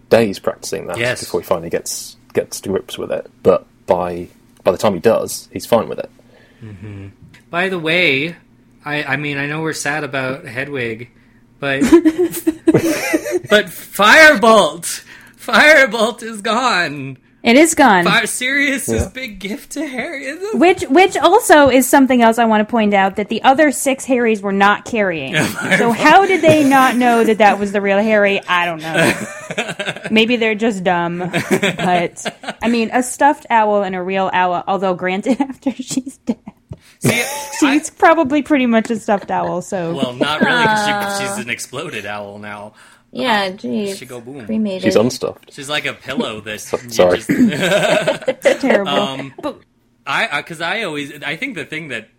[0.09, 1.21] days practicing that Yes.
[1.21, 3.29] before he finally gets gets to grips with it.
[3.41, 4.27] But by
[4.63, 6.11] by the time he does, he's fine with it.
[6.63, 7.07] Mm-hmm.
[7.49, 8.35] by the way,
[8.85, 11.09] I, I mean, I know we're sad about Hedwig,
[11.59, 11.81] but
[13.49, 15.03] but Firebolt,
[15.37, 17.17] Firebolt is gone.
[17.43, 18.05] It is gone.
[18.05, 19.09] Fire, Sirius's Yeah.
[19.09, 20.25] big gift to Harry.
[20.27, 23.73] Is Which, which also is something else I want to point out that the other
[23.73, 25.35] six Harrys were not carrying.
[25.77, 28.41] so how did they not know that that was the real Harry?
[28.47, 30.07] I don't know.
[30.11, 31.17] Maybe they're just dumb.
[31.19, 34.63] But I mean, a stuffed owl and a real owl.
[34.65, 36.37] Although granted, after she's dead,
[37.03, 39.61] See, I, she's probably pretty much a stuffed owl.
[39.61, 42.73] So well, not really, because she, she's an exploded owl now.
[43.11, 43.97] Yeah, geez.
[43.97, 44.45] She go boom.
[44.45, 44.83] Cremated.
[44.83, 45.53] She's unstuffed.
[45.53, 46.41] She's like a pillow.
[46.41, 47.19] This Sorry.
[47.27, 48.89] It's terrible.
[48.91, 49.59] Um, but
[50.07, 52.09] I because I, always I think the thing that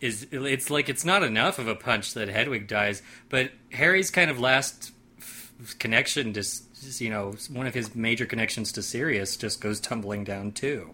[0.00, 4.30] is it's like it's not enough of a punch that Hedwig dies, but Harry's kind
[4.30, 9.36] of last f- connection to just, you know one of his major connections to Sirius
[9.36, 10.90] just goes tumbling down too.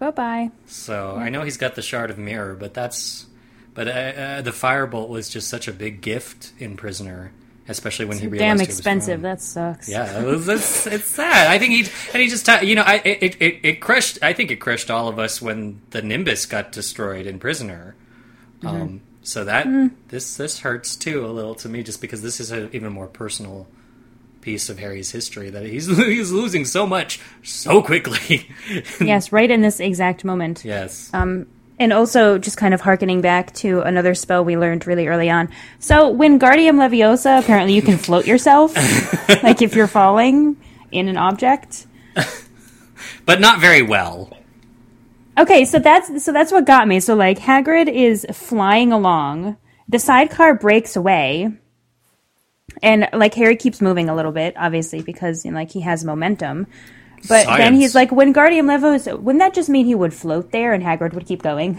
[0.00, 0.50] Bye bye.
[0.66, 3.26] So I know he's got the shard of mirror, but that's
[3.74, 7.30] but uh, uh, the firebolt was just such a big gift in Prisoner,
[7.68, 9.22] especially when he realized Damn it was expensive.
[9.22, 9.88] That sucks.
[9.88, 11.46] Yeah, it was, it's, it's sad.
[11.46, 11.80] I think he
[12.12, 14.18] and he just ta- you know I it, it it crushed.
[14.22, 17.94] I think it crushed all of us when the Nimbus got destroyed in Prisoner.
[18.62, 19.66] Um, so that
[20.08, 23.06] this this hurts too a little to me, just because this is an even more
[23.06, 23.68] personal
[24.40, 28.48] piece of Harry's history that he's he's losing so much so quickly.
[29.00, 30.64] Yes, right in this exact moment.
[30.64, 31.10] yes.
[31.12, 31.46] Um,
[31.78, 35.48] and also, just kind of harkening back to another spell we learned really early on.
[35.78, 38.76] So, Wingardium Leviosa, apparently you can float yourself,
[39.42, 40.58] like if you're falling
[40.92, 41.86] in an object.
[43.24, 44.36] but not very well.
[45.38, 47.00] Okay, so that's so that's what got me.
[47.00, 49.56] So, like Hagrid is flying along,
[49.88, 51.50] the sidecar breaks away,
[52.82, 56.04] and like Harry keeps moving a little bit, obviously because you know, like he has
[56.04, 56.66] momentum.
[57.28, 60.82] But then he's like, Wingardium Leviosa, wouldn't that just mean he would float there and
[60.82, 61.78] Hagrid would keep going?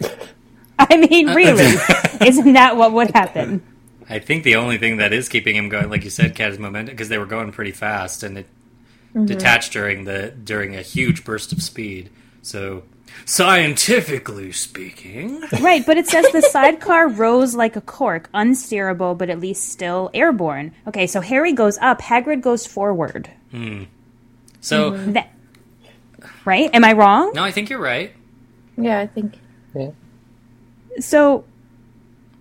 [0.78, 1.76] I mean, really,
[2.26, 3.62] isn't that what would happen?
[4.08, 6.58] I think the only thing that is keeping him going, like you said, Kat, is
[6.58, 8.46] momentum because they were going pretty fast and it
[9.14, 9.26] mm-hmm.
[9.26, 12.10] detached during the during a huge burst of speed.
[12.42, 12.82] So,
[13.24, 19.38] scientifically speaking, Right, but it says the sidecar rose like a cork, unsteerable, but at
[19.40, 20.72] least still airborne.
[20.86, 23.30] Okay, so Harry goes up, Hagrid goes forward.
[23.50, 23.84] Hmm.
[24.60, 25.30] so That,
[26.44, 26.70] right?
[26.74, 27.32] Am I wrong?
[27.34, 28.12] no, I think you're right.
[28.76, 29.34] Yeah, I think.
[29.74, 29.90] Yeah.
[30.98, 31.44] So,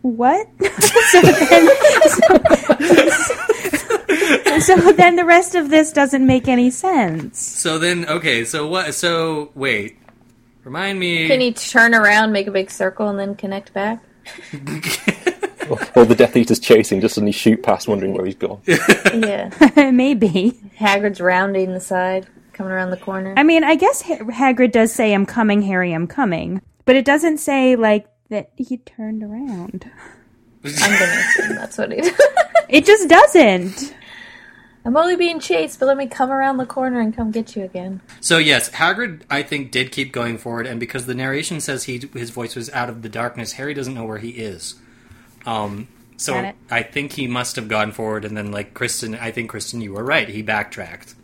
[0.01, 0.47] what?
[0.59, 1.69] so, then,
[4.59, 7.39] so, so then the rest of this doesn't make any sense.
[7.39, 8.95] So then, okay, so what?
[8.95, 9.98] So wait,
[10.69, 11.27] remind me.
[11.27, 14.01] Can he turn around, make a big circle, and then connect back?
[15.95, 18.59] Or the Death Eater's chasing, just suddenly shoot past, wondering where he's gone.
[19.13, 19.51] Yeah.
[19.91, 20.59] Maybe.
[20.79, 23.35] Hagrid's rounding the side, coming around the corner.
[23.37, 26.63] I mean, I guess Ha- Hagrid does say, I'm coming, Harry, I'm coming.
[26.85, 29.91] But it doesn't say, like, that he turned around.
[30.63, 32.15] I'm gonna assume that's what he did.
[32.67, 33.93] It just doesn't.
[34.85, 37.63] I'm only being chased, but let me come around the corner and come get you
[37.63, 38.01] again.
[38.21, 42.01] So yes, Hagrid, I think, did keep going forward, and because the narration says he
[42.13, 44.75] his voice was out of the darkness, Harry doesn't know where he is.
[45.45, 45.87] Um,
[46.17, 46.53] so.
[46.69, 49.93] I think he must have gone forward, and then like Kristen, I think Kristen, you
[49.93, 50.27] were right.
[50.27, 51.15] He backtracked.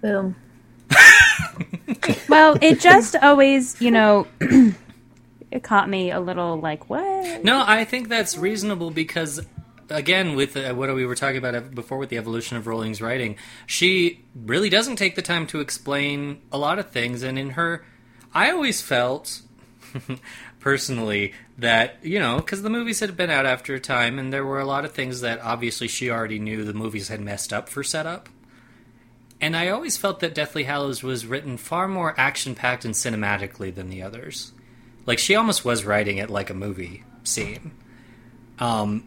[0.00, 0.36] Boom.
[2.28, 7.42] Well, it just always, you know, it caught me a little like, what?
[7.42, 9.40] No, I think that's reasonable because,
[9.90, 13.36] again, with uh, what we were talking about before with the evolution of Rowling's writing,
[13.66, 17.22] she really doesn't take the time to explain a lot of things.
[17.22, 17.84] And in her,
[18.34, 19.42] I always felt,
[20.60, 24.44] personally, that, you know, because the movies had been out after a time and there
[24.44, 27.68] were a lot of things that obviously she already knew the movies had messed up
[27.68, 28.28] for setup.
[29.40, 33.74] and I always felt that Deathly Hallows was written far more action packed and cinematically
[33.74, 34.52] than the others.
[35.06, 37.70] Like she almost was writing it like a movie scene.
[38.58, 39.04] Um,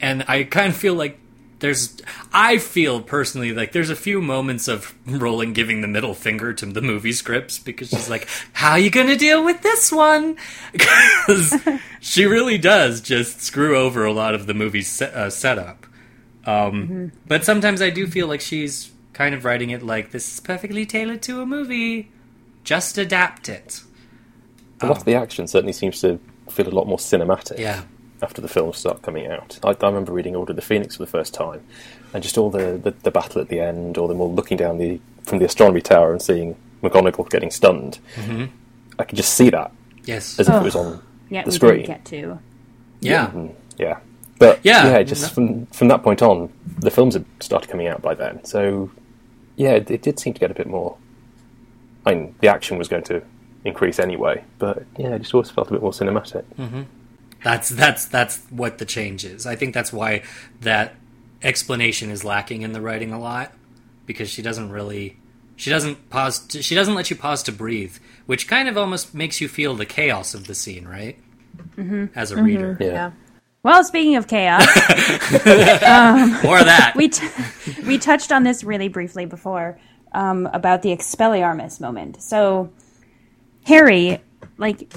[0.00, 1.18] and I kind of feel like
[1.60, 2.00] there's
[2.32, 6.66] I feel personally like there's a few moments of Rowling giving the middle finger to
[6.66, 10.36] the movie scripts because she's like, "How are you going to deal with this one?"
[10.72, 11.54] Because
[12.00, 15.86] she really does just screw over a lot of the movie's set, uh, setup.
[16.46, 20.40] Um, But sometimes I do feel like she's kind of writing it like this is
[20.40, 22.10] perfectly tailored to a movie.
[22.64, 23.82] Just adapt it.
[24.80, 26.20] A lot of the action certainly seems to
[26.50, 27.58] feel a lot more cinematic.
[27.58, 27.82] Yeah.
[28.22, 29.58] After the films start coming out.
[29.62, 31.62] I, I remember reading Order of the Phoenix for the first time,
[32.12, 34.78] and just all the, the, the battle at the end, or them all looking down
[34.78, 37.98] the from the astronomy tower and seeing McGonagall getting stunned.
[38.14, 38.46] Mm-hmm.
[38.98, 39.70] I could just see that
[40.04, 40.38] Yes.
[40.40, 41.72] as if it was on Yeah, the we screen.
[41.82, 42.38] didn't get to.
[43.00, 43.30] yeah.
[43.76, 43.98] Yeah,
[44.38, 48.00] but Yeah, yeah, just from from that point on, the films had started coming out
[48.02, 48.44] by then.
[48.44, 48.90] So
[49.56, 50.96] yeah, it, it did seem to get a bit more.
[52.06, 53.22] I mean, the action was going to
[53.64, 56.44] increase anyway, but yeah, it just always felt a bit more cinematic.
[57.44, 59.46] That's that's that's what the change is.
[59.46, 60.22] I think that's why
[60.60, 60.94] that
[61.42, 63.52] explanation is lacking in the writing a lot
[64.06, 65.18] because she doesn't really
[65.56, 67.96] she doesn't pause to, she doesn't let you pause to breathe,
[68.26, 71.16] which kind of almost makes you feel the chaos of the scene, right?
[71.76, 72.06] Mm-hmm.
[72.14, 72.86] As a reader, Yeah.
[72.86, 73.10] Yeah.
[73.64, 74.64] Well, speaking of chaos,
[76.44, 76.92] more of that.
[76.96, 77.28] we t-
[77.86, 79.78] we touched on this really briefly before
[80.12, 82.22] um, about the Expelliarmus moment.
[82.22, 82.72] So
[83.64, 84.20] Harry,
[84.58, 84.92] like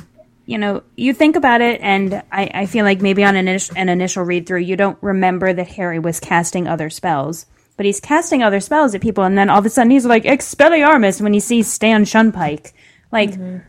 [0.52, 3.72] you know, you think about it, and I, I feel like maybe on an, init-
[3.78, 7.46] an initial read through, you don't remember that Harry was casting other spells.
[7.78, 10.24] But he's casting other spells at people, and then all of a sudden he's like
[10.24, 12.74] Expelliarmus when he sees Stan Shunpike.
[13.14, 13.60] Like, mm-hmm.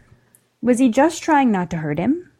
[0.60, 2.32] was he just trying not to hurt him?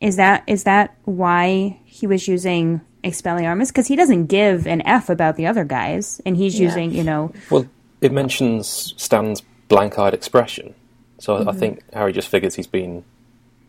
[0.00, 3.68] Is that is that why he was using Expelliarmus?
[3.68, 6.66] Because he doesn't give an f about the other guys, and he's Yeah.
[6.66, 7.66] using you know Well,
[8.00, 10.74] it mentions Stan's blank-eyed expression,
[11.18, 13.04] so I- I think Harry just figures he's been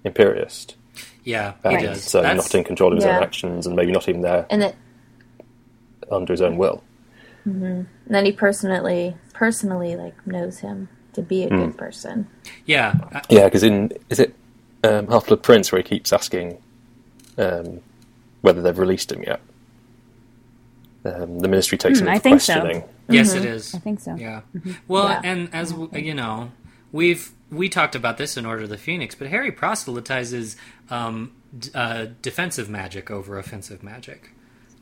[0.05, 0.75] Imperius,
[1.23, 2.03] yeah, he and does.
[2.03, 3.17] so That's- not in control of his Yeah.
[3.17, 4.75] own actions, and maybe not even there And it,
[6.11, 6.83] under his own will.
[7.45, 11.57] and then he personally, personally, like knows him to be a Hmm.
[11.57, 12.27] good person.
[12.65, 14.35] yeah, I- Yeah, because in is it
[14.83, 16.57] um, Half Blood Prince where he keeps asking
[17.37, 17.81] um,
[18.41, 19.41] whether they've released him yet.
[21.03, 22.53] Um, the Ministry takes Hmm, him I into think so.
[22.61, 22.83] questioning.
[23.09, 23.75] yes, it is.
[23.75, 24.15] I think so.
[24.15, 24.41] Yeah.
[24.87, 25.21] Well, Yeah.
[25.23, 26.51] and as w- you know,
[26.91, 30.57] we've we talked about this in Order of the Phoenix, but Harry proselytizes
[30.89, 34.31] um, d- uh, defensive magic over offensive magic.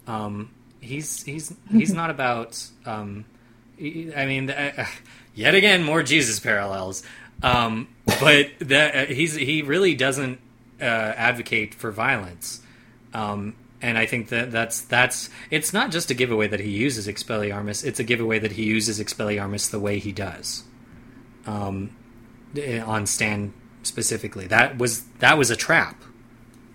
[0.08, 0.52] Um,
[0.82, 2.62] he's he's he's not about.
[2.86, 3.26] Um,
[3.80, 4.86] I mean, uh,
[5.36, 7.04] yet again, more Jesus parallels.
[7.42, 7.88] Um,
[8.20, 10.40] but that uh, he's he really doesn't
[10.80, 12.62] uh, advocate for violence.
[13.14, 17.08] Um, and I think that that's that's it's not just a giveaway that he uses
[17.08, 20.64] Expelliarmus; it's a giveaway that he uses Expelliarmus the way he does,
[21.46, 21.94] um,
[22.86, 23.54] on Stan
[23.84, 24.48] specifically.
[24.48, 26.02] That was that was a trap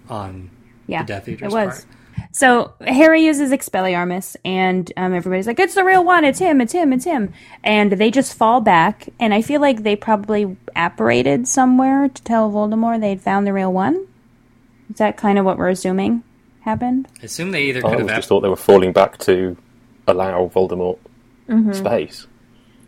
[0.09, 0.51] on
[0.87, 1.85] Yeah, the Death Eater's it was.
[1.85, 1.95] part.
[2.33, 6.25] So Harry uses Expelliarmus, and um, everybody's like, "It's the real one!
[6.25, 6.61] It's him!
[6.61, 6.93] It's him!
[6.93, 7.33] It's him!"
[7.63, 12.51] And they just fall back, and I feel like they probably apparated somewhere to tell
[12.51, 14.07] Voldemort they'd found the real one.
[14.91, 16.23] Is that kind of what we're assuming
[16.63, 17.09] happened?
[17.23, 19.57] I assume they either I could always have just thought they were falling back to
[20.07, 20.99] allow Voldemort
[21.75, 22.27] space.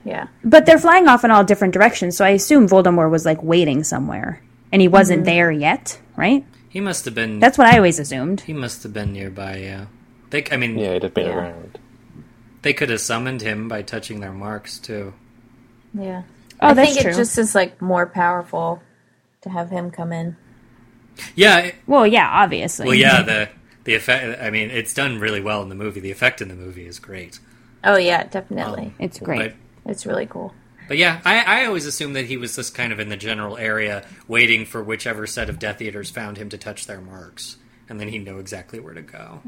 [0.05, 0.29] Yeah.
[0.45, 3.85] But they're flying off in all different directions, so I assume Voldemort was like waiting
[3.85, 5.27] somewhere, and he wasn't mm-hmm.
[5.27, 6.45] there yet, right?
[6.71, 8.43] he must have been That's what I always assumed.
[8.43, 9.57] he must have been nearby.
[9.59, 9.87] Yeah,
[10.31, 11.37] they I mean Yeah, it had been Yeah.
[11.37, 11.79] around.
[12.63, 15.13] they could have summoned him by touching their marks too.
[15.93, 16.23] Yeah.
[16.61, 17.11] Oh, I that's think true.
[17.11, 18.83] it just is like more powerful
[19.43, 20.37] to have him come in.
[21.35, 22.87] Yeah, it- Well, yeah, obviously.
[22.87, 23.23] well, yeah.
[23.31, 23.49] The
[23.85, 24.41] the effect.
[24.41, 26.01] I mean, it's done really well in the movie.
[26.01, 27.41] The effect in the movie is great.
[27.83, 28.87] Oh yeah, definitely.
[28.87, 29.55] Um, it's great.
[29.85, 30.55] But It's really cool.
[30.89, 33.57] But yeah, I, I always assumed that he was just kind of in the general
[33.57, 37.59] area, waiting for whichever set of Death Eaters found him to touch their marks,
[37.89, 39.41] and then he'd know exactly where to go.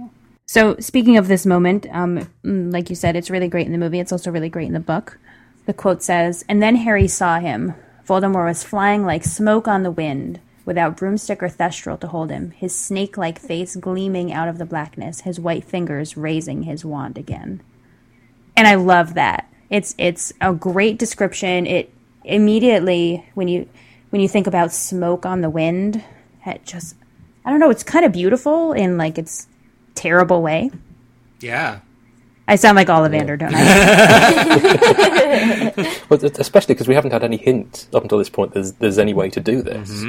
[0.47, 3.79] So, speaking of this moment, um, mm, like you said, it's really great in the
[3.79, 3.99] movie.
[3.99, 5.19] It's also really great in the book.
[5.67, 7.75] The quote says, And then Harry saw him.
[8.07, 12.53] Voldemort was flying like smoke on the wind, without broomstick or thestral to hold him,
[12.53, 17.19] his snake like face gleaming out of the blackness, his white fingers raising his wand
[17.19, 17.63] again.
[18.57, 19.52] And I love that.
[19.73, 21.67] It's it's a great description.
[21.67, 21.91] It
[22.25, 23.67] immediately when you
[24.11, 26.05] when you think about smoke on the wind,
[26.47, 26.95] it just
[27.45, 29.47] I don't know, it's kind of beautiful in like its
[29.95, 30.71] terrible way.
[31.41, 31.81] Yeah,
[32.47, 33.63] I sound like Ollivander, don't I?
[36.11, 38.53] Well, especially because we haven't had any hint up until this point.
[38.53, 40.05] There's there's any way to do this,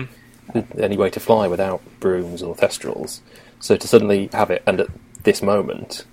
[0.51, 3.21] Th- any way to fly without brooms or thestrals.
[3.61, 4.89] So to suddenly have it, and at
[5.23, 6.03] this moment,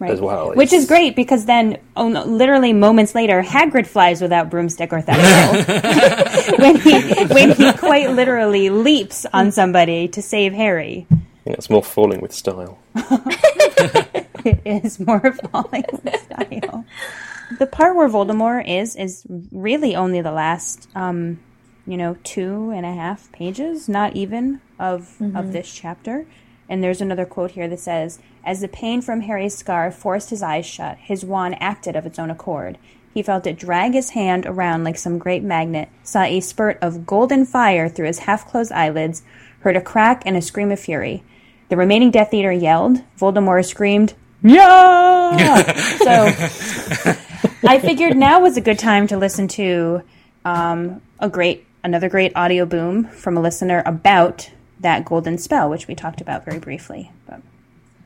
[0.00, 0.12] Right.
[0.12, 0.52] as well.
[0.54, 4.92] Which It's- is great because then, oh no, literally moments later, Hagrid flies without broomstick
[4.92, 5.66] or thunderbolt
[6.60, 11.06] when he when he quite literally leaps on somebody to save Harry.
[11.10, 11.16] you
[11.46, 12.78] know, it's more falling with style.
[14.44, 16.84] It is more falling with style.
[17.58, 21.40] The part where Voldemort is is really only the last, um,
[21.86, 26.24] you know, two and a half pages, not even of of this chapter.
[26.68, 30.42] And there's another quote here that says, "As the pain from Harry's scar forced his
[30.42, 32.78] eyes shut, his wand acted of its own accord.
[33.14, 37.06] He felt it drag his hand around like some great magnet, saw a spurt of
[37.06, 39.22] golden fire through his half-closed eyelids,
[39.60, 41.22] heard a crack and a scream of fury."
[41.68, 43.02] The remaining Death Eater yelled.
[43.18, 46.26] Voldemort screamed, "Yeah!" so
[47.66, 50.02] I figured now was a good time to listen to
[50.44, 54.50] um, a great, another great Audioboo from a listener about
[54.80, 57.10] that golden spell, which we talked about very briefly.
[57.26, 57.40] But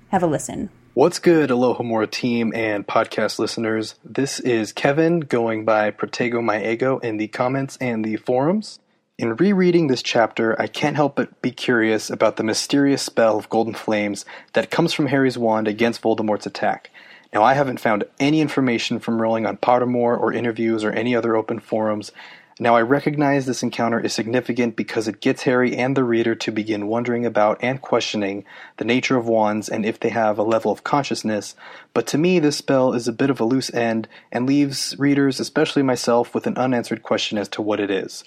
[0.08, 0.70] have a listen.
[0.94, 3.94] What's good, Alohomora team and podcast listeners?
[4.04, 8.78] This is Kevin going by Protego My Ego in the comments and the forums.
[9.18, 13.48] In rereading this chapter, I can't help but be curious about the mysterious spell of
[13.48, 16.90] golden flames that comes from Harry's wand against Voldemort's attack.
[17.32, 21.36] Now, I haven't found any information from Rowling on Pottermore or interviews or any other
[21.36, 22.12] open forums.
[22.60, 26.52] Now, I recognize this encounter is significant because it gets Harry and the reader to
[26.52, 28.44] begin wondering about and questioning
[28.76, 31.54] the nature of wands and if they have a level of consciousness,
[31.94, 35.40] but to me, this spell is a bit of a loose end and leaves readers,
[35.40, 38.22] especially myself, with an unanswered question as to what it is.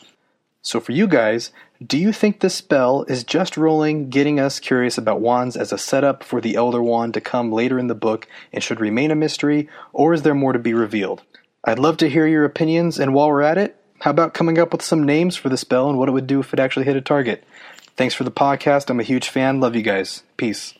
[0.63, 1.51] So, for you guys,
[1.85, 5.77] do you think this spell is just Rowling, getting us curious about wands as a
[5.77, 9.15] setup for the Elder Wand to come later in the book and should remain a
[9.15, 11.21] mystery, or is there more to be revealed?
[11.63, 14.71] I'd love to hear your opinions, and while we're at it, how about coming up
[14.71, 16.95] with some names for the spell and what it would do if it actually hit
[16.95, 17.43] a target?
[17.95, 18.89] Thanks for the podcast.
[18.89, 19.59] I'm a huge fan.
[19.59, 20.23] Love you guys.
[20.37, 20.73] Peace.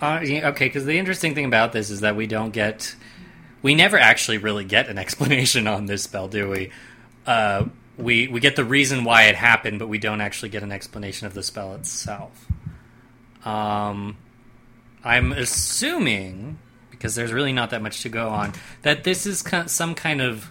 [0.00, 2.94] Uh, okay, because the interesting thing about this is that we don't get,
[3.62, 6.70] we never actually really get an explanation on this spell, do we?
[7.26, 7.66] Uh,
[7.96, 11.26] we we get the reason why it happened, but we don't actually get an explanation
[11.26, 12.46] of the spell itself.
[13.44, 14.16] Um,
[15.04, 16.58] I'm assuming
[16.90, 20.50] because there's really not that much to go on that this is some kind of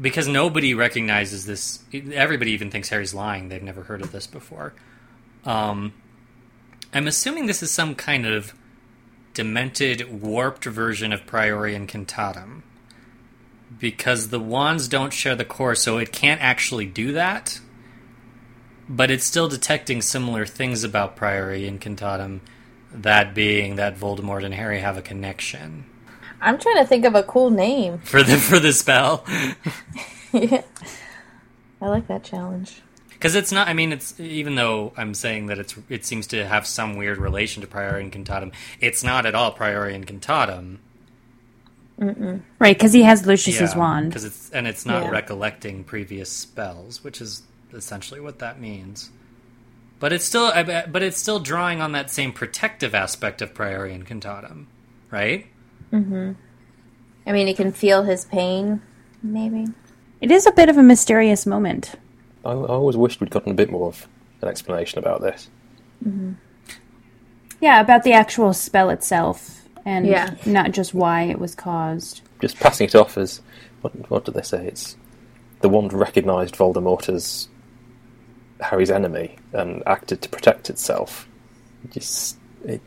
[0.00, 1.80] because nobody recognizes this.
[2.12, 3.48] Everybody even thinks Harry's lying.
[3.48, 4.74] They've never heard of this before.
[5.44, 5.94] Um,
[6.92, 8.54] I'm assuming this is some kind of
[9.34, 12.62] demented, warped version of Priori Incantatem.
[13.78, 17.60] Because the wands don't share the core, so it can't actually do that.
[18.88, 22.40] But it's still detecting similar things about Priori Incantatem,
[22.92, 25.84] that being that Voldemort and Harry have a connection.
[26.40, 27.98] I'm trying to think of a cool name.
[28.04, 29.24] For the for the spell.
[30.32, 30.62] yeah.
[31.80, 32.82] I like that challenge.
[33.10, 33.68] Because it's not.
[33.68, 37.18] I mean, it's even though I'm saying that it's it seems to have some weird
[37.18, 38.52] relation to Priori Incantatem.
[38.80, 40.78] It's not at all Priori Incantatem.
[41.98, 44.10] Right, because he has Lucius's wand.
[44.10, 45.10] Because it's and it's not Yeah.
[45.10, 47.42] recollecting previous spells, which is
[47.72, 49.10] essentially what that means.
[49.98, 54.66] But it's still, but it's still drawing on that same protective aspect of Priori Incantatem,
[55.10, 55.46] right?
[55.92, 58.82] I mean, he can feel his pain,
[59.22, 59.66] maybe.
[60.20, 61.94] It is a bit of a mysterious moment.
[62.44, 64.06] I, I always wished we'd gotten a bit more of
[64.42, 65.48] an explanation about this.
[66.02, 66.32] Hmm.
[67.60, 70.34] Yeah, about the actual spell itself, and Yeah.
[70.44, 72.20] not just why it was caused.
[72.40, 73.40] Just passing it off as
[73.80, 74.66] what, what did they say?
[74.66, 74.96] It's
[75.60, 77.48] the wand recognised Voldemort as
[78.60, 81.26] Harry's enemy and acted to protect itself.
[81.90, 82.82] Just it,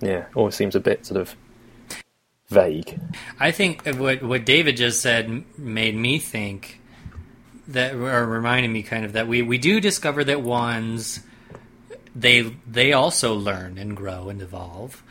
[0.00, 1.36] yeah, always seems a bit sort of
[2.50, 3.00] vague.
[3.38, 6.80] I think what what David just said made me think
[7.68, 11.20] that, or reminded me kind of that we we do discover that ones
[12.14, 15.02] they they also learn and grow and evolve,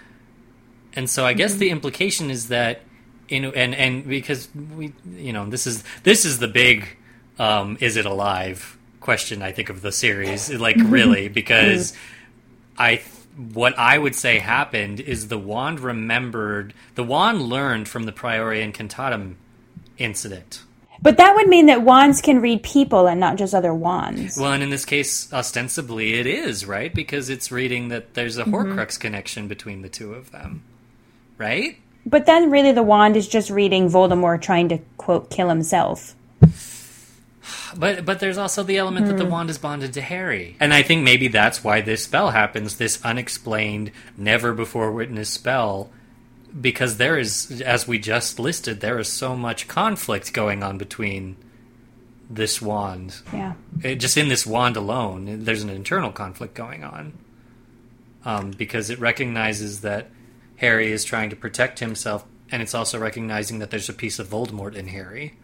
[0.93, 2.81] and so I guess the implication is that
[3.29, 6.97] you know, and and because we you know this is this is the big
[7.39, 11.93] um, is it alive question I think of the series like really because
[12.77, 13.01] I
[13.39, 18.59] what I would say happened is the wand remembered the wand learned from the Priori
[18.59, 19.35] Incantatem
[19.97, 20.63] incident.
[21.01, 24.37] But that would mean that wands can read people and not just other wands.
[24.37, 28.43] Well, and in this case, ostensibly it is right because it's reading that there's a
[28.43, 28.55] mm-hmm.
[28.55, 30.63] Horcrux connection between the two of them,
[31.37, 31.77] right?
[32.05, 36.15] But then, really, the wand is just reading Voldemort trying to quote kill himself.
[37.75, 40.83] But but there's also the element that the wand is bonded to Harry, and I
[40.83, 42.77] think maybe that's why this spell happens.
[42.77, 45.91] This unexplained, never before witnessed spell,
[46.59, 51.37] because there is, as we just listed, there is so much conflict going on between
[52.29, 53.21] this wand.
[53.33, 53.53] Yeah.
[53.83, 57.13] It, just in this wand alone, there's an internal conflict going on,
[58.25, 60.09] um, because it recognizes that
[60.57, 64.27] Harry is trying to protect himself, and it's also recognizing that there's a piece of
[64.27, 65.37] Voldemort in Harry.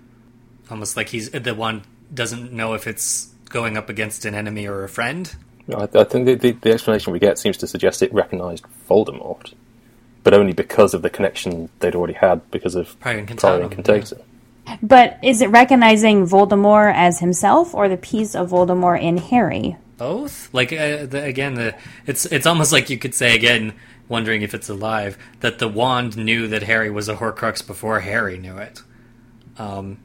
[0.69, 1.83] Almost like he's the one
[2.13, 5.35] doesn't know if it's going up against an enemy or a friend.
[5.69, 9.53] I, I think the, the, the explanation we get seems to suggest it recognised Voldemort,
[10.23, 13.71] but only because of the connection they'd already had because of Prior and Prior and
[13.71, 14.21] Contatum, Contatum.
[14.81, 19.77] But is it recognizing Voldemort as himself or the piece of Voldemort in Harry?
[19.97, 21.75] Both, like uh, the, again, the
[22.05, 23.73] it's it's almost like you could say again,
[24.09, 28.37] wondering if it's alive, that the wand knew that Harry was a Horcrux before Harry
[28.37, 28.81] knew it.
[29.57, 29.99] Um,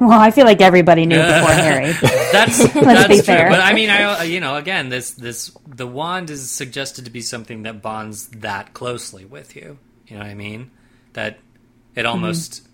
[0.00, 1.92] Well, I feel like everybody knew before Harry.
[2.32, 3.22] That's that's be true.
[3.22, 3.50] fair.
[3.50, 7.10] But I mean, I uh, you know, again, this this the wand is suggested to
[7.10, 9.78] be something that bonds that closely with you.
[10.06, 10.70] You know what I mean?
[11.12, 11.38] That
[11.94, 12.66] it almost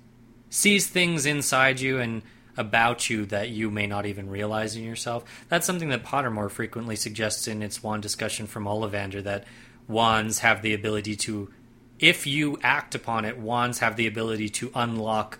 [0.50, 2.22] sees things inside you and
[2.56, 5.24] about you that you may not even realize in yourself.
[5.48, 9.44] That's something that Pottermore frequently suggests in its wand discussion from Ollivander that
[9.86, 11.50] wands have the ability to
[11.98, 15.38] if you act upon it, wands have the ability to unlock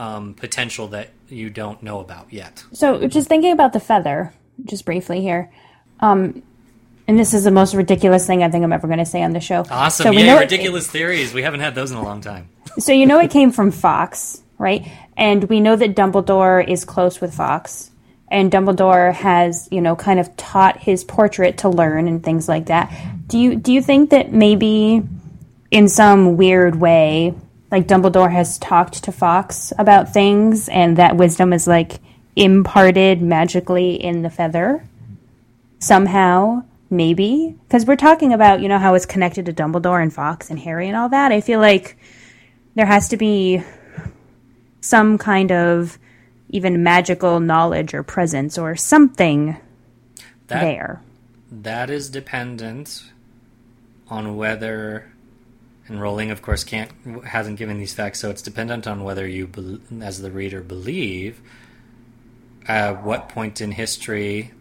[0.00, 2.64] um, potential that you don't know about yet.
[2.72, 4.32] So, just thinking about the feather,
[4.64, 5.50] just briefly here,
[6.00, 6.42] um,
[7.06, 9.32] and this is the most ridiculous thing I think I'm ever going to say on
[9.32, 9.66] the show.
[9.70, 10.04] Awesome.
[10.04, 11.34] So we Yay, know it- ridiculous theories.
[11.34, 12.48] We haven't had those in a long time.
[12.78, 14.86] so you know it came from Fawkes, right?
[15.16, 17.90] And we know that Dumbledore is close with Fawkes,
[18.28, 22.66] and Dumbledore has, you know, kind of taught his portrait to learn and things like
[22.66, 22.90] that.
[23.26, 25.02] Do you do you think that maybe
[25.70, 27.34] in some weird way,
[27.70, 32.00] like Dumbledore has talked to Fawkes about things, and that wisdom is like
[32.36, 34.84] imparted magically in the feather
[35.78, 36.64] somehow?
[36.92, 40.58] Maybe because we're talking about you know how it's connected to Dumbledore and Fawkes and
[40.58, 41.30] Harry and all that.
[41.30, 41.96] I feel like
[42.74, 43.62] there has to be
[44.80, 45.98] some kind of
[46.48, 49.56] even magical knowledge or presence or something
[50.48, 51.00] That there.
[51.52, 53.04] that is dependent
[54.08, 55.12] on whether
[55.86, 56.90] and Rowling, of course, can't
[57.24, 61.40] hasn't given these facts, so it's dependent on whether you, as the reader, believe
[62.66, 64.52] at what point in history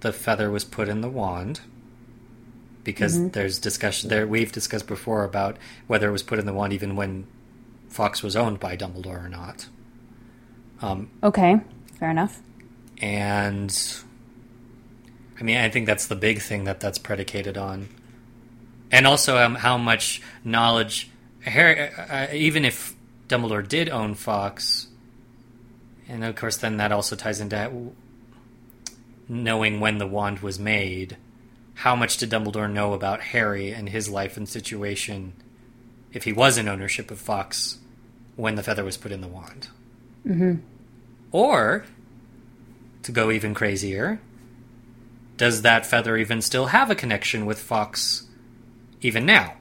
[0.00, 1.60] the feather was put in the wand.
[2.84, 3.28] Because mm-hmm.
[3.30, 6.96] there's discussion there, we've discussed before about whether it was put in the wand even
[6.96, 7.26] when
[7.88, 9.66] Fawkes was owned by Dumbledore or not.
[10.80, 11.60] Um, okay,
[11.98, 12.40] fair enough.
[13.02, 13.76] and
[15.40, 17.88] I mean, I think that's the big thing that that's predicated on,
[18.90, 21.10] and also um, how much knowledge
[21.42, 22.94] Harry, uh, uh, even if
[23.28, 24.88] Dumbledore did own Fawkes,
[26.08, 27.92] and of course, then that also ties into
[29.28, 31.16] knowing when the wand was made.
[31.74, 35.34] How much did Dumbledore know about Harry and his life and situation,
[36.12, 37.78] if he was in ownership of Fawkes
[38.36, 39.68] when the feather was put in the wand?
[41.30, 41.84] Or,
[43.02, 44.20] to go even crazier,
[45.36, 48.27] does that feather even still have a connection with Fawkes
[49.00, 49.54] even now?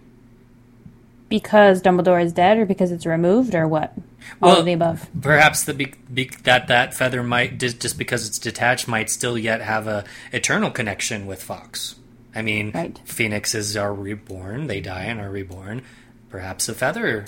[1.30, 3.94] Because Dumbledore is dead, or because it's removed, or what?
[4.42, 5.10] All Well, of the above.
[5.22, 9.62] Perhaps the be- be- that that feather might just, because it's detached might still yet
[9.62, 11.96] have a eternal connection with Fawkes.
[12.34, 13.00] I mean, Right.
[13.04, 15.82] phoenixes are reborn; they die and are reborn.
[16.30, 17.26] Perhaps a feather,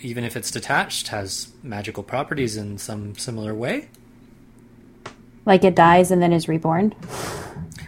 [0.00, 3.88] even if it's detached, has magical properties in some similar way.
[5.46, 6.94] Like it dies and then is reborn.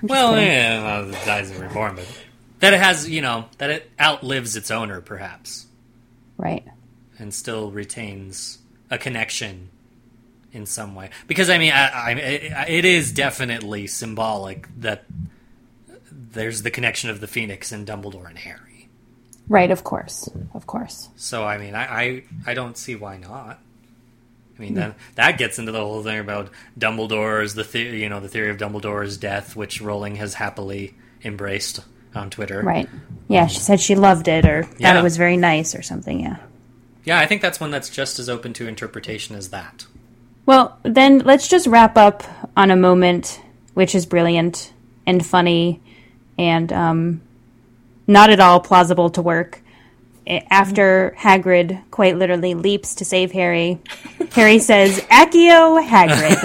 [0.03, 2.07] Well, yeah, well, it dies and reborn, but
[2.63, 5.67] that it has, you know, that it outlives its owner, perhaps,
[6.37, 6.65] Right.
[7.19, 8.59] and still retains
[8.89, 9.69] a connection
[10.53, 11.11] in some way.
[11.27, 12.11] Because I mean, I, I,
[12.69, 15.07] it- is definitely symbolic that
[16.13, 18.89] there's the connection of the Phoenix and Dumbledore and Harry.
[19.49, 20.29] Right, of course.
[20.55, 21.09] Of course.
[21.17, 23.59] So I mean, I, I, I don't see why not.
[24.57, 24.77] I mean, hmm.
[24.77, 28.51] that that gets into the whole thing about Dumbledore's the, the you know the theory
[28.51, 30.95] of Dumbledore's death, which Rowling has happily
[31.25, 31.81] embraced
[32.15, 32.63] on Twitter.
[32.63, 32.89] Right.
[33.29, 36.37] Yeah, she said she loved it or thought it was very nice or something, yeah.
[37.05, 39.87] Yeah, I think that's one that's just as open to interpretation as that.
[40.47, 42.25] Well, then let's just wrap up
[42.57, 43.41] on a moment
[43.75, 44.73] which is brilliant
[45.07, 45.81] and funny
[46.39, 47.23] and um,
[48.07, 49.62] not at all plausible to work.
[50.27, 53.79] A- After Hagrid quite literally leaps to save Harry,
[54.33, 56.39] Harry says, Accio Hagrid.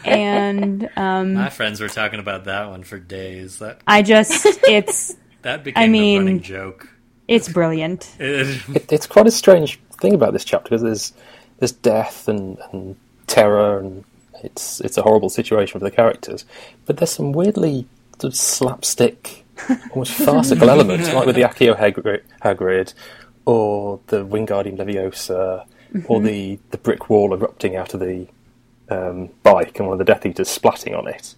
[0.04, 3.58] and um, My friends were talking about that one for days.
[3.58, 6.88] That I just, it's, that became I mean- a running joke.
[7.28, 8.10] it's brilliant.
[8.18, 11.12] It- It, it's quite a strange thing about this chapter because there's
[11.58, 12.96] there's death and, and
[13.26, 14.02] terror and
[14.42, 16.44] it's it's a horrible situation for the characters,
[16.86, 17.86] but there's some weirdly
[18.18, 19.39] sort of slapstick,
[19.90, 22.94] almost farcical elements, like with the Accio Hagrid, Hagrid
[23.46, 25.64] or the Wingardium Leviosa,
[26.06, 28.26] or the, the brick wall erupting out of the
[28.90, 31.34] um, bike and one of the Death Eaters splatting on it.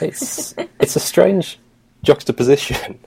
[0.00, 1.58] It's it's a strange
[2.02, 2.98] juxtaposition.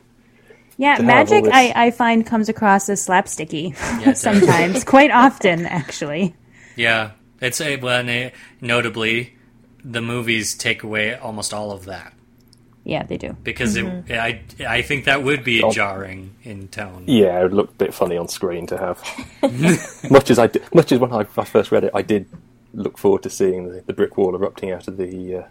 [0.78, 3.72] Yeah, to have all magic this- I, I find comes across as slapsticky
[4.02, 4.20] it does.
[4.20, 6.36] sometimes, quite often actually.
[6.76, 9.36] Yeah, it's a well, notably,
[9.84, 12.14] the movies take away almost all of that
[12.84, 13.36] Yeah, they do.
[13.44, 14.12] because Mm-hmm.
[14.12, 15.72] it, I I think that would be Oh.
[15.72, 17.04] jarring in tone.
[17.08, 19.00] Yeah, it would look a bit funny on screen to have.
[20.12, 22.28] much as I, di- much as when I, I first read it, I did
[22.74, 25.44] look forward to seeing the, the brick wall erupting out of the uh,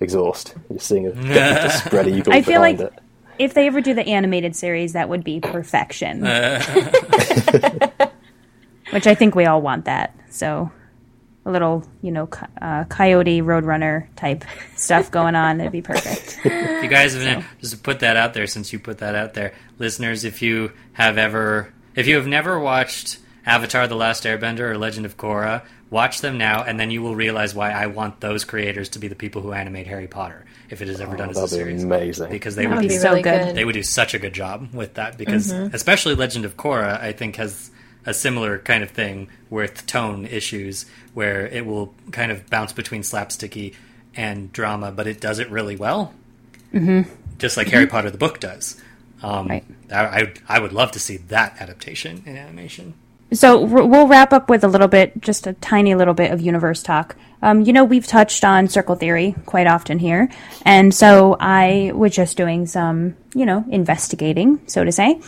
[0.00, 0.54] exhaust.
[0.72, 2.92] Just seeing a bit of spread eagle I feel like- it.
[3.36, 6.20] If they ever do the animated series, that would be perfection.
[8.92, 10.14] Which I think we all want that.
[10.30, 10.70] So
[11.46, 12.28] a little, you know,
[12.62, 14.44] uh, coyote roadrunner type
[14.76, 16.40] stuff going on, it'd be perfect.
[16.44, 19.34] If you guys have just to put that out there, since you put that out
[19.34, 24.60] there, listeners, if you have ever, if you have never watched Avatar: The Last Airbender
[24.60, 28.20] or Legend of Korra, watch them now, and then you will realize why I want
[28.20, 31.28] those creators to be the people who animate Harry Potter if it is ever done
[31.28, 32.30] as a Oh, That'd be series, amazing.
[32.30, 33.44] because they That would would be be so really good.
[33.48, 33.54] good.
[33.54, 37.12] they would do such a good job with that because especially Legend of Korra I
[37.12, 37.70] think has
[38.06, 43.02] a similar kind of thing with tone issues where it will kind of bounce between
[43.02, 43.74] slapsticky
[44.16, 46.12] and drama but it does it really well
[46.72, 47.08] mm-hmm.
[47.38, 48.80] just like Harry Potter the book does
[49.22, 49.64] um, Right.
[49.90, 52.94] I, I, I would love to see that adaptation in animation
[53.34, 56.82] So we'll wrap up with a little bit, just a tiny little bit of universe
[56.82, 57.16] talk.
[57.42, 60.30] Um, you know, we've touched on circle theory quite often here,
[60.64, 65.20] and so I was just doing some, you know, investigating, so to say.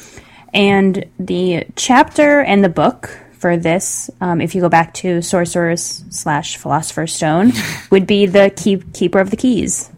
[0.56, 6.02] And the chapter and the book for this, um, if you go back to Sorcerer's
[6.08, 7.52] slash Philosopher's Stone,
[7.90, 9.90] would be the keep, Keeper of the Keys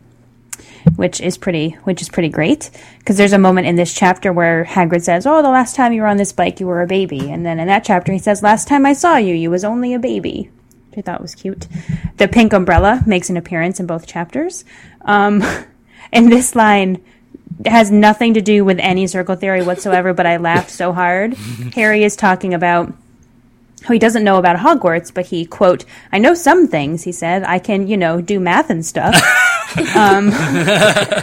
[0.96, 4.64] which is pretty which is pretty great because there's a moment in this chapter where
[4.64, 7.30] Hagrid says, "Oh, the last time you were on this bike, you were a baby,"
[7.30, 9.92] and then in that chapter he says, "Last time I saw you, you was only
[9.92, 10.50] a baby."
[10.90, 11.68] Which I thought was cute.
[12.16, 14.64] The pink umbrella makes an appearance in both chapters,
[15.02, 15.44] um,
[16.12, 17.02] and this line
[17.66, 20.12] has nothing to do with any circle theory whatsoever.
[20.14, 21.34] But I laughed so hard.
[21.74, 22.92] Harry is talking about
[23.84, 27.44] how he doesn't know about Hogwarts, but he quote, "I know some things." He said,
[27.44, 29.14] "I can, you know, do math and stuff."
[29.96, 30.30] um,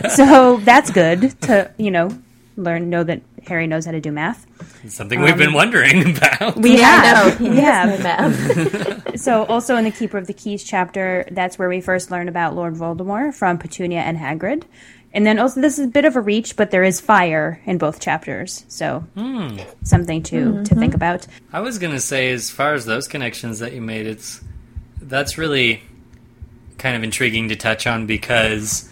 [0.10, 2.10] so that's good to you know
[2.58, 4.46] learn know that Harry knows how to do math.
[4.84, 7.50] it's something we've been wondering about We have, know.
[7.50, 7.90] we have.
[7.90, 9.02] does know math.
[9.20, 12.54] So also in the Keeper of the Keys chapter, that's where we first learn about
[12.56, 14.64] Lord Voldemort from Petunia and Hagrid.
[15.16, 17.62] And then oh, also this is a bit of a reach, but there is fire
[17.66, 19.58] in both chapters, so hmm.
[19.82, 20.80] something to to mm-hmm.
[20.80, 21.26] think about.
[21.54, 24.42] I was gonna say, as far as those connections that you made, it's
[25.02, 25.82] that's really
[26.78, 28.90] kind of intriguing to touch on because,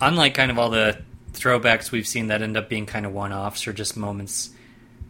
[0.00, 1.02] unlike kind of all the
[1.32, 4.50] throwbacks we've seen that end up being kind of one-offs or just moments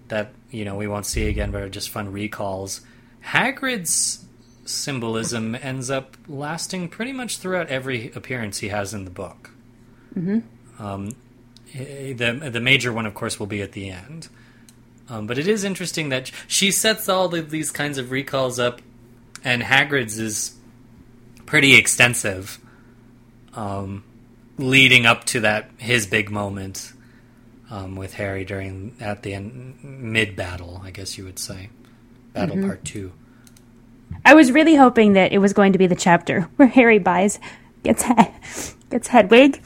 [0.09, 2.81] that you know we won't see again, but are just fun recalls,
[3.23, 4.25] Hagrid's
[4.65, 9.51] symbolism ends up lasting pretty much throughout every appearance he has in the book.
[10.17, 10.83] Mm-hmm.
[10.83, 11.17] Um,
[11.75, 14.29] eh, the the major one, of course, will be at the end.
[15.11, 18.83] Um, but it is interesting that she sets all of these kinds of recalls up,
[19.43, 20.55] and Hagrid's is
[21.47, 22.59] pretty extensive,
[23.55, 24.05] um,
[24.59, 26.93] leading up to that his big moment
[27.71, 31.71] um, with Harry during at the end mid battle, I guess you would say,
[32.33, 33.13] battle part two.
[34.25, 37.39] I was really hoping that it was going to be the chapter where Harry buys
[37.83, 38.05] gets
[38.91, 39.65] gets Hedwig,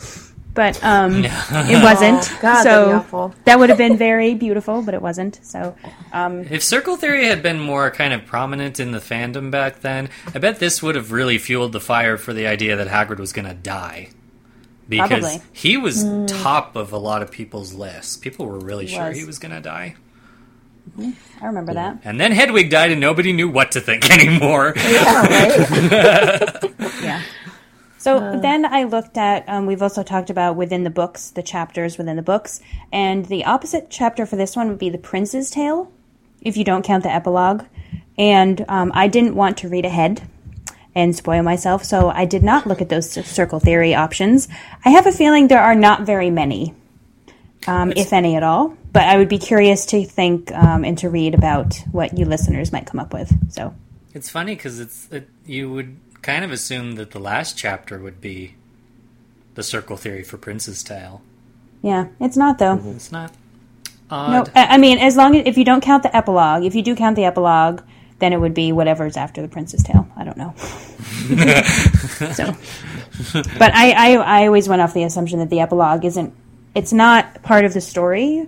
[0.54, 2.30] but um, it wasn't.
[2.30, 3.34] Oh, God, that'd so be awful.
[3.44, 5.40] that would have been very beautiful, but it wasn't.
[5.42, 5.76] So
[6.12, 10.38] If Circle Theory had been more kind of prominent in the fandom back then, I
[10.38, 13.48] bet this would have really fueled the fire for the idea that Hagrid was going
[13.48, 14.10] to die.
[14.88, 15.40] Because Probably.
[15.52, 18.16] he was top of a lot of people's lists.
[18.16, 19.16] People were really sure was.
[19.18, 19.94] he was going to die.
[20.98, 22.00] I remember that.
[22.04, 24.74] And then Hedwig died and nobody knew what to think anymore.
[27.00, 27.22] Yeah.
[28.02, 31.98] So then I looked at, um, we've also talked about within the books, the chapters
[31.98, 32.60] within the books,
[32.90, 35.88] and the opposite chapter for this one would be The Prince's Tale,
[36.40, 37.64] if you don't count the epilogue.
[38.18, 40.20] And um, I didn't want to read ahead
[40.96, 44.48] and spoil myself, so I did not look at those circle theory options.
[44.84, 46.74] I have a feeling there are not very many,
[47.68, 51.08] um, if any at all, but I would be curious to think um, and to
[51.08, 53.32] read about what you listeners might come up with.
[53.52, 53.76] So.
[54.12, 58.20] It's funny because it's it, you would kind of assume that the last chapter would
[58.20, 58.54] be
[59.54, 61.20] the circle theory for Prince's Tale.
[61.82, 62.80] Yeah, it's not though.
[62.94, 63.32] It's not
[64.10, 64.52] No, odd.
[64.54, 66.94] I I mean, as long as if you don't count the epilogue, if you do
[66.94, 67.82] count the epilogue,
[68.20, 70.06] then it would be whatever's after the Prince's Tale.
[70.16, 70.54] I don't know.
[72.32, 72.54] so,
[73.58, 76.32] but I, I, I always went off the assumption that the epilogue isn't.
[76.74, 78.46] It's not part of the story.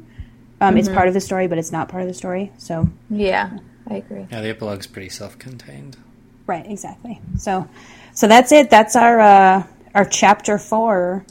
[0.60, 2.52] Um, It's part of the story, but it's not part of the story.
[2.56, 3.58] So, Yeah,
[3.90, 4.26] I agree.
[4.30, 5.96] Yeah, the epilogue's pretty self-contained.
[6.46, 7.20] Right, exactly.
[7.38, 7.68] So,
[8.12, 8.70] so that's it.
[8.70, 11.24] That's our uh, our chapter four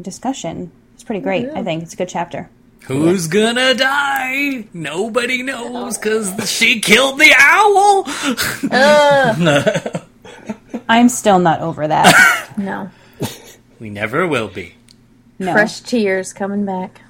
[0.00, 0.72] discussion.
[0.94, 1.48] It's pretty great.
[1.50, 2.48] I think it's a good chapter.
[2.84, 4.64] Who's gonna die?
[4.72, 8.04] Nobody knows because she killed the owl.
[10.88, 12.46] I'm still not over that.
[12.58, 12.90] No.
[13.78, 14.74] we never will be.
[15.38, 15.52] No.
[15.52, 17.00] Fresh tears coming back.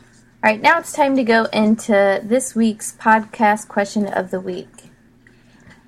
[0.45, 4.69] All right, now it's time to go into this week's podcast question of the week.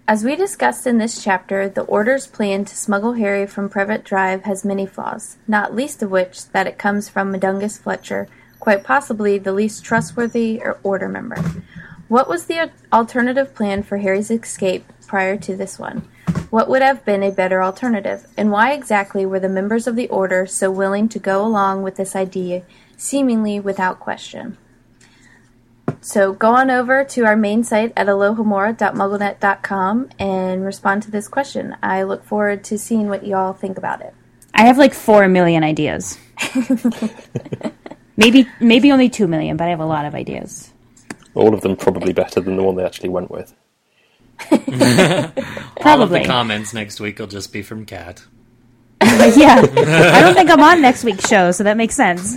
[0.08, 4.42] As we discussed in this chapter, the Order's plan to smuggle Harry from Privet Drive
[4.42, 8.26] has many flaws, not least of which that it comes from Mundungus Fletcher,
[8.58, 11.36] quite possibly the least trustworthy Order member.
[12.08, 16.08] What was the alternative plan for Harry's escape prior to this one?
[16.50, 20.08] What would have been a better alternative, and why exactly were the members of the
[20.08, 22.64] Order so willing to go along with this idea,
[22.96, 24.58] seemingly without question?
[26.00, 31.76] So go on over to our main site at alohomora.mugglenet.com and respond to this question.
[31.82, 34.14] I look forward to seeing what y'all think about it.
[34.54, 36.18] I have like four million ideas.
[38.16, 40.72] maybe maybe only two million, but I have a lot of ideas.
[41.34, 43.54] All of them probably better than the one they actually went with.
[45.84, 48.22] All of the comments next week will just be from Kat.
[49.00, 49.60] yeah.
[49.60, 52.36] I don't think I'm on next week's show, so that makes sense.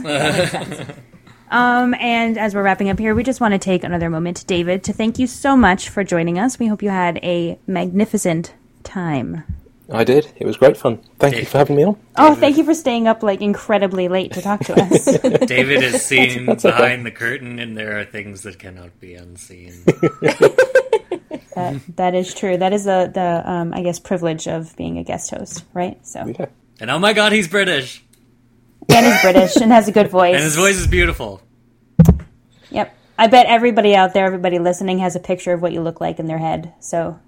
[1.51, 4.83] Um, and as we're wrapping up here, we just want to take another moment, David,
[4.85, 6.57] to thank you so much for joining us.
[6.59, 8.53] We hope you had a magnificent
[8.83, 9.43] time.
[9.91, 10.27] I did.
[10.37, 10.97] It was great fun.
[11.19, 11.99] Thank you for having me on.
[12.15, 15.05] Oh, thank you for staying up like incredibly late to talk to us.
[15.47, 16.75] David is seen That's okay.
[16.75, 19.73] behind the curtain, and there are things that cannot be unseen.
[21.55, 22.57] that, that is true.
[22.57, 26.03] That is the the um, I guess privilege of being a guest host, right?
[26.05, 26.47] So Yeah.
[26.79, 28.03] and oh my god, he's British,
[28.87, 30.35] Dan is British and has a good voice.
[30.35, 31.41] and his voice is beautiful.
[32.71, 32.95] Yep.
[33.17, 36.19] I bet everybody out there, everybody listening, has a picture of what you look like
[36.19, 36.73] in their head.
[36.79, 37.19] So,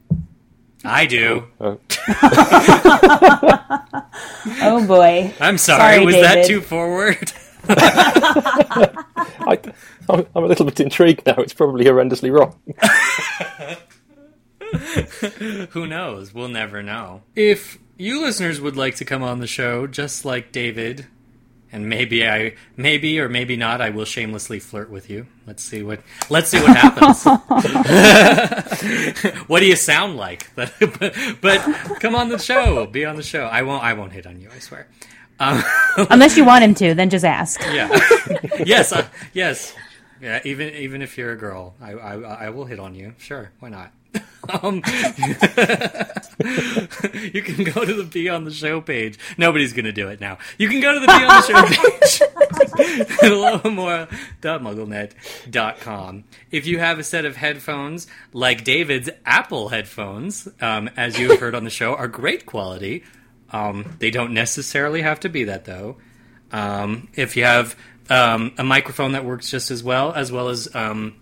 [0.83, 1.45] I do.
[1.59, 1.79] Oh,
[2.09, 3.85] oh,
[4.61, 5.33] oh boy.
[5.39, 5.95] I'm sorry.
[5.95, 7.31] Sorry, was that too forward?
[7.69, 9.59] I,
[10.09, 11.35] I'm, I'm a little bit intrigued now.
[11.37, 12.55] It's probably horrendously wrong.
[15.71, 16.33] Who knows?
[16.33, 17.23] We'll never know.
[17.35, 21.07] If you listeners would like to come on the show, just like David,
[21.71, 25.27] and maybe I, maybe or maybe not, I will shamelessly flirt with you.
[25.45, 26.01] Let's see what.
[26.29, 27.23] Let's see what happens.
[29.47, 30.49] what do you sound like?
[30.55, 30.73] but,
[31.41, 31.61] but
[31.99, 32.85] come on the show.
[32.85, 33.45] Be on the show.
[33.45, 33.83] I won't.
[33.83, 34.49] I won't hit on you.
[34.53, 34.87] I swear.
[35.39, 35.63] Um,
[36.09, 37.59] Unless you want him to, then just ask.
[37.71, 37.89] yeah.
[38.65, 38.91] yes.
[38.91, 39.73] Uh, yes.
[40.21, 40.39] Yeah.
[40.45, 43.13] Even even if you're a girl, I I, I will hit on you.
[43.17, 43.51] Sure.
[43.59, 43.91] Why not?
[44.49, 44.75] Um,
[47.33, 49.17] you can go to the Be on the Show page.
[49.37, 50.37] Nobody's going to do it now.
[50.57, 52.21] You can go to the Be on the Show page
[54.93, 55.13] at.
[56.51, 61.39] If you have a set of headphones like David's Apple headphones, um, as you have
[61.39, 63.03] heard on the show, are great quality.
[63.51, 65.97] Um, they don't necessarily have to be that, though.
[66.51, 67.75] Um, if you have
[68.09, 71.15] um, a microphone that works just as well, as well as um,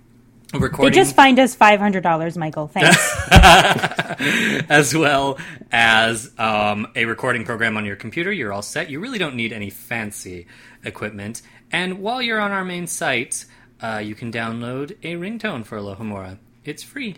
[0.64, 2.68] a They just find us $500, Michael.
[2.68, 2.98] Thanks.
[4.69, 5.38] as well
[5.72, 8.32] as um, a recording program on your computer.
[8.32, 8.90] You're all set.
[8.90, 10.48] You really don't need any fancy
[10.84, 11.41] equipment.
[11.72, 13.45] And while you're on our main site,
[13.82, 16.38] uh, you can download a ringtone for Alohomora.
[16.64, 17.18] It's free.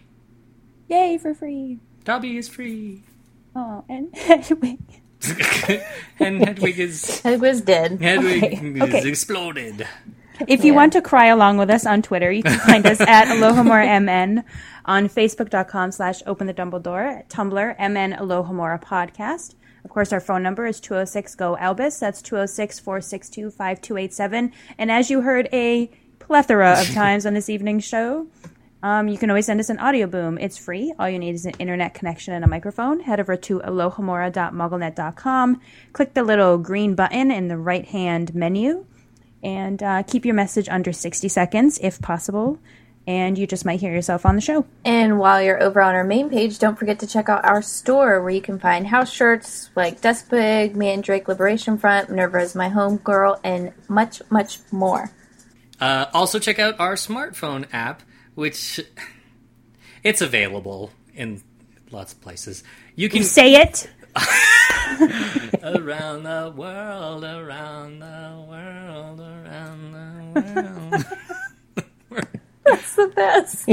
[0.87, 1.79] Yay, for free.
[2.03, 3.03] Dobby is free.
[3.55, 4.79] Oh, and Hedwig.
[6.19, 7.99] and Hedwig is It was dead.
[8.01, 9.09] Hedwig Okay, is okay.
[9.09, 9.87] exploded.
[10.45, 13.27] If you want to cry along with us on Twitter, you can find us at
[13.27, 14.45] AlohomoraMN,
[14.85, 19.55] on Facebook.com slash Open the Dumbledore, Tumblr, MN Alohomora Podcast.
[19.83, 21.99] Of course, our phone number is 206-GO-ALBUS.
[21.99, 24.51] That's 206-462-5287.
[24.77, 25.89] And as you heard a
[26.19, 28.27] plethora of times on this evening's show,
[28.83, 30.37] um, you can always send us an Audioboom.
[30.39, 30.93] It's free.
[30.99, 32.99] All you need is an internet connection and a microphone.
[32.99, 35.61] Head over to alohomora.mugglenet.com.
[35.93, 38.85] Click the little green button in the right hand menu
[39.47, 42.59] and uh, keep your message under 60 seconds if possible.
[43.07, 44.65] And you just might hear yourself on the show.
[44.83, 48.21] And while you're over on our main page, don't forget to check out our store
[48.21, 52.97] where you can find house shirts like Despig, Mandrake Liberation Front, Minerva is my home
[52.97, 55.09] girl, and much, much more.
[55.79, 58.01] Uh, also, check out our smartphone app,
[58.35, 58.81] which
[60.03, 61.41] it's available in
[61.91, 62.61] lots of places.
[62.97, 63.89] You can Say it.
[65.63, 71.05] around the world, around the world, around the world.
[72.65, 73.69] That's the best.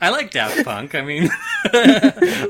[0.00, 0.94] I like Daft Punk.
[0.94, 1.30] I mean,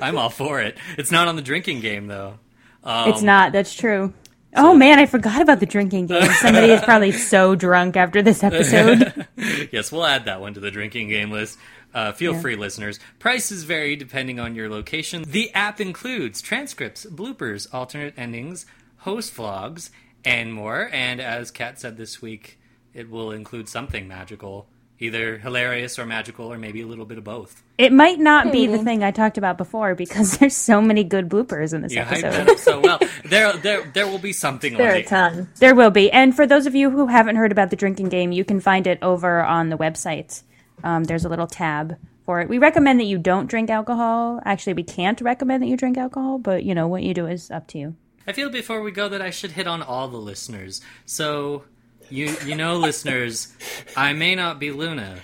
[0.03, 0.77] I'm all for it.
[0.97, 2.39] It's not on the drinking game though.
[2.83, 3.53] Um, It's not.
[3.53, 4.13] That's true.
[4.57, 6.31] Oh man, I forgot about the drinking game.
[6.35, 9.27] Somebody is probably so drunk after this episode.
[9.73, 11.59] yes, we'll add that one to the drinking game list.
[11.95, 12.99] Uh, feel free, listeners.
[13.19, 15.25] Prices vary depending on your location.
[15.27, 18.67] The app includes transcripts, bloopers, alternate endings,
[18.99, 19.91] host vlogs,
[20.25, 20.91] and more.
[20.93, 22.59] And as Kat said this week,
[22.93, 24.67] it will include something magical
[24.99, 27.63] either hilarious or magical, or maybe a little bit of both.
[27.79, 31.29] It might not be the thing I talked about before because there's so many good
[31.29, 32.33] bloopers in this You hyped episode.
[32.33, 33.01] that up so well.
[33.25, 35.49] There, there, there will be something There on are a ton.
[35.57, 36.11] There will be.
[36.11, 38.87] And for those of you who haven't heard about the drinking game, you can find
[38.87, 40.43] it over on the website.
[40.85, 42.49] Um, there's a little tab for it.
[42.49, 44.41] We recommend that you don't drink alcohol.
[44.45, 47.51] Actually, we can't recommend that you drink alcohol, but you know, what you do is
[47.51, 47.97] up to you.
[48.27, 50.81] I feel before we go that I should hit on all the listeners.
[51.05, 51.65] So,
[52.09, 53.53] you you know, listeners,
[53.97, 55.19] I may not be Luna,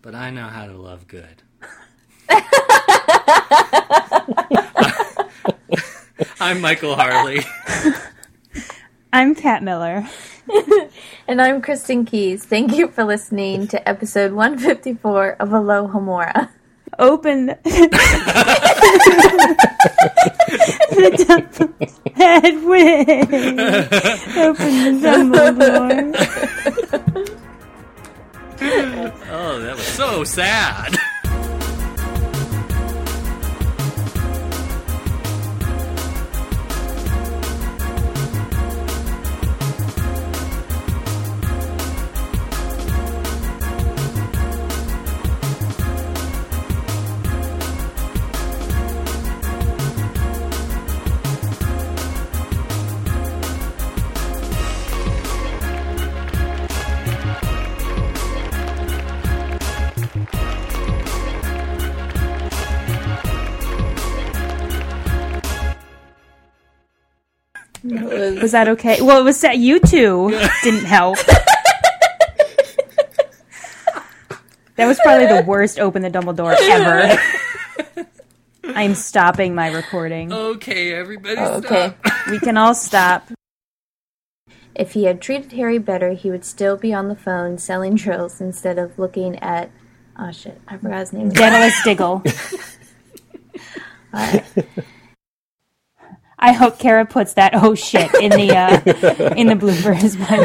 [0.00, 1.42] but I know how to love good.
[6.40, 7.40] I'm Michael Harle.
[9.12, 10.06] I'm Kat Miller.
[11.28, 12.42] And I'm Kristen Keys.
[12.42, 16.48] Thank you for listening to episode 154 of Alohomora.
[16.98, 17.90] Open the
[21.28, 21.68] double
[22.14, 23.02] headway.
[24.40, 26.14] Open the Dumbledore.
[29.30, 30.96] Oh, that was so sad.
[68.40, 69.00] Was that okay?
[69.00, 70.30] Well, it was that you two
[70.62, 71.18] didn't help.
[74.76, 77.20] That was probably the worst open the Dumbledore ever.
[78.64, 80.32] I'm stopping my recording.
[80.32, 81.94] Okay, everybody, oh, Okay.
[82.30, 83.28] We can all stop.
[84.76, 88.40] If he had treated Harry better, he would still be on the phone selling drills
[88.40, 89.72] instead of looking at.
[90.16, 91.30] Oh shit, I forgot his name.
[91.30, 92.22] Daedalus Diggle.
[94.14, 94.44] Alright.
[96.38, 100.18] I hope Kara puts that oh shit in the uh, in the bloopers.
[100.28, 100.42] By the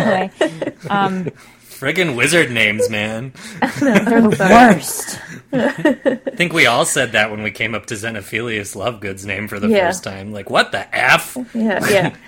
[0.81, 1.25] way, um,
[1.61, 3.33] Friggin' wizard names, man.
[3.79, 5.19] they're the worst.
[5.53, 9.59] I think we all said that when we came up to Xenophilius Lovegood's name for
[9.59, 9.87] the Yeah.
[9.87, 10.31] first time.
[10.31, 11.37] Like, what the F?
[11.53, 12.15] Yeah, yeah.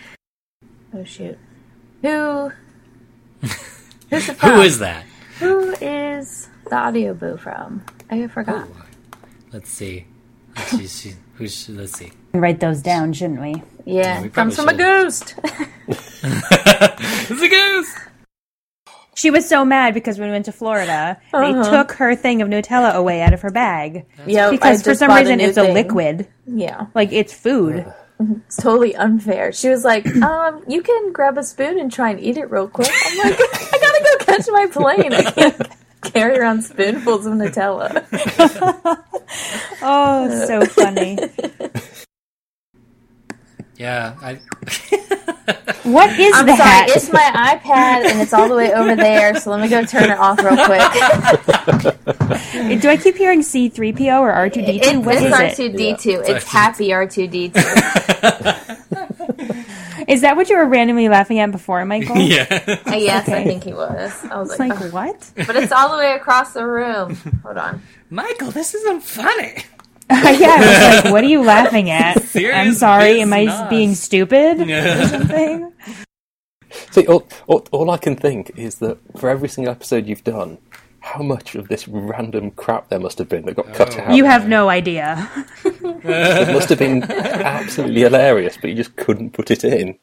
[0.94, 1.38] Oh shoot.
[2.04, 2.52] Who?
[3.42, 4.80] Who's the Who from?
[4.80, 5.06] that?
[5.40, 7.84] Who is the Audioboo from?
[8.10, 8.68] I forgot.
[8.70, 8.88] Let's.
[9.52, 10.06] Let's see.
[10.56, 11.16] She-
[11.74, 12.12] let's see.
[12.34, 13.62] Write those down, shouldn't we?
[13.86, 15.36] Yeah, we comes from probably a ghost.
[15.88, 17.94] It's a goose.
[19.16, 21.42] She was so mad because when we went to Florida, Uh-huh.
[21.64, 25.10] they took her thing of Nutella away out of her bag yeah, because for some
[25.14, 27.86] reason it's a liquid, Yeah, like it's food.
[28.20, 29.52] it's totally unfair.
[29.54, 32.68] She was like, "Um, you can grab a spoon and try and eat it real
[32.68, 35.54] quick." I'm like, "I gotta go catch my plane.
[36.06, 38.06] I can't carry around spoonfuls of Nutella."
[39.82, 41.18] Oh, so funny.
[43.78, 44.40] Yeah, I.
[45.84, 46.58] What is I'm that?
[46.88, 49.36] sorry, it's my iPad and it's all the way over there.
[49.40, 50.82] So let me go turn it off real quick.
[52.82, 54.82] Do I keep hearing C3PO or R2D2?
[54.84, 55.56] It, What it's is R it?
[55.56, 56.24] two D two.
[56.26, 57.62] It's happy R two D two.
[60.08, 62.18] Is that what you were randomly laughing at before, Michael?
[62.18, 62.46] yeah.
[62.88, 64.12] Uh, yes, I think he was.
[64.26, 65.32] I was It's like, like, "Oh." what?
[65.48, 67.16] but it's all the way across the room.
[67.44, 67.82] Hold on.
[68.10, 69.64] Michael, this isn't funny.
[70.10, 72.18] yeah, I was like, what are you laughing at?
[72.36, 73.70] I'm sorry, am I business.
[73.70, 75.72] being stupid or something?
[76.92, 80.60] See, all, all, all I can think is that for every single episode you've done,
[81.06, 84.16] how much of this random crap there must have been that got cut oh, out.
[84.16, 85.30] You have no idea.
[85.64, 90.00] It must have been absolutely hilarious, but you just couldn't put it in.